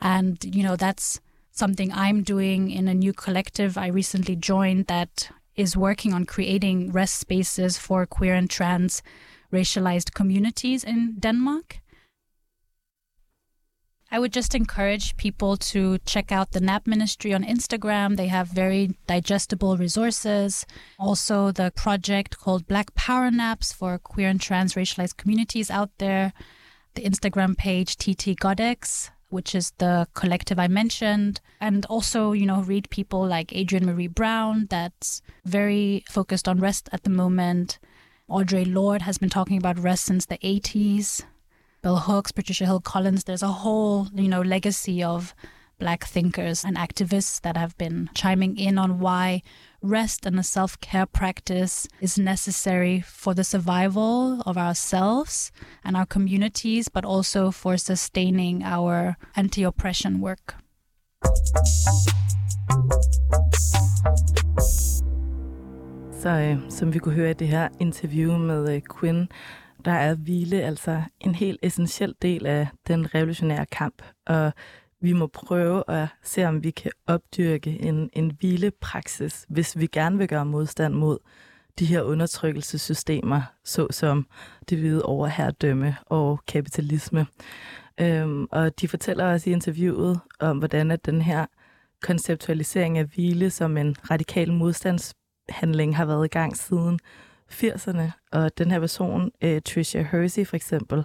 And, 0.00 0.38
you 0.54 0.62
know, 0.62 0.76
that's 0.76 1.20
something 1.50 1.92
I'm 1.92 2.22
doing 2.22 2.70
in 2.70 2.88
a 2.88 2.94
new 2.94 3.12
collective 3.12 3.78
I 3.78 3.86
recently 3.88 4.36
joined 4.36 4.86
that 4.86 5.30
is 5.56 5.76
working 5.76 6.12
on 6.12 6.26
creating 6.26 6.92
rest 6.92 7.14
spaces 7.18 7.78
for 7.78 8.06
queer 8.06 8.34
and 8.34 8.50
trans 8.50 9.02
racialized 9.52 10.12
communities 10.14 10.82
in 10.84 11.14
Denmark. 11.20 11.78
I 14.14 14.20
would 14.20 14.32
just 14.32 14.54
encourage 14.54 15.16
people 15.16 15.56
to 15.74 15.98
check 16.06 16.30
out 16.30 16.52
the 16.52 16.60
NAP 16.60 16.86
Ministry 16.86 17.34
on 17.34 17.42
Instagram. 17.42 18.16
They 18.16 18.28
have 18.28 18.46
very 18.46 18.96
digestible 19.08 19.76
resources. 19.76 20.66
Also, 21.00 21.50
the 21.50 21.72
project 21.74 22.38
called 22.38 22.68
Black 22.68 22.94
Power 22.94 23.32
Naps 23.32 23.72
for 23.72 23.98
queer 23.98 24.28
and 24.28 24.40
trans 24.40 24.74
racialized 24.74 25.16
communities 25.16 25.68
out 25.68 25.90
there. 25.98 26.32
The 26.94 27.02
Instagram 27.02 27.56
page 27.56 27.96
TT 27.96 28.38
Godex 28.38 29.10
which 29.30 29.52
is 29.52 29.72
the 29.78 30.06
collective 30.14 30.60
I 30.60 30.68
mentioned, 30.68 31.40
and 31.60 31.84
also, 31.86 32.30
you 32.30 32.46
know, 32.46 32.62
read 32.62 32.88
people 32.90 33.26
like 33.26 33.52
Adrienne 33.52 33.86
Marie 33.86 34.06
Brown, 34.06 34.68
that's 34.70 35.22
very 35.44 36.04
focused 36.08 36.46
on 36.46 36.60
rest 36.60 36.88
at 36.92 37.02
the 37.02 37.10
moment. 37.10 37.80
Audre 38.30 38.72
Lorde 38.72 39.02
has 39.02 39.18
been 39.18 39.28
talking 39.28 39.58
about 39.58 39.76
rest 39.76 40.04
since 40.04 40.26
the 40.26 40.38
80s. 40.38 41.24
Bell 41.84 41.98
Hooks, 41.98 42.32
Patricia 42.32 42.64
Hill 42.64 42.80
Collins, 42.80 43.24
there's 43.24 43.42
a 43.42 43.60
whole, 43.62 44.08
you 44.14 44.26
know, 44.26 44.40
legacy 44.40 45.02
of 45.02 45.34
black 45.78 46.06
thinkers 46.06 46.64
and 46.64 46.78
activists 46.78 47.42
that 47.42 47.58
have 47.58 47.76
been 47.76 48.08
chiming 48.14 48.56
in 48.56 48.78
on 48.78 49.00
why 49.00 49.42
rest 49.82 50.24
and 50.24 50.40
a 50.40 50.42
self 50.42 50.80
care 50.80 51.04
practice 51.04 51.86
is 52.00 52.16
necessary 52.16 53.02
for 53.02 53.34
the 53.34 53.44
survival 53.44 54.40
of 54.46 54.56
ourselves 54.56 55.52
and 55.84 55.94
our 55.94 56.06
communities, 56.06 56.88
but 56.88 57.04
also 57.04 57.50
for 57.50 57.76
sustaining 57.76 58.62
our 58.62 59.18
anti 59.36 59.62
oppression 59.62 60.22
work. 60.22 60.54
Så 66.12 66.28
øh, 66.28 66.58
som 66.68 66.94
vi 66.94 66.98
kunne 66.98 67.14
høre 67.14 67.30
i 67.30 67.34
det 67.34 67.48
her 67.48 67.68
interview 67.80 68.38
med 68.38 68.74
øh, 68.74 68.82
Quinn, 69.00 69.28
der 69.84 69.92
er 69.92 70.14
hvile 70.14 70.62
altså 70.62 71.02
en 71.20 71.34
helt 71.34 71.60
essentiel 71.62 72.14
del 72.22 72.46
af 72.46 72.68
den 72.88 73.14
revolutionære 73.14 73.66
kamp. 73.66 74.02
Og 74.26 74.52
vi 75.00 75.12
må 75.12 75.26
prøve 75.26 75.82
at 75.88 76.08
se, 76.22 76.44
om 76.44 76.62
vi 76.62 76.70
kan 76.70 76.92
opdyrke 77.06 77.82
en, 77.82 78.10
en 78.12 78.36
hvilepraksis, 78.38 79.46
hvis 79.48 79.78
vi 79.78 79.86
gerne 79.86 80.18
vil 80.18 80.28
gøre 80.28 80.46
modstand 80.46 80.94
mod 80.94 81.18
de 81.78 81.86
her 81.86 82.02
undertrykkelsessystemer, 82.02 83.42
såsom 83.64 84.26
det 84.70 84.78
hvide 84.78 85.02
overherredømme 85.02 85.96
og 86.06 86.40
kapitalisme. 86.46 87.26
Øhm, 88.00 88.46
og 88.50 88.80
de 88.80 88.88
fortæller 88.88 89.32
også 89.32 89.50
i 89.50 89.52
interviewet 89.52 90.20
om, 90.40 90.58
hvordan 90.58 90.90
at 90.90 91.06
den 91.06 91.22
her 91.22 91.46
konceptualisering 92.02 92.98
af 92.98 93.04
hvile 93.04 93.50
som 93.50 93.76
en 93.76 93.96
radikal 94.10 94.52
modstandshandling 94.52 95.96
har 95.96 96.04
været 96.04 96.24
i 96.24 96.28
gang 96.28 96.56
siden 96.56 96.98
80'erne, 97.52 98.10
og 98.32 98.58
den 98.58 98.70
her 98.70 98.80
person, 98.80 99.30
øh, 99.42 99.62
Tricia 99.62 100.08
Hersey 100.12 100.46
for 100.46 100.56
eksempel, 100.56 101.04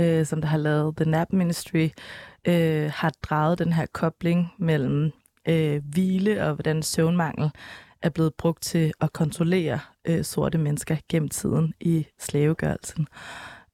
øh, 0.00 0.26
som 0.26 0.40
der 0.40 0.48
har 0.48 0.58
lavet 0.58 0.96
The 0.96 1.10
Nap 1.10 1.32
Ministry, 1.32 1.88
øh, 2.48 2.90
har 2.94 3.12
draget 3.22 3.58
den 3.58 3.72
her 3.72 3.86
kobling 3.92 4.52
mellem 4.58 5.12
øh, 5.48 5.82
hvile 5.84 6.44
og 6.44 6.54
hvordan 6.54 6.82
søvnmangel 6.82 7.50
er 8.02 8.08
blevet 8.08 8.34
brugt 8.34 8.62
til 8.62 8.92
at 9.00 9.12
kontrollere 9.12 9.80
øh, 10.04 10.24
sorte 10.24 10.58
mennesker 10.58 10.96
gennem 11.08 11.28
tiden 11.28 11.74
i 11.80 12.06
slavegørelsen. 12.18 13.06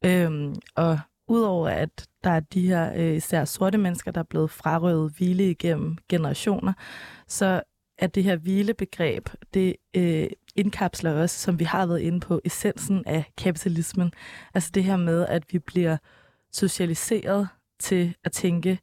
Um, 0.06 0.54
og 0.76 0.98
udover 1.28 1.68
at 1.68 2.06
der 2.24 2.30
er 2.30 2.40
de 2.40 2.68
her 2.68 2.92
øh, 2.96 3.16
især 3.16 3.44
sorte 3.44 3.78
mennesker, 3.78 4.10
der 4.10 4.20
er 4.20 4.24
blevet 4.24 4.50
frarøvet 4.50 5.12
hvile 5.16 5.50
igennem 5.50 5.96
generationer, 6.08 6.72
så 7.28 7.62
er 7.98 8.06
det 8.06 8.24
her 8.24 8.36
hvilebegreb, 8.36 9.28
det 9.54 9.76
øh, 9.96 10.26
indkapsler 10.58 11.12
også, 11.12 11.38
som 11.38 11.58
vi 11.58 11.64
har 11.64 11.86
været 11.86 12.00
inde 12.00 12.20
på, 12.20 12.40
essensen 12.44 13.02
af 13.06 13.24
kapitalismen. 13.36 14.12
Altså 14.54 14.70
det 14.74 14.84
her 14.84 14.96
med, 14.96 15.26
at 15.26 15.42
vi 15.52 15.58
bliver 15.58 15.96
socialiseret 16.52 17.48
til 17.80 18.14
at 18.24 18.32
tænke 18.32 18.78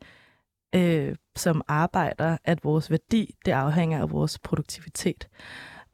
øh, 0.75 1.15
som 1.35 1.61
arbejder, 1.67 2.37
at 2.43 2.63
vores 2.63 2.91
værdi, 2.91 3.35
det 3.45 3.51
afhænger 3.51 4.01
af 4.01 4.11
vores 4.11 4.39
produktivitet. 4.39 5.27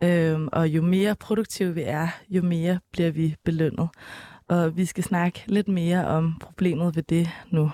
Øh, 0.03 0.39
og 0.51 0.67
jo 0.67 0.81
mere 0.81 1.15
produktive 1.15 1.73
vi 1.73 1.81
er, 1.81 2.07
jo 2.29 2.41
mere 2.41 2.79
bliver 2.91 3.11
vi 3.11 3.35
belønnet. 3.45 3.89
Og 4.47 4.77
vi 4.77 4.85
skal 4.85 5.03
snakke 5.03 5.43
lidt 5.47 5.67
mere 5.67 6.07
om 6.07 6.37
problemet 6.39 6.95
ved 6.95 7.03
det 7.03 7.29
nu 7.51 7.71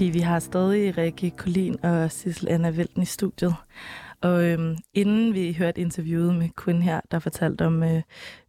fordi 0.00 0.10
vi 0.10 0.20
har 0.20 0.38
stadig 0.38 0.98
Rikke 0.98 1.30
Kolin 1.30 1.84
og 1.84 2.12
Sissel 2.12 2.48
Anna 2.48 2.70
Velten 2.70 3.02
i 3.02 3.04
studiet. 3.04 3.54
Og 4.20 4.44
øhm, 4.44 4.76
inden 4.94 5.34
vi 5.34 5.52
hørte 5.52 5.80
interviewet 5.80 6.34
med 6.34 6.48
Quinn 6.64 6.82
her, 6.82 7.00
der 7.10 7.18
fortalte 7.18 7.66
om 7.66 7.82
øh, 7.82 8.02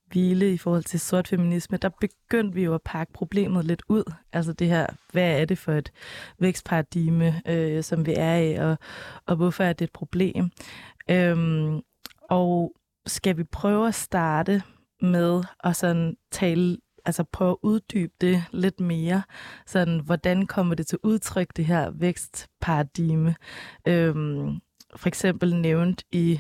hvile 0.08 0.54
i 0.54 0.58
forhold 0.58 0.84
til 0.84 1.00
sort 1.00 1.28
feminisme, 1.28 1.78
der 1.78 1.90
begyndte 1.90 2.56
vi 2.56 2.64
jo 2.64 2.74
at 2.74 2.82
pakke 2.86 3.14
problemet 3.14 3.66
lidt 3.66 3.82
ud. 3.90 4.14
Altså 4.34 4.54
det 4.54 4.68
her, 4.68 4.88
hvad 5.12 5.42
er 5.42 5.46
det 5.46 5.58
for 5.58 5.72
et 5.72 5.92
vækstparadigme, 6.40 7.42
øh, 7.48 7.84
som 7.84 8.06
vi 8.06 8.14
er 8.18 8.36
i, 8.36 8.54
og, 8.56 8.78
og 9.26 9.36
hvorfor 9.36 9.64
er 9.64 9.74
det 9.74 9.86
et 9.86 9.94
problem? 9.94 10.52
Øhm, 11.10 11.82
og 12.30 12.74
skal 13.06 13.38
vi 13.38 13.44
prøve 13.44 13.88
at 13.88 13.96
starte 13.96 14.64
med 15.02 15.44
at 15.64 15.76
sådan 15.76 16.18
tale 16.32 16.78
altså 17.06 17.24
prøve 17.24 17.52
at 17.52 17.58
uddybe 17.62 18.14
det 18.22 18.44
lidt 18.52 18.80
mere. 18.80 19.24
Sådan, 19.66 20.00
hvordan 20.00 20.48
kommer 20.48 20.76
det 20.76 20.88
til 20.88 20.98
udtryk, 21.04 21.48
det 21.56 21.66
her 21.66 21.90
vækstparadigme? 21.90 23.36
Øhm, 23.88 24.60
for 24.96 25.08
eksempel 25.08 25.56
nævnt 25.56 26.04
i, 26.12 26.40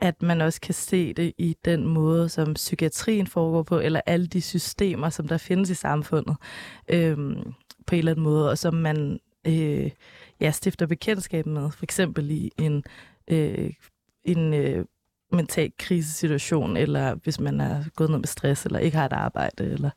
at 0.00 0.22
man 0.22 0.40
også 0.40 0.60
kan 0.60 0.74
se 0.74 1.12
det 1.12 1.32
i 1.38 1.56
den 1.64 1.86
måde, 1.86 2.28
som 2.28 2.54
psykiatrien 2.54 3.26
foregår 3.26 3.62
på, 3.62 3.78
eller 3.78 4.00
alle 4.06 4.26
de 4.26 4.40
systemer, 4.42 5.08
som 5.08 5.28
der 5.28 5.38
findes 5.38 5.70
i 5.70 5.74
samfundet 5.74 6.36
øhm, 6.88 7.54
på 7.86 7.94
en 7.94 7.98
eller 7.98 8.12
anden 8.12 8.24
måde, 8.24 8.50
og 8.50 8.58
som 8.58 8.74
man 8.74 9.20
øh, 9.46 9.90
ja, 10.40 10.50
stifter 10.50 10.86
bekendtskab 10.86 11.46
med. 11.46 11.70
For 11.70 11.84
eksempel 11.84 12.30
i 12.30 12.50
en, 12.58 12.84
øh, 13.28 13.72
en 14.24 14.54
øh, 14.54 14.84
mental 15.34 15.72
krisesituation, 15.78 16.76
eller 16.76 17.14
hvis 17.14 17.40
man 17.40 17.60
er 17.60 17.84
gået 17.96 18.10
ned 18.10 18.18
med 18.18 18.26
stress, 18.26 18.66
eller 18.66 18.78
ikke 18.78 18.96
har 18.96 19.06
et 19.06 19.12
arbejde, 19.12 19.64
eller... 19.64 19.90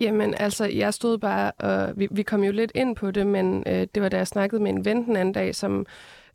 Jamen, 0.00 0.34
altså, 0.34 0.64
jeg 0.64 0.94
stod 0.94 1.18
bare, 1.18 1.52
og 1.52 1.92
vi, 1.96 2.08
vi 2.10 2.22
kom 2.22 2.44
jo 2.44 2.52
lidt 2.52 2.72
ind 2.74 2.96
på 2.96 3.10
det, 3.10 3.26
men 3.26 3.64
øh, 3.66 3.86
det 3.94 4.02
var 4.02 4.08
da 4.08 4.16
jeg 4.16 4.26
snakkede 4.26 4.62
med 4.62 4.70
en 4.70 4.84
ven 4.84 5.04
den 5.04 5.16
anden 5.16 5.34
dag, 5.34 5.54
som 5.54 5.86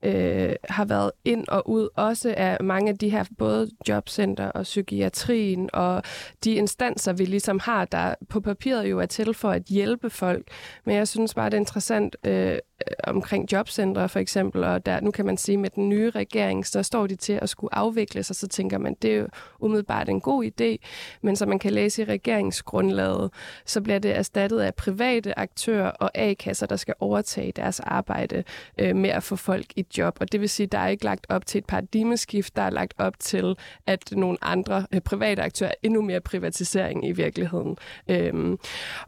øh, 0.03 0.53
har 0.69 0.85
været 0.85 1.11
ind 1.25 1.45
og 1.47 1.69
ud 1.69 1.89
også 1.95 2.33
af 2.37 2.57
mange 2.63 2.89
af 2.89 2.97
de 2.97 3.09
her, 3.09 3.23
både 3.37 3.69
jobcenter 3.87 4.45
og 4.45 4.63
psykiatrien 4.63 5.69
og 5.73 6.03
de 6.43 6.53
instanser, 6.53 7.13
vi 7.13 7.25
ligesom 7.25 7.59
har, 7.59 7.85
der 7.85 8.15
på 8.29 8.39
papiret 8.39 8.89
jo 8.89 8.99
er 8.99 9.05
til 9.05 9.33
for 9.33 9.49
at 9.49 9.63
hjælpe 9.63 10.09
folk. 10.09 10.47
Men 10.85 10.95
jeg 10.95 11.07
synes 11.07 11.33
bare, 11.33 11.49
det 11.49 11.53
er 11.53 11.59
interessant 11.59 12.15
øh, 12.25 12.57
Øh, 12.87 12.93
omkring 13.03 13.51
jobcentre 13.51 14.09
for 14.09 14.19
eksempel, 14.19 14.63
og 14.63 14.85
der, 14.85 14.99
nu 14.99 15.11
kan 15.11 15.25
man 15.25 15.37
sige, 15.37 15.57
med 15.57 15.69
den 15.69 15.89
nye 15.89 16.09
regering, 16.09 16.65
så 16.65 16.83
står 16.83 17.07
de 17.07 17.15
til 17.15 17.33
at 17.33 17.49
skulle 17.49 17.75
afvikle 17.75 18.23
sig, 18.23 18.35
så 18.35 18.47
tænker 18.47 18.77
man, 18.77 18.95
det 19.01 19.11
er 19.11 19.15
jo 19.15 19.27
umiddelbart 19.59 20.09
en 20.09 20.21
god 20.21 20.45
idé, 20.45 20.87
men 21.21 21.35
som 21.35 21.49
man 21.49 21.59
kan 21.59 21.73
læse 21.73 22.01
i 22.01 22.05
regeringsgrundlaget, 22.05 23.31
så 23.65 23.81
bliver 23.81 23.99
det 23.99 24.15
erstattet 24.15 24.59
af 24.59 24.75
private 24.75 25.39
aktører 25.39 25.89
og 25.89 26.11
A-kasser, 26.15 26.65
der 26.65 26.75
skal 26.75 26.93
overtage 26.99 27.51
deres 27.51 27.79
arbejde 27.79 28.43
øh, 28.77 28.95
med 28.95 29.09
at 29.09 29.23
få 29.23 29.35
folk 29.35 29.65
i 29.75 29.85
job. 29.97 30.17
Og 30.19 30.31
det 30.31 30.41
vil 30.41 30.49
sige, 30.49 30.67
der 30.67 30.77
er 30.77 30.87
ikke 30.87 31.05
lagt 31.05 31.25
op 31.29 31.45
til 31.45 31.59
et 31.59 31.65
paradigmeskift, 31.65 32.55
der 32.55 32.61
er 32.61 32.69
lagt 32.69 32.93
op 32.97 33.19
til, 33.19 33.55
at 33.87 34.11
nogle 34.11 34.37
andre 34.41 34.87
øh, 34.93 35.01
private 35.01 35.41
aktører 35.41 35.69
er 35.69 35.75
endnu 35.83 36.01
mere 36.01 36.21
privatisering 36.21 37.07
i 37.07 37.11
virkeligheden. 37.11 37.77
Øhm, 38.07 38.57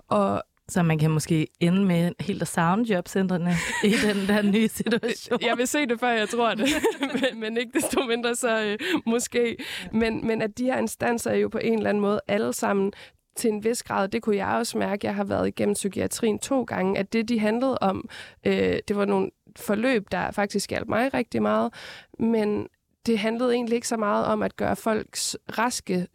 og 0.08 0.44
så 0.70 0.84
man 0.84 1.00
kan 1.00 1.12
måske 1.12 1.48
ende 1.60 1.86
med 1.86 2.12
helt 2.20 2.42
at 2.42 2.48
savne 2.48 2.84
jobcentrene 2.84 3.56
i 3.84 3.90
den 4.08 4.28
der 4.28 4.42
nye 4.42 4.68
situation. 4.68 5.42
Jeg 5.42 5.58
vil 5.58 5.68
se 5.68 5.86
det, 5.86 6.00
før 6.00 6.10
jeg 6.10 6.30
tror 6.30 6.54
det, 6.54 6.68
men, 7.22 7.40
men 7.40 7.58
ikke 7.58 7.72
desto 7.74 8.02
mindre 8.04 8.36
så 8.36 8.64
øh, 8.64 8.78
måske. 9.06 9.58
Men, 9.92 10.28
men 10.28 10.42
at 10.42 10.58
de 10.58 10.64
her 10.64 10.78
instanser 10.78 11.32
er 11.32 11.36
jo 11.36 11.50
på 11.50 11.58
en 11.58 11.78
eller 11.78 11.90
anden 11.90 12.02
måde 12.02 12.20
alle 12.28 12.54
sammen 12.54 12.94
til 13.36 13.50
en 13.52 13.64
vis 13.64 13.84
grad, 13.84 14.08
det 14.08 14.22
kunne 14.22 14.36
jeg 14.36 14.48
også 14.48 14.78
mærke, 14.78 15.08
jeg 15.08 15.16
har 15.16 15.24
været 15.24 15.48
igennem 15.48 15.74
psykiatrien 15.74 16.40
to 16.40 16.64
gange, 16.64 17.00
at 17.00 17.14
det, 17.14 17.30
de 17.30 17.40
handlede 17.40 17.78
om, 17.78 18.10
øh, 18.46 18.80
det 18.88 18.96
var 18.96 19.06
nogle 19.06 19.30
forløb, 19.56 20.08
der 20.12 20.32
faktisk 20.32 20.70
hjalp 20.70 20.88
mig 20.88 21.14
rigtig 21.14 21.42
meget, 21.42 21.74
men 22.20 22.68
det 23.08 23.20
handlede 23.20 23.54
egentlig 23.54 23.76
ikke 23.76 23.88
så 23.88 23.98
meget 23.98 24.26
om 24.26 24.44
at 24.44 24.56
gøre 24.56 24.76
folk 24.76 25.18
raske, 25.58 26.08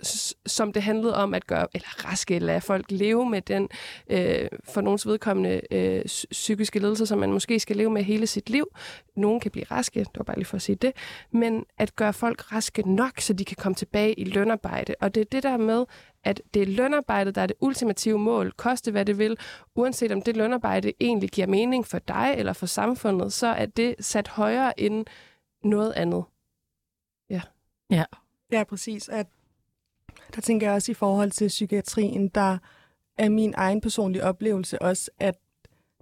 som 0.47 0.73
det 0.73 0.83
handlede 0.83 1.17
om 1.17 1.35
at 1.35 1.47
gøre, 1.47 1.67
eller 1.75 2.09
raske, 2.11 2.35
eller 2.35 2.47
lade 2.47 2.61
folk 2.61 2.87
leve 2.89 3.31
med 3.31 3.43
den 3.43 3.69
øh, 4.11 4.49
for 4.65 4.81
nogens 4.81 5.07
vedkommende 5.07 5.61
øh, 5.71 6.05
psykiske 6.31 6.79
lidelse, 6.79 7.07
som 7.07 7.19
man 7.19 7.33
måske 7.33 7.61
skal 7.61 7.77
leve 7.77 7.91
med 7.91 8.03
hele 8.03 8.27
sit 8.27 8.51
liv. 8.51 8.67
Nogen 9.17 9.41
kan 9.41 9.51
blive 9.51 9.65
raske, 9.71 10.01
det 10.01 10.09
var 10.17 10.25
bare 10.25 10.37
lige 10.37 10.47
for 10.47 10.57
at 10.57 10.63
sige 10.63 10.77
det, 10.77 10.93
men 11.31 11.65
at 11.79 11.97
gøre 11.97 12.13
folk 12.13 12.53
raske 12.53 12.95
nok, 12.95 13.21
så 13.21 13.33
de 13.33 13.45
kan 13.45 13.57
komme 13.61 13.75
tilbage 13.75 14.15
i 14.15 14.25
lønarbejde. 14.25 14.95
Og 15.01 15.15
det 15.15 15.21
er 15.21 15.25
det 15.33 15.43
der 15.43 15.57
med, 15.57 15.85
at 16.25 16.43
det 16.55 16.63
er 16.63 16.67
lønarbejdet, 16.67 17.35
der 17.35 17.41
er 17.43 17.47
det 17.47 17.57
ultimative 17.61 18.19
mål, 18.19 18.53
koste 18.57 18.91
hvad 18.91 19.05
det 19.05 19.19
vil, 19.19 19.39
uanset 19.75 20.13
om 20.13 20.23
det 20.23 20.37
lønarbejde 20.37 20.93
egentlig 21.01 21.31
giver 21.31 21.47
mening 21.47 21.87
for 21.87 21.99
dig 21.99 22.35
eller 22.39 22.53
for 22.53 22.67
samfundet, 22.67 23.33
så 23.33 23.47
er 23.47 23.67
det 23.67 23.95
sat 24.01 24.29
højere 24.29 24.81
end 24.81 25.07
noget 25.65 25.93
andet. 25.93 26.25
Ja. 27.93 28.05
Ja. 28.53 28.65
Præcis. 28.65 29.09
At, 29.09 29.27
der 30.35 30.41
tænker 30.41 30.67
jeg 30.67 30.75
også 30.75 30.93
i 30.93 30.95
forhold 30.95 31.31
til 31.31 31.49
psykiatrien, 31.49 32.29
der 32.29 32.59
er 33.19 33.29
min 33.29 33.55
egen 33.57 33.81
personlige 33.81 34.25
oplevelse 34.25 34.83
også, 34.83 35.11
at 35.19 35.35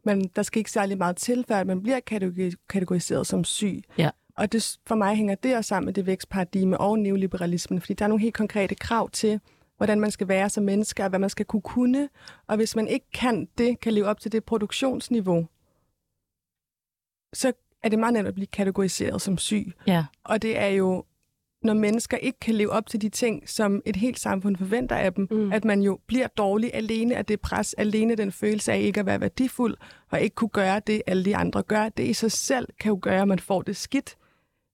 man, 0.04 0.30
der 0.36 0.42
skal 0.42 0.58
ikke 0.58 0.70
særlig 0.70 0.98
meget 0.98 1.16
til, 1.16 1.44
før 1.48 1.64
man 1.64 1.82
bliver 1.82 2.00
kategoriseret 2.68 3.26
som 3.26 3.44
syg. 3.44 3.82
Ja. 3.98 4.10
Og 4.36 4.52
det, 4.52 4.78
for 4.86 4.94
mig 4.94 5.16
hænger 5.16 5.34
det 5.34 5.56
også 5.56 5.68
sammen 5.68 5.86
med 5.86 5.94
det 5.94 6.06
vækstparadigme 6.06 6.78
og 6.78 6.98
neoliberalismen, 6.98 7.80
fordi 7.80 7.94
der 7.94 8.04
er 8.04 8.08
nogle 8.08 8.22
helt 8.22 8.34
konkrete 8.34 8.74
krav 8.74 9.10
til, 9.10 9.40
hvordan 9.76 10.00
man 10.00 10.10
skal 10.10 10.28
være 10.28 10.50
som 10.50 10.64
menneske, 10.64 11.02
og 11.02 11.08
hvad 11.08 11.18
man 11.18 11.30
skal 11.30 11.46
kunne 11.46 11.62
kunne. 11.62 12.08
Og 12.46 12.56
hvis 12.56 12.76
man 12.76 12.88
ikke 12.88 13.06
kan 13.14 13.48
det, 13.58 13.80
kan 13.80 13.92
leve 13.92 14.06
op 14.06 14.20
til 14.20 14.32
det 14.32 14.44
produktionsniveau, 14.44 15.48
så 17.32 17.52
er 17.82 17.88
det 17.88 17.98
meget 17.98 18.12
nemt 18.12 18.28
at 18.28 18.34
blive 18.34 18.46
kategoriseret 18.46 19.22
som 19.22 19.38
syg. 19.38 19.72
Ja. 19.86 20.04
Og 20.24 20.42
det 20.42 20.58
er 20.58 20.66
jo, 20.66 21.04
når 21.62 21.74
mennesker 21.74 22.16
ikke 22.16 22.40
kan 22.40 22.54
leve 22.54 22.70
op 22.70 22.86
til 22.86 23.02
de 23.02 23.08
ting, 23.08 23.48
som 23.48 23.82
et 23.86 23.96
helt 23.96 24.18
samfund 24.18 24.56
forventer 24.56 24.96
af 24.96 25.14
dem, 25.14 25.28
mm. 25.30 25.52
at 25.52 25.64
man 25.64 25.82
jo 25.82 25.98
bliver 26.06 26.26
dårlig 26.26 26.70
alene 26.74 27.16
af 27.16 27.26
det 27.26 27.40
pres, 27.40 27.74
alene 27.74 28.14
den 28.14 28.32
følelse 28.32 28.72
af 28.72 28.80
ikke 28.80 29.00
at 29.00 29.06
være 29.06 29.20
værdifuld, 29.20 29.76
og 30.10 30.20
ikke 30.20 30.34
kunne 30.34 30.48
gøre 30.48 30.80
det, 30.86 31.02
alle 31.06 31.24
de 31.24 31.36
andre 31.36 31.62
gør. 31.62 31.88
Det 31.88 32.06
i 32.06 32.12
sig 32.12 32.32
selv 32.32 32.68
kan 32.80 32.88
jo 32.88 32.98
gøre, 33.02 33.22
at 33.22 33.28
man 33.28 33.38
får 33.38 33.62
det 33.62 33.76
skidt. 33.76 34.16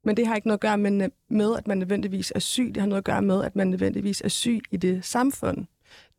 Men 0.04 0.16
det 0.16 0.26
har 0.26 0.34
ikke 0.34 0.48
noget 0.48 0.58
at 0.58 0.62
gøre 0.62 0.78
med, 0.78 1.08
med, 1.28 1.56
at 1.56 1.66
man 1.66 1.78
nødvendigvis 1.78 2.32
er 2.34 2.38
syg. 2.38 2.70
Det 2.74 2.76
har 2.76 2.88
noget 2.88 3.00
at 3.00 3.04
gøre 3.04 3.22
med, 3.22 3.44
at 3.44 3.56
man 3.56 3.66
nødvendigvis 3.66 4.20
er 4.20 4.28
syg 4.28 4.60
i 4.70 4.76
det 4.76 5.04
samfund. 5.04 5.66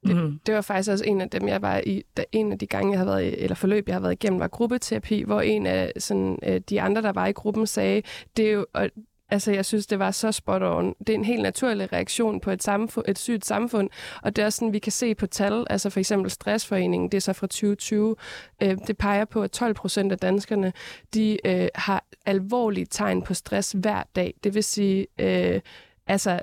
Det, 0.06 0.16
mm. 0.16 0.40
det 0.46 0.56
var 0.56 0.62
faktisk 0.62 0.92
også 0.92 1.06
en 1.06 1.22
af 1.22 1.30
dem, 1.30 1.48
jeg 1.48 1.62
var 1.62 1.82
i, 1.86 2.04
da 2.18 2.24
en 2.32 2.52
af 2.52 2.60
de 2.60 2.68
gange, 2.68 2.92
jeg 2.92 3.00
havde 3.00 3.10
været 3.10 3.24
i, 3.24 3.36
eller 3.38 3.56
forløb, 3.56 3.88
jeg 3.88 3.96
har 3.96 4.00
været 4.00 4.14
igennem, 4.14 4.40
var 4.40 4.48
gruppeterapi, 4.48 5.22
hvor 5.22 5.42
en 5.42 5.66
af 5.66 5.92
sådan, 5.98 6.40
øh, 6.44 6.62
de 6.70 6.82
andre, 6.82 7.02
der 7.02 7.12
var 7.12 7.28
i 7.28 7.32
gruppen, 7.32 7.68
sagde, 7.68 8.02
det 8.38 8.48
er 8.48 8.52
jo, 8.52 8.66
og 8.74 8.90
Altså, 9.30 9.52
jeg 9.52 9.66
synes, 9.66 9.88
det 9.88 10.00
var 10.00 10.12
så 10.12 10.32
spot 10.32 10.62
on. 10.64 10.96
Det 11.00 11.10
er 11.10 11.14
en 11.14 11.26
helt 11.26 11.42
naturlig 11.42 11.94
reaktion 11.94 12.40
på 12.40 12.52
et, 12.52 12.64
samfund, 12.64 13.06
et 13.08 13.20
sygt 13.20 13.46
samfund, 13.46 13.90
og 14.24 14.36
det 14.36 14.42
er 14.42 14.46
også 14.46 14.58
sådan, 14.58 14.74
vi 14.74 14.80
kan 14.80 14.92
se 14.92 15.16
på 15.16 15.28
tal, 15.28 15.68
altså 15.70 15.90
for 15.90 16.00
eksempel 16.00 16.32
Stressforeningen, 16.32 17.12
det 17.12 17.18
er 17.18 17.22
så 17.22 17.34
fra 17.34 17.48
2020, 17.48 18.16
øh, 18.64 18.78
det 18.88 18.98
peger 18.98 19.26
på, 19.26 19.42
at 19.42 19.52
12 19.52 19.74
procent 19.74 20.12
af 20.12 20.18
danskerne, 20.18 20.74
de 21.14 21.38
øh, 21.48 21.68
har 21.76 22.06
alvorlige 22.26 22.86
tegn 22.86 23.22
på 23.22 23.34
stress 23.34 23.72
hver 23.72 24.04
dag. 24.16 24.34
Det 24.44 24.54
vil 24.54 24.64
sige, 24.64 25.08
øh, 25.20 25.62
altså 26.08 26.40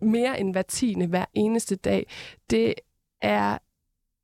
mere 0.00 0.40
end 0.40 0.52
hver 0.52 0.62
tiende 0.62 1.06
hver 1.06 1.24
eneste 1.34 1.76
dag. 1.76 2.06
Det 2.50 2.74
er 3.22 3.58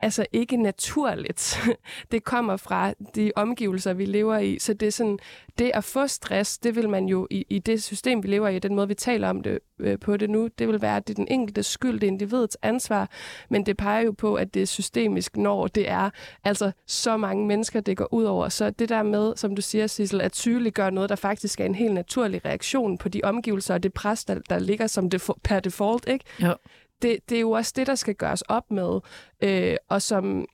altså 0.01 0.27
ikke 0.33 0.57
naturligt. 0.57 1.59
det 2.13 2.25
kommer 2.25 2.57
fra 2.57 2.93
de 3.15 3.33
omgivelser, 3.37 3.93
vi 3.93 4.05
lever 4.05 4.39
i. 4.39 4.59
Så 4.59 4.75
det 4.75 4.87
er 4.87 4.93
sådan, 4.93 5.19
det 5.59 5.71
at 5.75 5.85
få 5.85 6.07
stress, 6.07 6.59
det 6.59 6.77
vil 6.77 6.89
man 6.89 7.07
jo 7.07 7.27
i, 7.31 7.47
i 7.49 7.59
det 7.59 7.83
system, 7.83 8.23
vi 8.23 8.29
lever 8.29 8.49
i, 8.49 8.59
den 8.59 8.75
måde, 8.75 8.89
vi 8.89 8.95
taler 8.95 9.29
om 9.29 9.43
det 9.43 9.59
øh, 9.79 9.99
på 9.99 10.17
det 10.17 10.31
nu, 10.31 10.49
det 10.59 10.69
vil 10.69 10.83
være, 10.83 10.97
at 10.97 11.09
det 11.09 11.15
er 11.15 11.17
den 11.17 11.29
enkelte 11.31 11.63
skyld, 11.63 12.01
det 12.01 12.07
er 12.07 12.11
individets 12.11 12.59
ansvar, 12.63 13.11
men 13.49 13.67
det 13.67 13.77
peger 13.77 14.01
jo 14.01 14.13
på, 14.13 14.35
at 14.35 14.55
det 14.55 14.63
er 14.63 14.67
systemisk, 14.67 15.37
når 15.37 15.67
det 15.67 15.89
er 15.89 16.11
altså 16.45 16.73
så 16.87 17.17
mange 17.17 17.47
mennesker, 17.47 17.81
det 17.81 17.97
går 17.97 18.15
ud 18.15 18.25
over. 18.25 18.49
Så 18.49 18.71
det 18.71 18.89
der 18.89 19.03
med, 19.03 19.37
som 19.37 19.57
du 19.57 19.63
siger, 19.63 19.87
Sissel, 19.87 20.21
at 20.21 20.33
tydeliggøre 20.33 20.91
noget, 20.91 21.11
der 21.11 21.17
faktisk 21.17 21.61
er 21.61 21.65
en 21.65 21.75
helt 21.75 21.95
naturlig 21.95 22.45
reaktion 22.45 22.99
på 22.99 23.09
de 23.09 23.21
omgivelser 23.25 23.75
og 23.75 23.83
det 23.83 23.93
pres, 23.93 24.25
der, 24.25 24.41
der 24.51 24.59
ligger 24.59 24.87
som 24.87 25.11
det 25.11 25.31
per 25.45 25.61
default, 25.61 26.09
ikke? 26.09 26.25
Jo 26.43 26.55
det, 27.03 27.19
det 27.29 27.37
er 27.37 27.41
jo 27.41 27.51
også 27.51 27.73
det, 27.77 27.87
der 27.87 27.95
skal 27.95 28.15
gøres 28.15 28.43
op 28.43 28.71
med, 28.71 29.01
øh, 29.43 29.77
og 29.89 30.03
som 30.03 30.47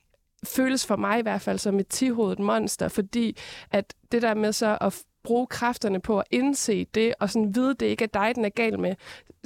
føles 0.43 0.85
for 0.85 0.95
mig 0.95 1.19
i 1.19 1.21
hvert 1.21 1.41
fald 1.41 1.59
som 1.59 1.79
et 1.79 1.87
tihovedet 1.87 2.39
monster, 2.39 2.87
fordi 2.87 3.37
at 3.71 3.93
det 4.11 4.21
der 4.21 4.33
med 4.33 4.53
så 4.53 4.77
at 4.81 5.03
bruge 5.23 5.47
kræfterne 5.47 6.01
på 6.01 6.19
at 6.19 6.25
indse 6.31 6.85
det, 6.85 7.13
og 7.19 7.29
sådan 7.29 7.55
vide, 7.55 7.73
det 7.73 7.85
ikke 7.85 8.03
er 8.03 8.07
dig, 8.07 8.35
den 8.35 8.45
er 8.45 8.49
gal 8.49 8.79
med. 8.79 8.95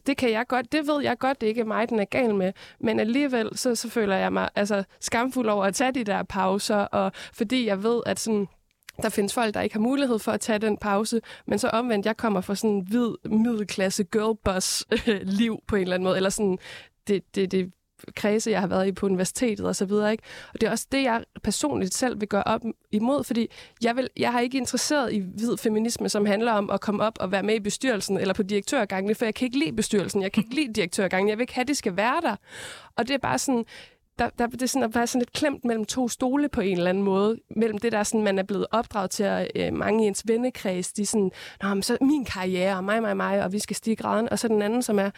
Det 0.06 0.18
kan 0.18 0.32
jeg 0.32 0.48
godt, 0.48 0.72
det 0.72 0.88
ved 0.88 1.02
jeg 1.02 1.18
godt, 1.18 1.42
det 1.42 1.48
ikke 1.48 1.62
er 1.62 1.66
mig, 1.66 1.90
den 1.90 2.00
er 2.00 2.06
gal 2.06 2.36
med, 2.36 2.54
men 2.80 3.00
alligevel 3.00 3.58
så, 3.58 3.76
så 3.76 3.90
føler 3.90 4.16
jeg 4.16 4.34
mig 4.34 4.50
altså 4.56 4.84
skamfuld 5.00 5.48
over 5.48 5.66
at 5.66 5.76
tage 5.76 5.92
de 5.92 6.04
der 6.04 6.24
pauser, 6.24 6.78
og 6.78 7.12
fordi 7.34 7.66
jeg 7.66 7.84
ved, 7.84 8.02
at 8.06 8.20
sådan, 8.20 8.48
der 9.02 9.10
findes 9.10 9.34
folk, 9.34 9.54
der 9.54 9.62
ikke 9.62 9.76
har 9.76 9.80
mulighed 9.80 10.20
for 10.20 10.32
at 10.32 10.42
tage 10.42 10.60
den 10.60 10.78
pause, 10.78 11.22
men 11.46 11.60
så 11.60 11.68
omvendt, 11.68 12.06
jeg 12.06 12.18
kommer 12.18 12.42
fra 12.42 12.56
sådan 12.56 12.76
en 12.76 12.82
hvid 12.82 13.16
middelklasse 13.26 14.04
girlboss-liv 14.04 15.52
øh, 15.52 15.68
på 15.68 15.76
en 15.76 15.82
eller 15.82 15.96
anden 15.96 16.04
måde, 16.04 16.18
eller 16.18 16.30
sådan 16.30 16.58
det, 17.08 17.36
det, 17.36 17.52
det 17.52 17.72
kredse, 18.16 18.52
jeg 18.52 18.60
har 18.60 18.68
været 18.68 18.88
i 18.88 18.92
på 18.92 19.06
universitetet 19.06 19.66
og 19.66 19.76
så 19.76 19.86
videre. 19.86 20.12
Ikke? 20.12 20.24
Og 20.54 20.62
det 20.62 20.68
er 20.68 20.72
også 20.72 20.88
det, 20.92 21.04
jeg 21.04 21.24
personligt 21.44 21.94
selv 21.94 22.20
vil 22.20 22.28
gøre 22.28 22.44
op 22.44 22.62
imod, 22.92 23.24
fordi 23.24 23.48
jeg, 23.84 23.96
vil, 23.96 24.10
jeg 24.18 24.32
har 24.32 24.40
ikke 24.40 24.58
interesseret 24.58 25.14
i 25.14 25.20
hvid 25.20 25.58
feminisme, 25.58 26.10
som 26.10 26.26
handler 26.26 26.52
om 26.52 26.70
at 26.70 26.82
komme 26.82 27.04
op 27.04 27.18
og 27.20 27.32
være 27.32 27.44
med 27.44 27.56
i 27.56 27.60
bestyrelsen 27.60 28.18
eller 28.18 28.34
på 28.34 28.44
direktørgangene, 28.44 29.16
for 29.16 29.26
jeg 29.26 29.36
kan 29.36 29.46
ikke 29.46 29.60
lide 29.60 29.74
bestyrelsen, 29.74 30.22
jeg 30.22 30.32
kan 30.32 30.44
ikke 30.44 30.56
lide 30.56 30.74
direktørgangen, 30.74 31.30
jeg 31.30 31.38
vil 31.38 31.44
ikke 31.44 31.54
have, 31.54 31.62
at 31.62 31.68
de 31.68 31.76
skal 31.76 31.98
være 31.98 32.22
der. 32.22 32.36
Og 32.96 33.08
det 33.08 33.14
er 33.14 33.18
bare 33.18 33.40
sådan, 33.40 33.66
der, 34.20 34.30
der, 34.38 34.48
det 34.48 34.62
er 34.62 34.68
sådan 34.68 34.84
at 34.84 34.96
være 34.96 35.08
sådan 35.08 35.22
lidt 35.22 35.34
klemt 35.34 35.66
mellem 35.66 35.86
to 35.86 36.08
stole 36.08 36.50
på 36.50 36.62
en 36.62 36.78
eller 36.78 36.90
anden 36.90 37.04
måde. 37.04 37.38
Mellem 37.56 37.78
det, 37.78 37.92
der 37.92 38.04
sådan, 38.04 38.24
man 38.24 38.40
er 38.40 38.44
blevet 38.44 38.66
opdraget 38.72 39.12
til, 39.12 39.24
at 39.24 39.52
øh, 39.56 39.74
mange 39.74 40.04
i 40.04 40.08
ens 40.08 40.24
vennekreds, 40.28 40.94
de 40.94 41.02
er 41.02 41.06
sådan, 41.06 41.32
Nå, 41.64 41.74
men 41.74 41.84
så 41.84 41.98
min 42.02 42.26
karriere, 42.26 42.78
og 42.78 42.84
mig, 42.84 43.02
mig, 43.02 43.18
mig, 43.18 43.44
og 43.44 43.54
vi 43.54 43.60
skal 43.60 43.76
stige 43.76 43.96
graden. 43.96 44.30
Og 44.30 44.40
så 44.40 44.48
den 44.48 44.62
anden, 44.62 44.82
som 44.82 45.00
er 45.00 45.10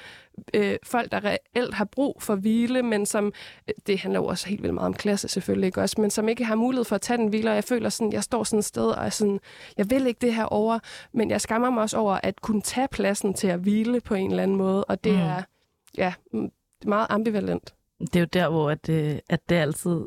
øh, 0.53 0.77
folk, 0.83 1.11
der 1.11 1.19
reelt 1.23 1.73
har 1.73 1.85
brug 1.85 2.21
for 2.21 2.35
hvile, 2.35 2.83
men 2.83 3.05
som, 3.05 3.33
øh, 3.67 3.73
det 3.87 3.99
handler 3.99 4.19
jo 4.19 4.25
også 4.25 4.47
helt 4.47 4.61
vildt 4.61 4.73
meget 4.73 4.87
om 4.87 4.93
klasse 4.93 5.27
selvfølgelig, 5.27 5.67
ikke 5.67 5.81
også, 5.81 6.01
men 6.01 6.09
som 6.09 6.29
ikke 6.29 6.45
har 6.45 6.55
mulighed 6.55 6.85
for 6.85 6.95
at 6.95 7.01
tage 7.01 7.17
den 7.17 7.27
hvile, 7.27 7.49
og 7.49 7.55
jeg 7.55 7.63
føler 7.63 7.89
sådan, 7.89 8.13
jeg 8.13 8.23
står 8.23 8.43
sådan 8.43 8.59
et 8.59 8.65
sted, 8.65 8.87
og 8.89 9.05
er 9.05 9.09
sådan, 9.09 9.39
jeg 9.77 9.89
vil 9.89 10.07
ikke 10.07 10.21
det 10.21 10.33
her 10.33 10.45
over, 10.45 10.79
men 11.13 11.29
jeg 11.29 11.41
skammer 11.41 11.69
mig 11.69 11.83
også 11.83 11.97
over 11.97 12.19
at 12.23 12.41
kunne 12.41 12.61
tage 12.61 12.87
pladsen 12.87 13.33
til 13.33 13.47
at 13.47 13.59
hvile 13.59 14.01
på 14.01 14.13
en 14.13 14.29
eller 14.29 14.43
anden 14.43 14.57
måde, 14.57 14.83
og 14.85 15.03
det 15.03 15.13
mm. 15.13 15.19
er, 15.19 15.43
ja, 15.97 16.13
det 16.31 16.85
er 16.85 16.89
meget 16.89 17.07
ambivalent 17.09 17.73
det 17.99 18.15
er 18.15 18.19
jo 18.19 18.27
der, 18.33 18.49
hvor 18.49 18.69
at, 18.69 18.89
øh, 18.89 19.15
at 19.29 19.49
det 19.49 19.55
altid, 19.55 20.05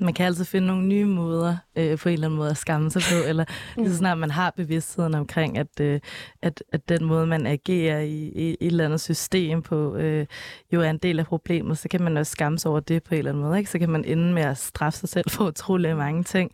man 0.00 0.14
kan 0.14 0.26
altid 0.26 0.44
finde 0.44 0.66
nogle 0.66 0.86
nye 0.86 1.04
måder 1.04 1.56
øh, 1.76 1.98
på 1.98 2.08
en 2.08 2.12
eller 2.12 2.26
anden 2.26 2.38
måde 2.38 2.50
at 2.50 2.56
skamme 2.56 2.90
sig 2.90 3.02
på, 3.02 3.24
eller 3.28 3.44
mm. 3.76 3.82
lige 3.82 3.92
så 3.92 3.98
snart 3.98 4.18
man 4.18 4.30
har 4.30 4.50
bevidstheden 4.56 5.14
omkring, 5.14 5.58
at, 5.58 5.80
øh, 5.80 6.00
at, 6.42 6.62
at 6.72 6.88
den 6.88 7.04
måde, 7.04 7.26
man 7.26 7.46
agerer 7.46 8.00
i, 8.00 8.12
i, 8.12 8.48
i 8.50 8.56
et 8.60 8.66
eller 8.66 8.84
andet 8.84 9.00
system 9.00 9.62
på, 9.62 9.96
øh, 9.96 10.26
jo 10.72 10.80
er 10.80 10.90
en 10.90 10.98
del 10.98 11.18
af 11.18 11.26
problemet, 11.26 11.78
så 11.78 11.88
kan 11.88 12.02
man 12.02 12.16
også 12.16 12.32
skamme 12.32 12.58
sig 12.58 12.70
over 12.70 12.80
det 12.80 13.02
på 13.02 13.14
en 13.14 13.18
eller 13.18 13.30
anden 13.30 13.44
måde. 13.44 13.58
Ikke? 13.58 13.70
Så 13.70 13.78
kan 13.78 13.90
man 13.90 14.04
ende 14.04 14.32
med 14.32 14.42
at 14.42 14.58
straffe 14.58 14.98
sig 14.98 15.08
selv 15.08 15.30
for 15.30 15.46
utrolig 15.46 15.96
mange 15.96 16.24
ting. 16.24 16.50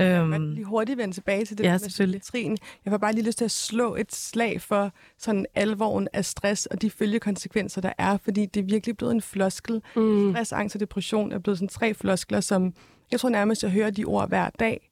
Øhm, 0.00 0.32
jeg 0.32 0.40
lige 0.40 0.64
hurtigt 0.64 0.98
vende 0.98 1.14
tilbage 1.14 1.44
til 1.44 1.58
det 1.58 1.64
ja, 1.64 1.72
med 1.72 1.88
psykiatrien. 1.88 2.58
Jeg 2.84 2.90
får 2.90 2.98
bare 2.98 3.12
lige 3.12 3.24
lyst 3.24 3.38
til 3.38 3.44
at 3.44 3.50
slå 3.50 3.94
et 3.96 4.14
slag 4.14 4.60
for 4.60 4.92
sådan 5.18 5.46
alvoren 5.54 6.08
af 6.12 6.24
stress 6.24 6.66
og 6.66 6.82
de 6.82 6.90
følgekonsekvenser, 6.90 7.80
der 7.80 7.92
er, 7.98 8.16
fordi 8.16 8.46
det 8.46 8.60
er 8.60 8.64
virkelig 8.64 8.96
blevet 8.96 9.12
en 9.12 9.22
floskel. 9.22 9.82
Mm. 9.96 10.32
Stress, 10.32 10.52
angst 10.52 10.76
og 10.76 10.80
depression 10.80 11.32
er 11.32 11.38
blevet 11.38 11.58
sådan 11.58 11.68
tre 11.68 11.94
floskler, 11.94 12.40
som 12.40 12.74
jeg 13.10 13.20
tror 13.20 13.28
nærmest, 13.28 13.62
jeg 13.62 13.70
hører 13.70 13.90
de 13.90 14.04
ord 14.04 14.28
hver 14.28 14.50
dag. 14.50 14.90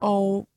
Og 0.00 0.48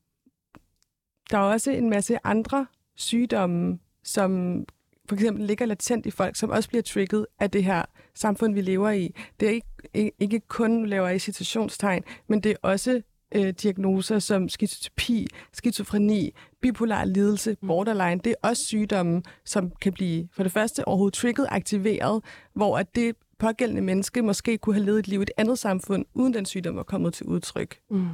der 1.31 1.37
er 1.37 1.41
også 1.41 1.71
en 1.71 1.89
masse 1.89 2.17
andre 2.23 2.67
sygdomme, 2.95 3.79
som 4.03 4.63
for 5.09 5.15
eksempel 5.15 5.45
ligger 5.45 5.65
latent 5.65 6.05
i 6.05 6.11
folk, 6.11 6.35
som 6.35 6.49
også 6.49 6.69
bliver 6.69 6.81
trigget 6.81 7.25
af 7.39 7.51
det 7.51 7.63
her 7.63 7.85
samfund, 8.13 8.53
vi 8.53 8.61
lever 8.61 8.89
i. 8.89 9.15
Det 9.39 9.47
er 9.47 9.51
ikke, 9.53 10.11
ikke 10.19 10.39
kun 10.39 10.85
laver 10.85 11.09
i 11.09 11.19
citationstegn, 11.19 12.03
men 12.27 12.41
det 12.41 12.51
er 12.51 12.55
også 12.61 13.01
øh, 13.35 13.49
diagnoser 13.49 14.19
som 14.19 14.49
skizotypi, 14.49 15.27
skizofreni, 15.53 16.35
bipolar 16.61 17.05
lidelse, 17.05 17.55
mm. 17.61 17.67
borderline. 17.67 18.21
Det 18.23 18.29
er 18.43 18.47
også 18.47 18.65
sygdomme, 18.65 19.21
som 19.45 19.71
kan 19.81 19.93
blive 19.93 20.27
for 20.33 20.43
det 20.43 20.51
første 20.51 20.87
overhovedet 20.87 21.13
trigget, 21.13 21.47
aktiveret, 21.49 22.23
hvor 22.53 22.77
at 22.77 22.95
det 22.95 23.15
pågældende 23.39 23.81
menneske 23.81 24.21
måske 24.21 24.57
kunne 24.57 24.75
have 24.75 24.85
levet 24.85 24.99
et 24.99 25.07
liv 25.07 25.19
i 25.19 25.23
et 25.23 25.31
andet 25.37 25.59
samfund, 25.59 26.05
uden 26.13 26.33
den 26.33 26.45
sygdom 26.45 26.75
var 26.75 26.83
kommet 26.83 27.13
til 27.13 27.25
udtryk. 27.25 27.79
Mm. 27.89 28.07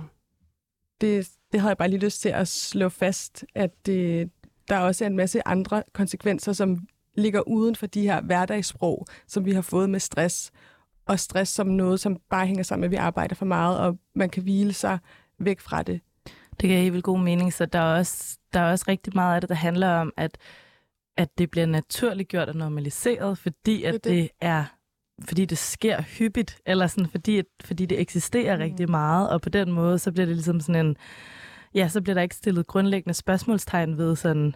Det, 1.02 1.30
det 1.52 1.62
har 1.62 1.70
jeg 1.70 1.78
bare 1.78 1.90
lige 1.90 2.00
lyst 2.00 2.22
til 2.22 2.30
at 2.30 2.48
slå 2.48 2.90
fast, 2.90 3.46
at 3.56 3.86
det, 3.86 4.30
der 4.68 4.78
også 4.78 5.04
er 5.06 5.08
en 5.08 5.16
masse 5.16 5.48
andre 5.48 5.84
konsekvenser, 5.94 6.54
som 6.54 6.88
ligger 7.16 7.42
uden 7.48 7.76
for 7.76 7.88
de 7.88 8.02
her 8.02 8.22
hverdagssprog, 8.22 9.06
som 9.28 9.46
vi 9.46 9.52
har 9.52 9.62
fået 9.62 9.90
med 9.90 10.00
stress 10.00 10.52
og 11.08 11.20
stress 11.20 11.52
som 11.52 11.68
noget, 11.68 12.00
som 12.00 12.18
bare 12.30 12.48
hænger 12.48 12.64
sammen 12.64 12.82
med, 12.82 12.88
at 12.88 12.92
vi 12.92 13.06
arbejder 13.06 13.36
for 13.36 13.46
meget, 13.46 13.80
og 13.80 13.98
man 14.16 14.30
kan 14.30 14.44
hvile 14.44 14.74
sig 14.74 15.00
væk 15.40 15.60
fra 15.60 15.84
det. 15.84 16.02
Det 16.62 16.70
giver 16.70 16.82
helt 16.82 16.94
vildt 16.94 17.06
god 17.06 17.20
mening, 17.20 17.54
så 17.54 17.66
der 17.66 17.80
er, 17.80 17.98
også, 17.98 18.38
der 18.54 18.60
er 18.60 18.72
også 18.72 18.86
rigtig 18.88 19.14
meget 19.16 19.36
af 19.36 19.42
det, 19.42 19.50
der 19.50 19.56
handler 19.56 19.90
om, 19.90 20.14
at, 20.18 20.38
at 21.18 21.38
det 21.38 21.52
bliver 21.52 21.66
naturligt 21.66 22.30
gjort 22.30 22.50
og 22.50 22.56
normaliseret, 22.56 23.38
fordi 23.38 23.84
at 23.84 23.94
det, 23.94 24.04
det. 24.04 24.12
det 24.12 24.30
er 24.42 24.66
fordi 25.26 25.46
det 25.46 25.58
sker 25.58 26.02
hyppigt, 26.02 26.58
eller 26.66 26.88
sådan, 26.88 27.10
fordi, 27.10 27.42
fordi 27.64 27.86
det 27.86 28.00
eksisterer 28.00 28.56
mm. 28.56 28.62
rigtig 28.62 28.90
meget, 28.90 29.30
og 29.30 29.42
på 29.42 29.50
den 29.50 29.72
måde, 29.72 30.00
så 30.00 30.12
bliver 30.12 30.26
det 30.26 30.36
ligesom 30.36 30.60
sådan 30.60 30.86
en, 30.86 30.98
ja, 31.74 31.88
så 31.88 32.02
bliver 32.02 32.14
der 32.14 32.22
ikke 32.22 32.36
stillet 32.36 32.68
grundlæggende 32.68 33.14
spørgsmålstegn 33.14 33.98
ved 33.98 34.16
sådan, 34.16 34.56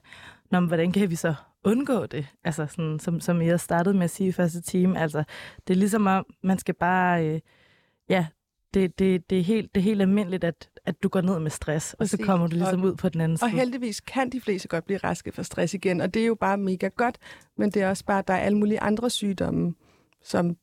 Nå, 0.51 0.59
men 0.59 0.67
hvordan 0.67 0.91
kan 0.91 1.09
vi 1.09 1.15
så 1.15 1.33
undgå 1.63 2.05
det, 2.05 2.27
altså 2.43 2.67
sådan, 2.67 2.99
som, 2.99 3.19
som 3.19 3.41
jeg 3.41 3.59
startede 3.59 3.95
med 3.95 4.03
at 4.03 4.09
sige 4.09 4.29
i 4.29 4.31
første 4.31 4.61
time. 4.61 4.99
Altså, 4.99 5.23
det 5.67 5.73
er 5.73 5.77
ligesom 5.77 6.07
om, 6.07 6.25
man 6.43 6.59
skal 6.59 6.75
bare, 6.75 7.25
øh, 7.25 7.39
ja, 8.09 8.25
det, 8.73 8.99
det, 8.99 9.29
det, 9.29 9.39
er 9.39 9.43
helt, 9.43 9.75
det 9.75 9.81
er 9.81 9.83
helt 9.83 10.01
almindeligt, 10.01 10.43
at, 10.43 10.69
at 10.85 11.03
du 11.03 11.09
går 11.09 11.21
ned 11.21 11.39
med 11.39 11.51
stress, 11.51 11.93
og 11.93 12.07
så 12.07 12.17
kommer 12.17 12.47
du 12.47 12.55
ligesom 12.55 12.81
og, 12.81 12.87
ud 12.87 12.95
på 12.95 13.09
den 13.09 13.21
anden 13.21 13.37
side. 13.37 13.47
Og 13.47 13.51
heldigvis 13.51 14.01
kan 14.01 14.29
de 14.29 14.41
fleste 14.41 14.67
godt 14.67 14.85
blive 14.85 14.97
raske 14.97 15.31
for 15.31 15.43
stress 15.43 15.73
igen, 15.73 16.01
og 16.01 16.13
det 16.13 16.21
er 16.21 16.25
jo 16.25 16.35
bare 16.35 16.57
mega 16.57 16.87
godt, 16.87 17.17
men 17.57 17.71
det 17.71 17.81
er 17.81 17.89
også 17.89 18.05
bare, 18.05 18.19
at 18.19 18.27
der 18.27 18.33
er 18.33 18.39
alle 18.39 18.57
mulige 18.57 18.79
andre 18.79 19.09
sygdomme, 19.09 19.73
som 20.23 20.57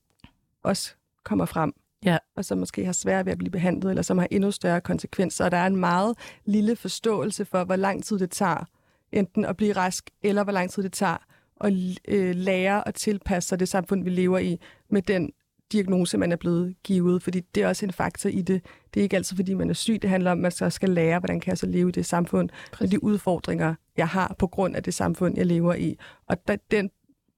også 0.65 0.95
kommer 1.25 1.45
frem, 1.45 1.73
ja. 2.05 2.19
og 2.37 2.45
som 2.45 2.59
måske 2.59 2.85
har 2.85 2.93
svært 2.93 3.27
ved 3.27 3.33
at 3.33 3.39
blive 3.39 3.51
behandlet, 3.51 3.91
eller 3.91 4.03
som 4.03 4.19
har 4.19 4.29
endnu 4.31 4.51
større 4.51 4.81
konsekvenser. 4.81 5.45
Og 5.45 5.51
der 5.51 5.57
er 5.57 5.67
en 5.67 5.77
meget 5.77 6.19
lille 6.45 6.77
forståelse 6.77 7.45
for, 7.45 7.65
hvor 7.65 7.77
lang 7.77 8.05
tid 8.05 8.19
det 8.19 8.31
tager 8.31 8.65
enten 9.13 9.45
at 9.45 9.57
blive 9.57 9.73
rask, 9.73 10.11
eller 10.23 10.45
hvor 10.45 10.53
lang 10.53 10.71
tid 10.71 10.83
det 10.83 10.93
tager 10.93 11.17
at 11.61 11.73
øh, 12.09 12.35
lære 12.35 12.85
og 12.85 12.95
tilpasse 12.95 13.49
sig 13.49 13.61
det 13.61 13.69
samfund, 13.69 14.05
vi 14.05 14.11
lever 14.11 14.39
i, 14.39 14.61
med 14.91 15.03
den 15.03 15.33
diagnose, 15.73 16.19
man 16.19 16.33
er 16.33 16.37
blevet 16.37 16.75
givet, 16.85 17.23
fordi 17.23 17.41
det 17.41 17.63
er 17.63 17.69
også 17.69 17.87
en 17.87 17.93
faktor 17.93 18.31
i 18.31 18.43
det. 18.43 18.63
Det 18.95 19.01
er 19.01 19.03
ikke 19.03 19.17
altid, 19.17 19.37
fordi 19.37 19.55
man 19.55 19.71
er 19.71 19.75
syg. 19.75 19.99
Det 20.03 20.11
handler 20.11 20.31
om, 20.31 20.39
at 20.39 20.43
man 20.43 20.53
så 20.53 20.71
skal 20.71 20.91
lære, 20.91 21.19
hvordan 21.19 21.41
kan 21.41 21.51
jeg 21.51 21.59
så 21.59 21.67
leve 21.67 21.89
i 21.89 21.93
det 21.93 22.07
samfund, 22.07 22.49
og 22.81 22.91
de 22.91 23.05
udfordringer, 23.05 23.75
jeg 23.97 24.09
har 24.09 24.35
på 24.39 24.47
grund 24.47 24.77
af 24.77 24.83
det 24.83 24.95
samfund, 24.95 25.37
jeg 25.37 25.47
lever 25.47 25.75
i. 25.75 25.97
Og 26.29 26.49
da, 26.49 26.57
den 26.71 26.91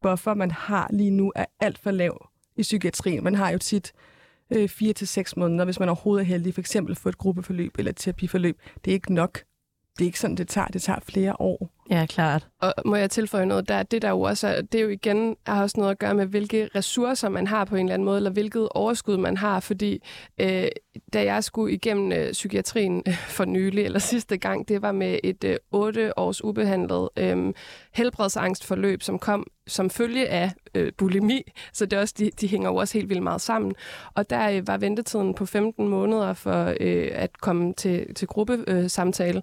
buffer, 0.03 0.35
man 0.35 0.51
har 0.51 0.91
lige 0.93 1.11
nu, 1.11 1.33
er 1.37 1.45
alt 1.61 1.79
for 1.79 1.91
lav 1.91 2.27
i 2.57 2.63
psykiatrien. 2.63 3.25
Man 3.25 3.35
har 3.35 3.51
jo 3.51 3.59
tit 3.59 3.93
øh, 4.51 4.69
fire 4.69 4.93
til 4.93 5.09
seks 5.09 5.37
måneder, 5.37 5.65
hvis 5.65 5.81
man 5.81 5.89
overhovedet 5.89 6.23
er 6.25 6.27
heldig, 6.27 6.55
for 6.55 6.61
eksempel 6.61 6.97
få 6.97 7.09
et 7.09 7.19
gruppeforløb 7.19 7.79
eller 7.79 7.91
et 7.91 7.97
terapiforløb. 7.97 8.59
Det 8.85 8.91
er 8.91 8.95
ikke 8.95 9.15
nok 9.15 9.39
det 10.01 10.05
er 10.05 10.09
ikke 10.09 10.21
sådan, 10.21 10.37
det 10.37 10.49
tager. 10.49 10.67
Det 10.67 10.83
tager 10.83 11.01
flere 11.01 11.41
år. 11.41 11.71
Ja, 11.91 12.07
klart. 12.07 12.49
Og 12.61 12.75
må 12.85 12.97
jeg 12.97 13.11
tilføje 13.11 13.47
noget 13.47 13.69
der? 13.69 13.83
Det 13.83 14.03
der 14.03 14.11
jo 14.11 14.21
også 14.21 14.49
er, 14.49 14.63
det 14.63 14.79
er 14.79 14.83
jo 14.83 14.89
igen 14.89 15.37
har 15.47 15.63
også 15.63 15.75
noget 15.79 15.91
at 15.91 15.99
gøre 15.99 16.15
med, 16.15 16.27
hvilke 16.27 16.69
ressourcer 16.75 17.29
man 17.29 17.47
har 17.47 17.65
på 17.65 17.77
en 17.77 17.87
eller 17.87 17.95
anden 17.95 18.05
måde, 18.05 18.17
eller 18.17 18.31
hvilket 18.31 18.69
overskud 18.69 19.17
man 19.17 19.37
har, 19.37 19.61
fordi 19.61 20.03
øh, 20.41 20.69
da 21.13 21.25
jeg 21.25 21.45
skulle 21.45 21.75
igennem 21.75 22.13
øh, 22.13 22.33
psykiatrien 22.33 23.03
øh, 23.07 23.17
for 23.17 23.45
nylig, 23.45 23.85
eller 23.85 23.99
sidste 23.99 24.37
gang, 24.37 24.69
det 24.69 24.83
var 24.83 24.93
med 24.93 25.19
et 25.25 25.45
øh, 25.45 25.57
8 25.71 26.19
års 26.19 26.45
ubehandlet 26.45 27.09
øh, 27.17 27.55
helbredsangstforløb, 27.95 29.03
som 29.03 29.19
kom 29.19 29.47
som 29.67 29.91
følge 29.91 30.29
af 30.29 30.53
øh, 30.75 30.93
bulimi, 30.99 31.43
så 31.73 31.87
det 31.87 31.97
er 31.97 32.01
også, 32.01 32.15
de, 32.19 32.31
de 32.41 32.49
hænger 32.49 32.69
jo 32.69 32.77
også 32.77 32.99
helt 32.99 33.09
vildt 33.09 33.23
meget 33.23 33.41
sammen. 33.41 33.75
Og 34.15 34.31
der 34.31 34.51
øh, 34.51 34.67
var 34.67 34.77
ventetiden 34.77 35.35
på 35.35 35.47
15 35.47 35.89
måneder 35.89 36.33
for 36.33 36.75
øh, 36.81 37.09
at 37.13 37.41
komme 37.41 37.73
til, 37.73 38.15
til 38.15 38.29
gruppesamtale. 38.29 39.37
Øh, 39.37 39.43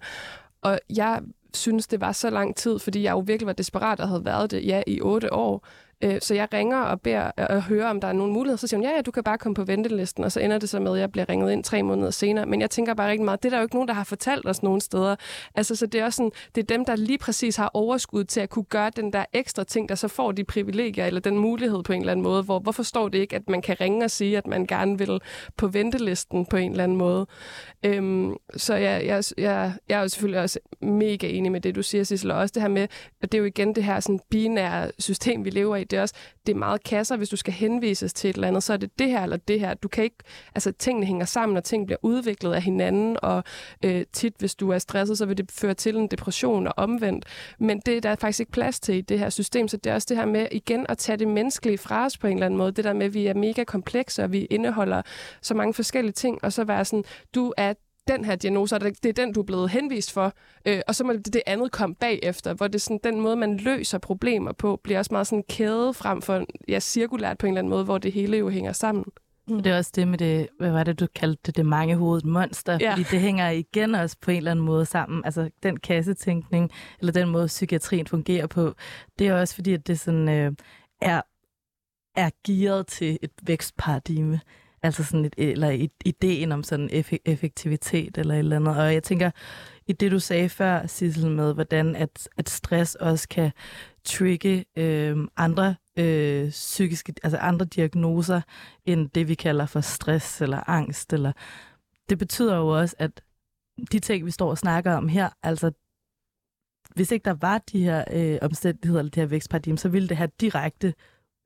og 0.61 0.79
jeg 0.95 1.21
synes, 1.53 1.87
det 1.87 2.01
var 2.01 2.11
så 2.11 2.29
lang 2.29 2.55
tid, 2.55 2.79
fordi 2.79 3.03
jeg 3.03 3.11
jo 3.11 3.19
virkelig 3.19 3.47
var 3.47 3.53
desperat 3.53 3.99
og 3.99 4.07
havde 4.07 4.25
været 4.25 4.51
det, 4.51 4.65
ja, 4.65 4.81
i 4.87 5.01
otte 5.01 5.33
år. 5.33 5.67
Øh, 6.03 6.17
så 6.21 6.33
jeg 6.33 6.47
ringer 6.53 6.77
og 6.77 7.01
beder 7.01 7.31
og 7.37 7.63
høre, 7.63 7.85
om 7.85 8.01
der 8.01 8.07
er 8.07 8.13
nogen 8.13 8.33
muligheder. 8.33 8.57
Så 8.57 8.67
siger 8.67 8.77
hun, 8.77 8.85
ja, 8.85 8.95
ja, 8.95 9.01
du 9.01 9.11
kan 9.11 9.23
bare 9.23 9.37
komme 9.37 9.55
på 9.55 9.63
ventelisten. 9.63 10.23
Og 10.23 10.31
så 10.31 10.39
ender 10.39 10.57
det 10.57 10.69
så 10.69 10.79
med, 10.79 10.93
at 10.93 10.99
jeg 10.99 11.11
bliver 11.11 11.29
ringet 11.29 11.51
ind 11.51 11.63
tre 11.63 11.83
måneder 11.83 12.11
senere. 12.11 12.45
Men 12.45 12.61
jeg 12.61 12.69
tænker 12.69 12.93
bare 12.93 13.09
rigtig 13.09 13.25
meget, 13.25 13.43
det 13.43 13.49
er 13.49 13.49
der 13.49 13.57
jo 13.57 13.63
ikke 13.63 13.75
nogen, 13.75 13.87
der 13.87 13.93
har 13.93 14.03
fortalt 14.03 14.47
os 14.47 14.63
nogen 14.63 14.81
steder. 14.81 15.15
Altså, 15.55 15.75
så 15.75 15.85
det 15.85 16.01
er 16.01 16.05
også 16.05 16.17
sådan, 16.17 16.31
det 16.55 16.61
er 16.61 16.65
dem, 16.65 16.85
der 16.85 16.95
lige 16.95 17.17
præcis 17.17 17.55
har 17.55 17.71
overskud 17.73 18.23
til 18.23 18.39
at 18.39 18.49
kunne 18.49 18.65
gøre 18.65 18.91
den 18.95 19.13
der 19.13 19.25
ekstra 19.33 19.63
ting, 19.63 19.89
der 19.89 19.95
så 19.95 20.07
får 20.07 20.31
de 20.31 20.43
privilegier 20.43 21.05
eller 21.05 21.19
den 21.19 21.37
mulighed 21.37 21.83
på 21.83 21.93
en 21.93 21.99
eller 21.99 22.11
anden 22.11 22.23
måde. 22.23 22.43
Hvor, 22.43 22.59
hvorfor 22.59 22.83
står 22.83 23.09
det 23.09 23.19
ikke, 23.19 23.35
at 23.35 23.49
man 23.49 23.61
kan 23.61 23.81
ringe 23.81 24.05
og 24.05 24.11
sige, 24.11 24.37
at 24.37 24.47
man 24.47 24.65
gerne 24.65 24.97
vil 24.97 25.19
på 25.57 25.67
ventelisten 25.67 26.45
på 26.45 26.57
en 26.57 26.71
eller 26.71 26.83
anden 26.83 26.97
måde? 26.97 27.27
Øhm, 27.85 28.35
så 28.57 28.75
jeg, 28.75 29.05
jeg, 29.05 29.23
jeg, 29.37 29.73
jeg 29.89 29.97
er 29.97 30.01
jo 30.01 30.07
selvfølgelig 30.07 30.41
også 30.41 30.59
mega 30.81 31.27
enig 31.27 31.51
med 31.51 31.61
det, 31.61 31.75
du 31.75 31.83
siger, 31.83 32.03
Sissel, 32.03 32.31
og 32.31 32.37
også 32.37 32.53
det 32.53 32.61
her 32.61 32.69
med, 32.69 32.87
at 33.21 33.31
det 33.31 33.33
er 33.33 33.39
jo 33.39 33.45
igen 33.45 33.75
det 33.75 33.83
her 33.83 33.99
sådan 33.99 34.19
binære 34.29 34.91
system, 34.99 35.45
vi 35.45 35.49
lever 35.49 35.75
i. 35.75 35.86
Det 35.91 35.97
er 35.97 36.01
også 36.01 36.15
det 36.47 36.53
er 36.53 36.57
meget 36.57 36.83
kasser, 36.83 37.17
hvis 37.17 37.29
du 37.29 37.35
skal 37.35 37.53
henvises 37.53 38.13
til 38.13 38.29
et 38.29 38.33
eller 38.33 38.47
andet, 38.47 38.63
så 38.63 38.73
er 38.73 38.77
det 38.77 38.99
det 38.99 39.09
her 39.09 39.23
eller 39.23 39.37
det 39.37 39.59
her. 39.59 39.73
Du 39.73 39.87
kan 39.87 40.03
ikke, 40.03 40.17
altså 40.55 40.71
tingene 40.71 41.05
hænger 41.05 41.25
sammen, 41.25 41.57
og 41.57 41.63
ting 41.63 41.85
bliver 41.85 41.97
udviklet 42.01 42.53
af 42.53 42.61
hinanden, 42.61 43.17
og 43.21 43.43
øh, 43.85 44.05
tit, 44.13 44.33
hvis 44.39 44.55
du 44.55 44.69
er 44.69 44.77
stresset, 44.77 45.17
så 45.17 45.25
vil 45.25 45.37
det 45.37 45.51
føre 45.51 45.73
til 45.73 45.95
en 45.95 46.07
depression 46.07 46.67
og 46.67 46.73
omvendt. 46.77 47.25
Men 47.59 47.79
det 47.85 48.03
der 48.03 48.09
er 48.09 48.15
faktisk 48.15 48.39
ikke 48.39 48.51
plads 48.51 48.79
til 48.79 48.95
i 48.95 49.01
det 49.01 49.19
her 49.19 49.29
system, 49.29 49.67
så 49.67 49.77
det 49.77 49.89
er 49.89 49.93
også 49.93 50.05
det 50.09 50.17
her 50.17 50.25
med 50.25 50.47
igen 50.51 50.85
at 50.89 50.97
tage 50.97 51.17
det 51.17 51.27
menneskelige 51.27 51.77
fra 51.77 52.05
os 52.05 52.17
på 52.17 52.27
en 52.27 52.33
eller 52.33 52.45
anden 52.45 52.57
måde. 52.57 52.71
Det 52.71 52.83
der 52.83 52.93
med, 52.93 53.05
at 53.05 53.13
vi 53.13 53.27
er 53.27 53.33
mega 53.33 53.63
komplekse, 53.63 54.23
og 54.23 54.31
vi 54.31 54.45
indeholder 54.45 55.01
så 55.41 55.53
mange 55.53 55.73
forskellige 55.73 56.13
ting, 56.13 56.39
og 56.43 56.53
så 56.53 56.63
være 56.63 56.85
sådan, 56.85 57.03
du 57.35 57.53
er 57.57 57.73
den 58.07 58.25
her 58.25 58.35
diagnose, 58.35 58.75
og 58.75 58.81
det 58.81 59.05
er 59.05 59.13
den, 59.13 59.33
du 59.33 59.39
er 59.39 59.45
blevet 59.45 59.69
henvist 59.69 60.11
for, 60.11 60.33
øh, 60.65 60.81
og 60.87 60.95
så 60.95 61.03
må 61.03 61.13
det, 61.13 61.33
det 61.33 61.41
andet 61.45 61.71
komme 61.71 61.95
bagefter, 61.95 62.53
hvor 62.53 62.67
det 62.67 62.81
sådan, 62.81 62.99
den 63.03 63.21
måde, 63.21 63.35
man 63.35 63.57
løser 63.57 63.97
problemer 63.97 64.51
på, 64.51 64.79
bliver 64.83 64.99
også 64.99 65.13
meget 65.13 65.27
sådan 65.27 65.43
kæde 65.49 65.93
frem 65.93 66.21
for, 66.21 66.45
ja, 66.67 66.79
cirkulært 66.79 67.37
på 67.37 67.45
en 67.45 67.53
eller 67.53 67.59
anden 67.59 67.69
måde, 67.69 67.83
hvor 67.83 67.97
det 67.97 68.11
hele 68.11 68.37
jo 68.37 68.49
hænger 68.49 68.71
sammen. 68.71 69.05
Mm. 69.47 69.63
Det 69.63 69.71
er 69.71 69.77
også 69.77 69.91
det 69.95 70.07
med 70.07 70.17
det, 70.17 70.47
hvad 70.59 70.71
var 70.71 70.83
det, 70.83 70.99
du 70.99 71.07
kaldte 71.15 71.41
det, 71.45 71.57
det 71.57 71.65
mangehovedet 71.65 72.25
monster, 72.25 72.77
ja. 72.81 72.91
fordi 72.91 73.03
det 73.03 73.19
hænger 73.19 73.49
igen 73.49 73.95
også 73.95 74.17
på 74.21 74.31
en 74.31 74.37
eller 74.37 74.51
anden 74.51 74.65
måde 74.65 74.85
sammen. 74.85 75.25
Altså 75.25 75.49
den 75.63 75.77
kassetænkning, 75.79 76.71
eller 76.99 77.11
den 77.11 77.29
måde, 77.29 77.47
psykiatrien 77.47 78.07
fungerer 78.07 78.47
på, 78.47 78.73
det 79.19 79.27
er 79.27 79.33
også 79.33 79.55
fordi, 79.55 79.73
at 79.73 79.87
det 79.87 79.99
sådan, 79.99 80.29
øh, 80.29 80.51
er, 81.01 81.21
er 82.15 82.29
gearet 82.47 82.87
til 82.87 83.19
et 83.21 83.31
vækstparadigme. 83.43 84.39
Altså 84.83 85.03
sådan 85.03 85.25
et, 85.25 85.33
eller 85.37 85.87
ideen 86.05 86.51
om 86.51 86.63
sådan 86.63 86.89
effektivitet 87.25 88.17
eller 88.17 88.33
et 88.33 88.39
eller 88.39 88.55
andet. 88.55 88.77
Og 88.77 88.93
jeg 88.93 89.03
tænker, 89.03 89.31
i 89.87 89.93
det 89.93 90.11
du 90.11 90.19
sagde 90.19 90.49
før, 90.49 90.87
Sissel, 90.87 91.31
med 91.31 91.53
hvordan 91.53 91.95
at, 91.95 92.29
at 92.37 92.49
stress 92.49 92.95
også 92.95 93.27
kan 93.27 93.51
trigge 94.03 94.65
øh, 94.77 95.17
andre 95.37 95.75
øh, 95.99 96.49
psykiske, 96.49 97.13
altså 97.23 97.37
andre 97.37 97.65
diagnoser 97.65 98.41
end 98.85 99.09
det, 99.09 99.27
vi 99.27 99.35
kalder 99.35 99.65
for 99.65 99.81
stress 99.81 100.41
eller 100.41 100.69
angst. 100.69 101.13
Eller, 101.13 101.31
det 102.09 102.17
betyder 102.17 102.57
jo 102.57 102.67
også, 102.67 102.95
at 102.99 103.21
de 103.91 103.99
ting, 103.99 104.25
vi 104.25 104.31
står 104.31 104.49
og 104.49 104.57
snakker 104.57 104.93
om 104.93 105.07
her, 105.07 105.29
altså 105.43 105.71
hvis 106.95 107.11
ikke 107.11 107.25
der 107.25 107.35
var 107.41 107.57
de 107.57 107.83
her 107.83 108.03
øh, 108.13 108.37
omstændigheder 108.41 108.99
eller 108.99 109.11
det 109.11 109.21
her 109.21 109.27
vækstparadigme, 109.27 109.77
så 109.77 109.89
ville 109.89 110.09
det 110.09 110.17
have 110.17 110.29
direkte, 110.41 110.93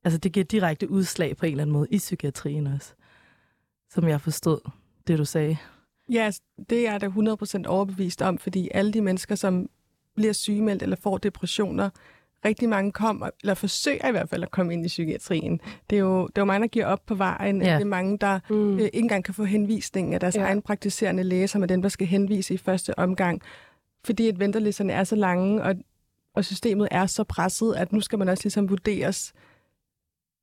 altså 0.04 0.18
det 0.18 0.34
giver 0.34 0.44
direkte 0.44 0.90
udslag 0.90 1.38
på 1.38 1.46
en 1.46 1.52
eller 1.52 1.64
anden 1.64 1.74
måde 1.74 1.88
i 1.92 1.98
psykiatrien 1.98 2.68
også 2.68 2.94
som 3.94 4.08
jeg 4.08 4.22
forstod 4.22 4.60
det, 5.08 5.18
du 5.18 5.26
sagde. 5.26 5.58
Ja, 6.10 6.32
det 6.70 6.88
er 6.88 6.92
jeg 6.92 7.02
da 7.02 7.08
100% 7.08 7.68
overbevist 7.68 8.22
om, 8.22 8.38
fordi 8.38 8.70
alle 8.74 8.94
de 8.94 9.02
mennesker, 9.02 9.36
som 9.36 9.70
bliver 10.16 10.34
sygemeldt 10.34 10.84
eller 10.84 10.96
får 10.96 11.18
depressioner, 11.18 11.90
rigtig 12.46 12.70
mange 12.70 12.92
kommer, 12.92 13.30
eller 13.42 13.54
forsøger 13.54 14.08
i 14.08 14.12
hvert 14.12 14.30
fald 14.30 14.44
at 14.44 14.52
komme 14.52 14.74
ind 14.74 14.86
i 14.86 14.88
psykiatrien. 14.88 15.62
Det 15.90 15.96
er 15.96 16.00
jo, 16.00 16.28
det 16.28 16.38
er 16.38 16.42
jo 16.42 16.46
mange, 16.46 16.62
der 16.62 16.68
giver 16.68 16.86
op 16.86 17.06
på 17.06 17.16
vejen. 17.16 17.62
Ja. 17.62 17.74
Det 17.74 17.82
er 17.82 17.86
mange, 17.86 18.18
der 18.18 18.40
mm. 18.50 18.74
øh, 18.74 18.82
ikke 18.82 18.98
engang 18.98 19.24
kan 19.24 19.34
få 19.34 19.44
henvisning 19.44 20.14
af 20.14 20.20
deres 20.20 20.36
ja. 20.36 20.42
egen 20.42 20.62
praktiserende 20.62 21.24
læge, 21.24 21.48
som 21.48 21.64
er 21.64 21.68
dem, 21.68 21.82
der 21.82 21.90
skal 21.90 22.08
henvise 22.08 22.54
i 22.54 22.58
første 22.58 23.00
omgang. 23.00 23.42
Fordi 24.06 24.28
at 24.28 24.40
ventelisterne 24.40 24.94
er 24.94 25.04
så 25.04 25.16
lange, 25.16 25.64
og, 25.64 25.76
og 26.36 26.46
systemet 26.46 26.88
er 26.92 27.06
så 27.06 27.24
presset, 27.24 27.76
at 27.76 27.94
nu 27.94 28.02
skal 28.02 28.20
man 28.20 28.30
også 28.30 28.44
ligesom 28.44 28.70
vurderes, 28.70 29.34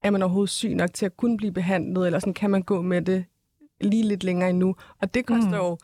er 0.03 0.11
man 0.11 0.23
overhovedet 0.23 0.51
syg 0.51 0.75
nok 0.75 0.95
til 0.95 1.07
at 1.07 1.17
kunne 1.17 1.37
blive 1.37 1.53
behandlet, 1.53 2.07
eller 2.07 2.19
sådan, 2.19 2.35
kan 2.35 2.51
man 2.51 2.63
gå 2.63 2.83
med 2.83 3.03
det 3.03 3.25
lige 3.81 4.03
lidt 4.03 4.25
længere 4.25 4.51
endnu. 4.51 4.77
Og 5.01 5.15
det 5.15 5.27
koster 5.27 5.49
mm. 5.49 5.55
jo, 5.55 5.79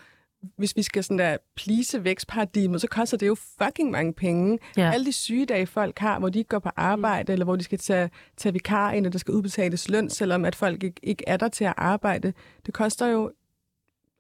hvis 0.57 0.77
vi 0.77 0.83
skal 0.83 1.05
sådan 1.05 1.19
der 1.19 1.37
plise 1.57 2.05
vækstparadigmet, 2.05 2.81
så 2.81 2.89
koster 2.89 3.17
det 3.17 3.27
jo 3.27 3.37
fucking 3.63 3.91
mange 3.91 4.13
penge. 4.13 4.59
Ja. 4.77 4.91
Alle 4.93 5.07
de 5.07 5.13
sygedage, 5.13 5.67
folk 5.67 5.99
har, 5.99 6.19
hvor 6.19 6.29
de 6.29 6.39
ikke 6.39 6.49
går 6.49 6.59
på 6.59 6.71
arbejde, 6.77 7.31
mm. 7.31 7.33
eller 7.33 7.45
hvor 7.45 7.57
de 7.57 7.65
skal 7.65 7.79
tage, 7.79 8.11
tage 8.37 8.53
vikar 8.53 8.93
ind, 8.93 9.07
og 9.07 9.13
der 9.13 9.19
skal 9.19 9.35
udbetales 9.35 9.89
løn, 9.89 10.11
selvom 10.11 10.45
at 10.45 10.55
folk 10.55 10.83
ikke, 10.83 11.01
ikke 11.03 11.25
er 11.27 11.37
der 11.37 11.49
til 11.49 11.65
at 11.65 11.75
arbejde. 11.77 12.33
Det 12.67 12.75
koster 12.75 13.07
jo 13.07 13.33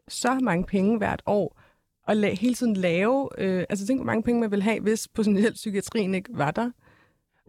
så 0.08 0.38
mange 0.42 0.64
penge 0.64 0.98
hvert 0.98 1.22
år 1.26 1.60
at 2.08 2.24
la- 2.24 2.40
hele 2.40 2.54
tiden 2.54 2.76
lave... 2.76 3.28
Øh, 3.38 3.64
altså 3.68 3.86
tænk, 3.86 3.98
hvor 3.98 4.06
mange 4.06 4.22
penge 4.22 4.40
man 4.40 4.50
vil 4.50 4.62
have, 4.62 4.80
hvis 4.80 5.08
potentielt 5.08 5.54
psykiatrien 5.62 6.14
ikke 6.14 6.30
var 6.32 6.50
der. 6.50 6.70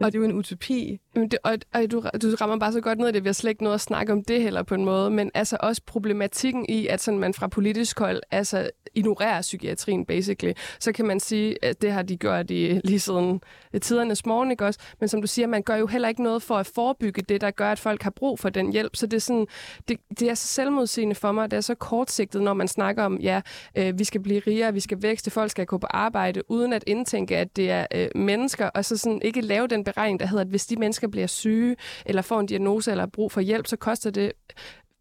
Og 0.00 0.12
det 0.12 0.18
er 0.18 0.22
jo 0.22 0.24
en 0.24 0.32
utopi. 0.32 1.00
Det, 1.14 1.38
og, 1.44 1.58
og 1.74 1.90
du, 1.90 2.00
du 2.22 2.34
rammer 2.40 2.58
bare 2.58 2.72
så 2.72 2.80
godt 2.80 2.98
ned 2.98 3.08
i 3.08 3.12
det, 3.12 3.24
vi 3.24 3.28
har 3.28 3.32
slet 3.32 3.50
ikke 3.50 3.62
noget 3.62 3.74
at 3.74 3.80
snakke 3.80 4.12
om 4.12 4.24
det 4.24 4.42
heller 4.42 4.62
på 4.62 4.74
en 4.74 4.84
måde, 4.84 5.10
men 5.10 5.30
altså 5.34 5.56
også 5.60 5.82
problematikken 5.86 6.66
i, 6.68 6.86
at 6.86 7.00
sådan 7.00 7.20
man 7.20 7.34
fra 7.34 7.46
politisk 7.48 7.98
hold 7.98 8.20
altså 8.30 8.70
ignorerer 8.94 9.40
psykiatrien, 9.40 10.06
basically. 10.06 10.52
Så 10.80 10.92
kan 10.92 11.06
man 11.06 11.20
sige, 11.20 11.64
at 11.64 11.82
det 11.82 11.92
har 11.92 12.02
de 12.02 12.16
gjort 12.16 12.50
i, 12.50 12.80
lige 12.84 13.00
siden 13.00 13.40
tidernes 13.82 14.26
morgen, 14.26 14.50
ikke 14.50 14.64
også? 14.64 14.80
Men 15.00 15.08
som 15.08 15.20
du 15.20 15.26
siger, 15.26 15.46
man 15.46 15.62
gør 15.62 15.76
jo 15.76 15.86
heller 15.86 16.08
ikke 16.08 16.22
noget 16.22 16.42
for 16.42 16.54
at 16.54 16.66
forebygge 16.66 17.22
det, 17.22 17.40
der 17.40 17.50
gør, 17.50 17.72
at 17.72 17.78
folk 17.78 18.02
har 18.02 18.10
brug 18.10 18.38
for 18.38 18.48
den 18.48 18.72
hjælp. 18.72 18.96
Så 18.96 19.06
det 19.06 19.16
er, 19.16 19.20
sådan, 19.20 19.46
det, 19.88 20.00
det 20.20 20.30
er 20.30 20.34
så 20.34 20.46
selvmodsigende 20.46 21.14
for 21.14 21.32
mig, 21.32 21.50
det 21.50 21.56
er 21.56 21.60
så 21.60 21.74
kortsigtet, 21.74 22.42
når 22.42 22.54
man 22.54 22.68
snakker 22.68 23.04
om, 23.04 23.18
ja, 23.18 23.40
øh, 23.76 23.98
vi 23.98 24.04
skal 24.04 24.20
blive 24.20 24.40
rigere, 24.46 24.72
vi 24.72 24.80
skal 24.80 25.02
vækste, 25.02 25.30
folk 25.30 25.50
skal 25.50 25.66
gå 25.66 25.78
på 25.78 25.86
arbejde, 25.90 26.50
uden 26.50 26.72
at 26.72 26.84
indtænke, 26.86 27.36
at 27.36 27.56
det 27.56 27.70
er 27.70 27.86
øh, 27.94 28.08
mennesker, 28.14 28.66
og 28.66 28.84
så 28.84 28.96
sådan 28.96 29.22
ikke 29.22 29.40
lave 29.40 29.66
den 29.66 29.85
beregning, 29.86 30.20
der 30.20 30.26
hedder, 30.26 30.44
at 30.44 30.50
hvis 30.50 30.66
de 30.66 30.76
mennesker 30.76 31.08
bliver 31.08 31.26
syge, 31.26 31.76
eller 32.06 32.22
får 32.22 32.40
en 32.40 32.46
diagnose, 32.46 32.90
eller 32.90 33.06
brug 33.06 33.32
for 33.32 33.40
hjælp, 33.40 33.66
så 33.66 33.76
koster 33.76 34.10
det 34.10 34.32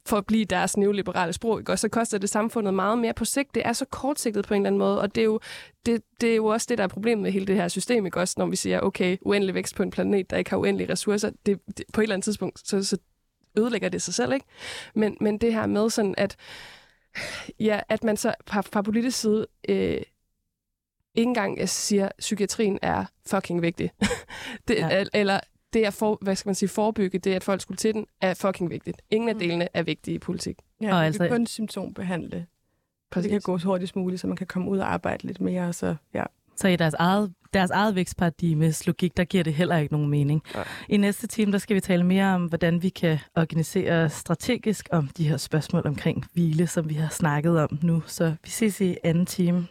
for 0.08 0.18
at 0.18 0.26
blive 0.26 0.46
deres 0.46 0.78
neoliberale 0.78 1.34
sprog, 1.34 1.60
ikke? 1.60 1.72
og 1.72 1.80
så 1.80 1.90
koster 1.90 2.18
det 2.18 2.30
samfundet 2.30 2.74
meget 2.74 2.98
mere 2.98 3.14
på 3.14 3.26
sigt. 3.26 3.56
Det 3.56 3.66
er 3.66 3.74
så 3.74 3.86
kortsigtet 3.86 4.48
på 4.48 4.54
en 4.54 4.62
eller 4.62 4.68
anden 4.68 4.80
måde, 4.80 5.02
og 5.02 5.16
det 5.16 5.22
er 5.22 5.26
jo, 5.26 5.40
det, 5.86 6.02
det 6.22 6.32
er 6.32 6.36
jo 6.36 6.46
også 6.46 6.68
det, 6.70 6.78
der 6.78 6.84
er 6.84 6.88
problemet 6.88 7.24
med 7.24 7.32
hele 7.32 7.48
det 7.48 7.56
her 7.56 7.68
system, 7.68 8.06
ikke? 8.06 8.20
også 8.20 8.36
når 8.38 8.46
vi 8.46 8.56
siger, 8.56 8.80
okay, 8.80 9.18
uendelig 9.22 9.56
vækst 9.56 9.76
på 9.76 9.84
en 9.84 9.92
planet, 9.92 10.30
der 10.30 10.38
ikke 10.38 10.50
har 10.50 10.58
uendelige 10.58 10.92
ressourcer, 10.92 11.30
det, 11.46 11.60
det, 11.78 11.86
på 11.94 12.02
et 12.02 12.04
eller 12.04 12.16
andet 12.16 12.24
tidspunkt, 12.24 12.68
så, 12.68 12.84
så 12.84 12.98
ødelægger 13.58 13.90
det 13.90 14.02
sig 14.02 14.14
selv, 14.14 14.34
ikke? 14.34 14.46
Men, 14.96 15.18
men 15.22 15.38
det 15.38 15.54
her 15.54 15.66
med 15.66 15.90
sådan, 15.90 16.16
at, 16.18 16.36
ja, 17.60 17.80
at 17.90 18.04
man 18.04 18.18
så 18.18 18.34
fra, 18.48 18.62
fra 18.62 18.82
politisk 18.82 19.20
side 19.20 19.48
øh, 19.70 20.02
ikke 21.16 21.30
engang 21.30 21.58
jeg 21.60 21.70
siger, 21.70 22.06
at 22.06 22.12
psykiatrien 22.20 22.80
er 22.82 23.06
fucking 23.28 23.62
vigtig. 23.62 23.92
det, 24.68 24.76
ja. 24.76 25.04
Eller 25.14 25.40
det 25.74 25.84
at 25.84 25.94
for, 25.94 26.18
hvad 26.22 26.36
skal 26.36 26.50
man 26.50 26.56
sige, 26.56 26.70
forebygge 26.70 27.20
det, 27.20 27.34
at 27.34 27.44
folk 27.44 27.62
skulle 27.62 27.78
til 27.78 27.94
den, 27.94 28.06
er 28.22 28.34
fucking 28.34 28.70
vigtigt. 28.70 29.02
Ingen 29.12 29.30
af 29.30 29.36
mm. 29.36 29.40
delene 29.40 29.68
er 29.74 29.84
vigtige 29.84 30.16
i 30.16 30.20
politik. 30.20 30.58
Ja, 30.82 30.96
og 30.96 31.06
altså... 31.06 31.20
kan 31.20 31.30
kun 31.30 31.48
symptombehandle. 31.48 32.46
Præcis. 33.12 33.24
Det 33.24 33.32
kan 33.32 33.42
gå 33.42 33.58
så 33.58 33.68
hurtigst 33.68 33.96
muligt, 33.96 34.22
så 34.22 34.28
man 34.28 34.38
kan 34.38 34.48
komme 34.48 34.70
ud 34.70 34.78
og 34.78 34.94
arbejde 34.94 35.28
lidt 35.28 35.42
mere. 35.42 35.74
Så, 35.74 35.96
ja. 36.14 36.24
så 36.56 36.68
i 36.68 36.76
deres 36.76 36.94
eget, 36.94 37.34
deres 37.54 37.72
eget 37.72 37.96
vækstparadigmes 37.96 38.88
logik, 38.88 39.18
der 39.18 39.24
giver 39.24 39.44
det 39.44 39.54
heller 39.54 39.78
ikke 39.78 39.94
nogen 39.94 40.10
mening. 40.10 40.42
Ja. 40.56 40.64
I 40.90 40.98
næste 40.98 41.28
time, 41.28 41.52
der 41.52 41.58
skal 41.58 41.76
vi 41.76 41.80
tale 41.80 42.04
mere 42.04 42.36
om, 42.36 42.46
hvordan 42.46 42.84
vi 42.84 42.90
kan 42.90 43.20
organisere 43.36 44.10
strategisk 44.10 44.90
om 44.92 45.08
de 45.08 45.30
her 45.30 45.38
spørgsmål 45.38 45.88
omkring 45.88 46.26
hvile, 46.34 46.68
som 46.68 46.90
vi 46.90 46.94
har 46.94 47.10
snakket 47.10 47.60
om 47.60 47.80
nu. 47.82 48.04
Så 48.08 48.36
vi 48.44 48.50
ses 48.50 48.82
i 48.82 48.96
anden 49.04 49.26
time. 49.26 49.68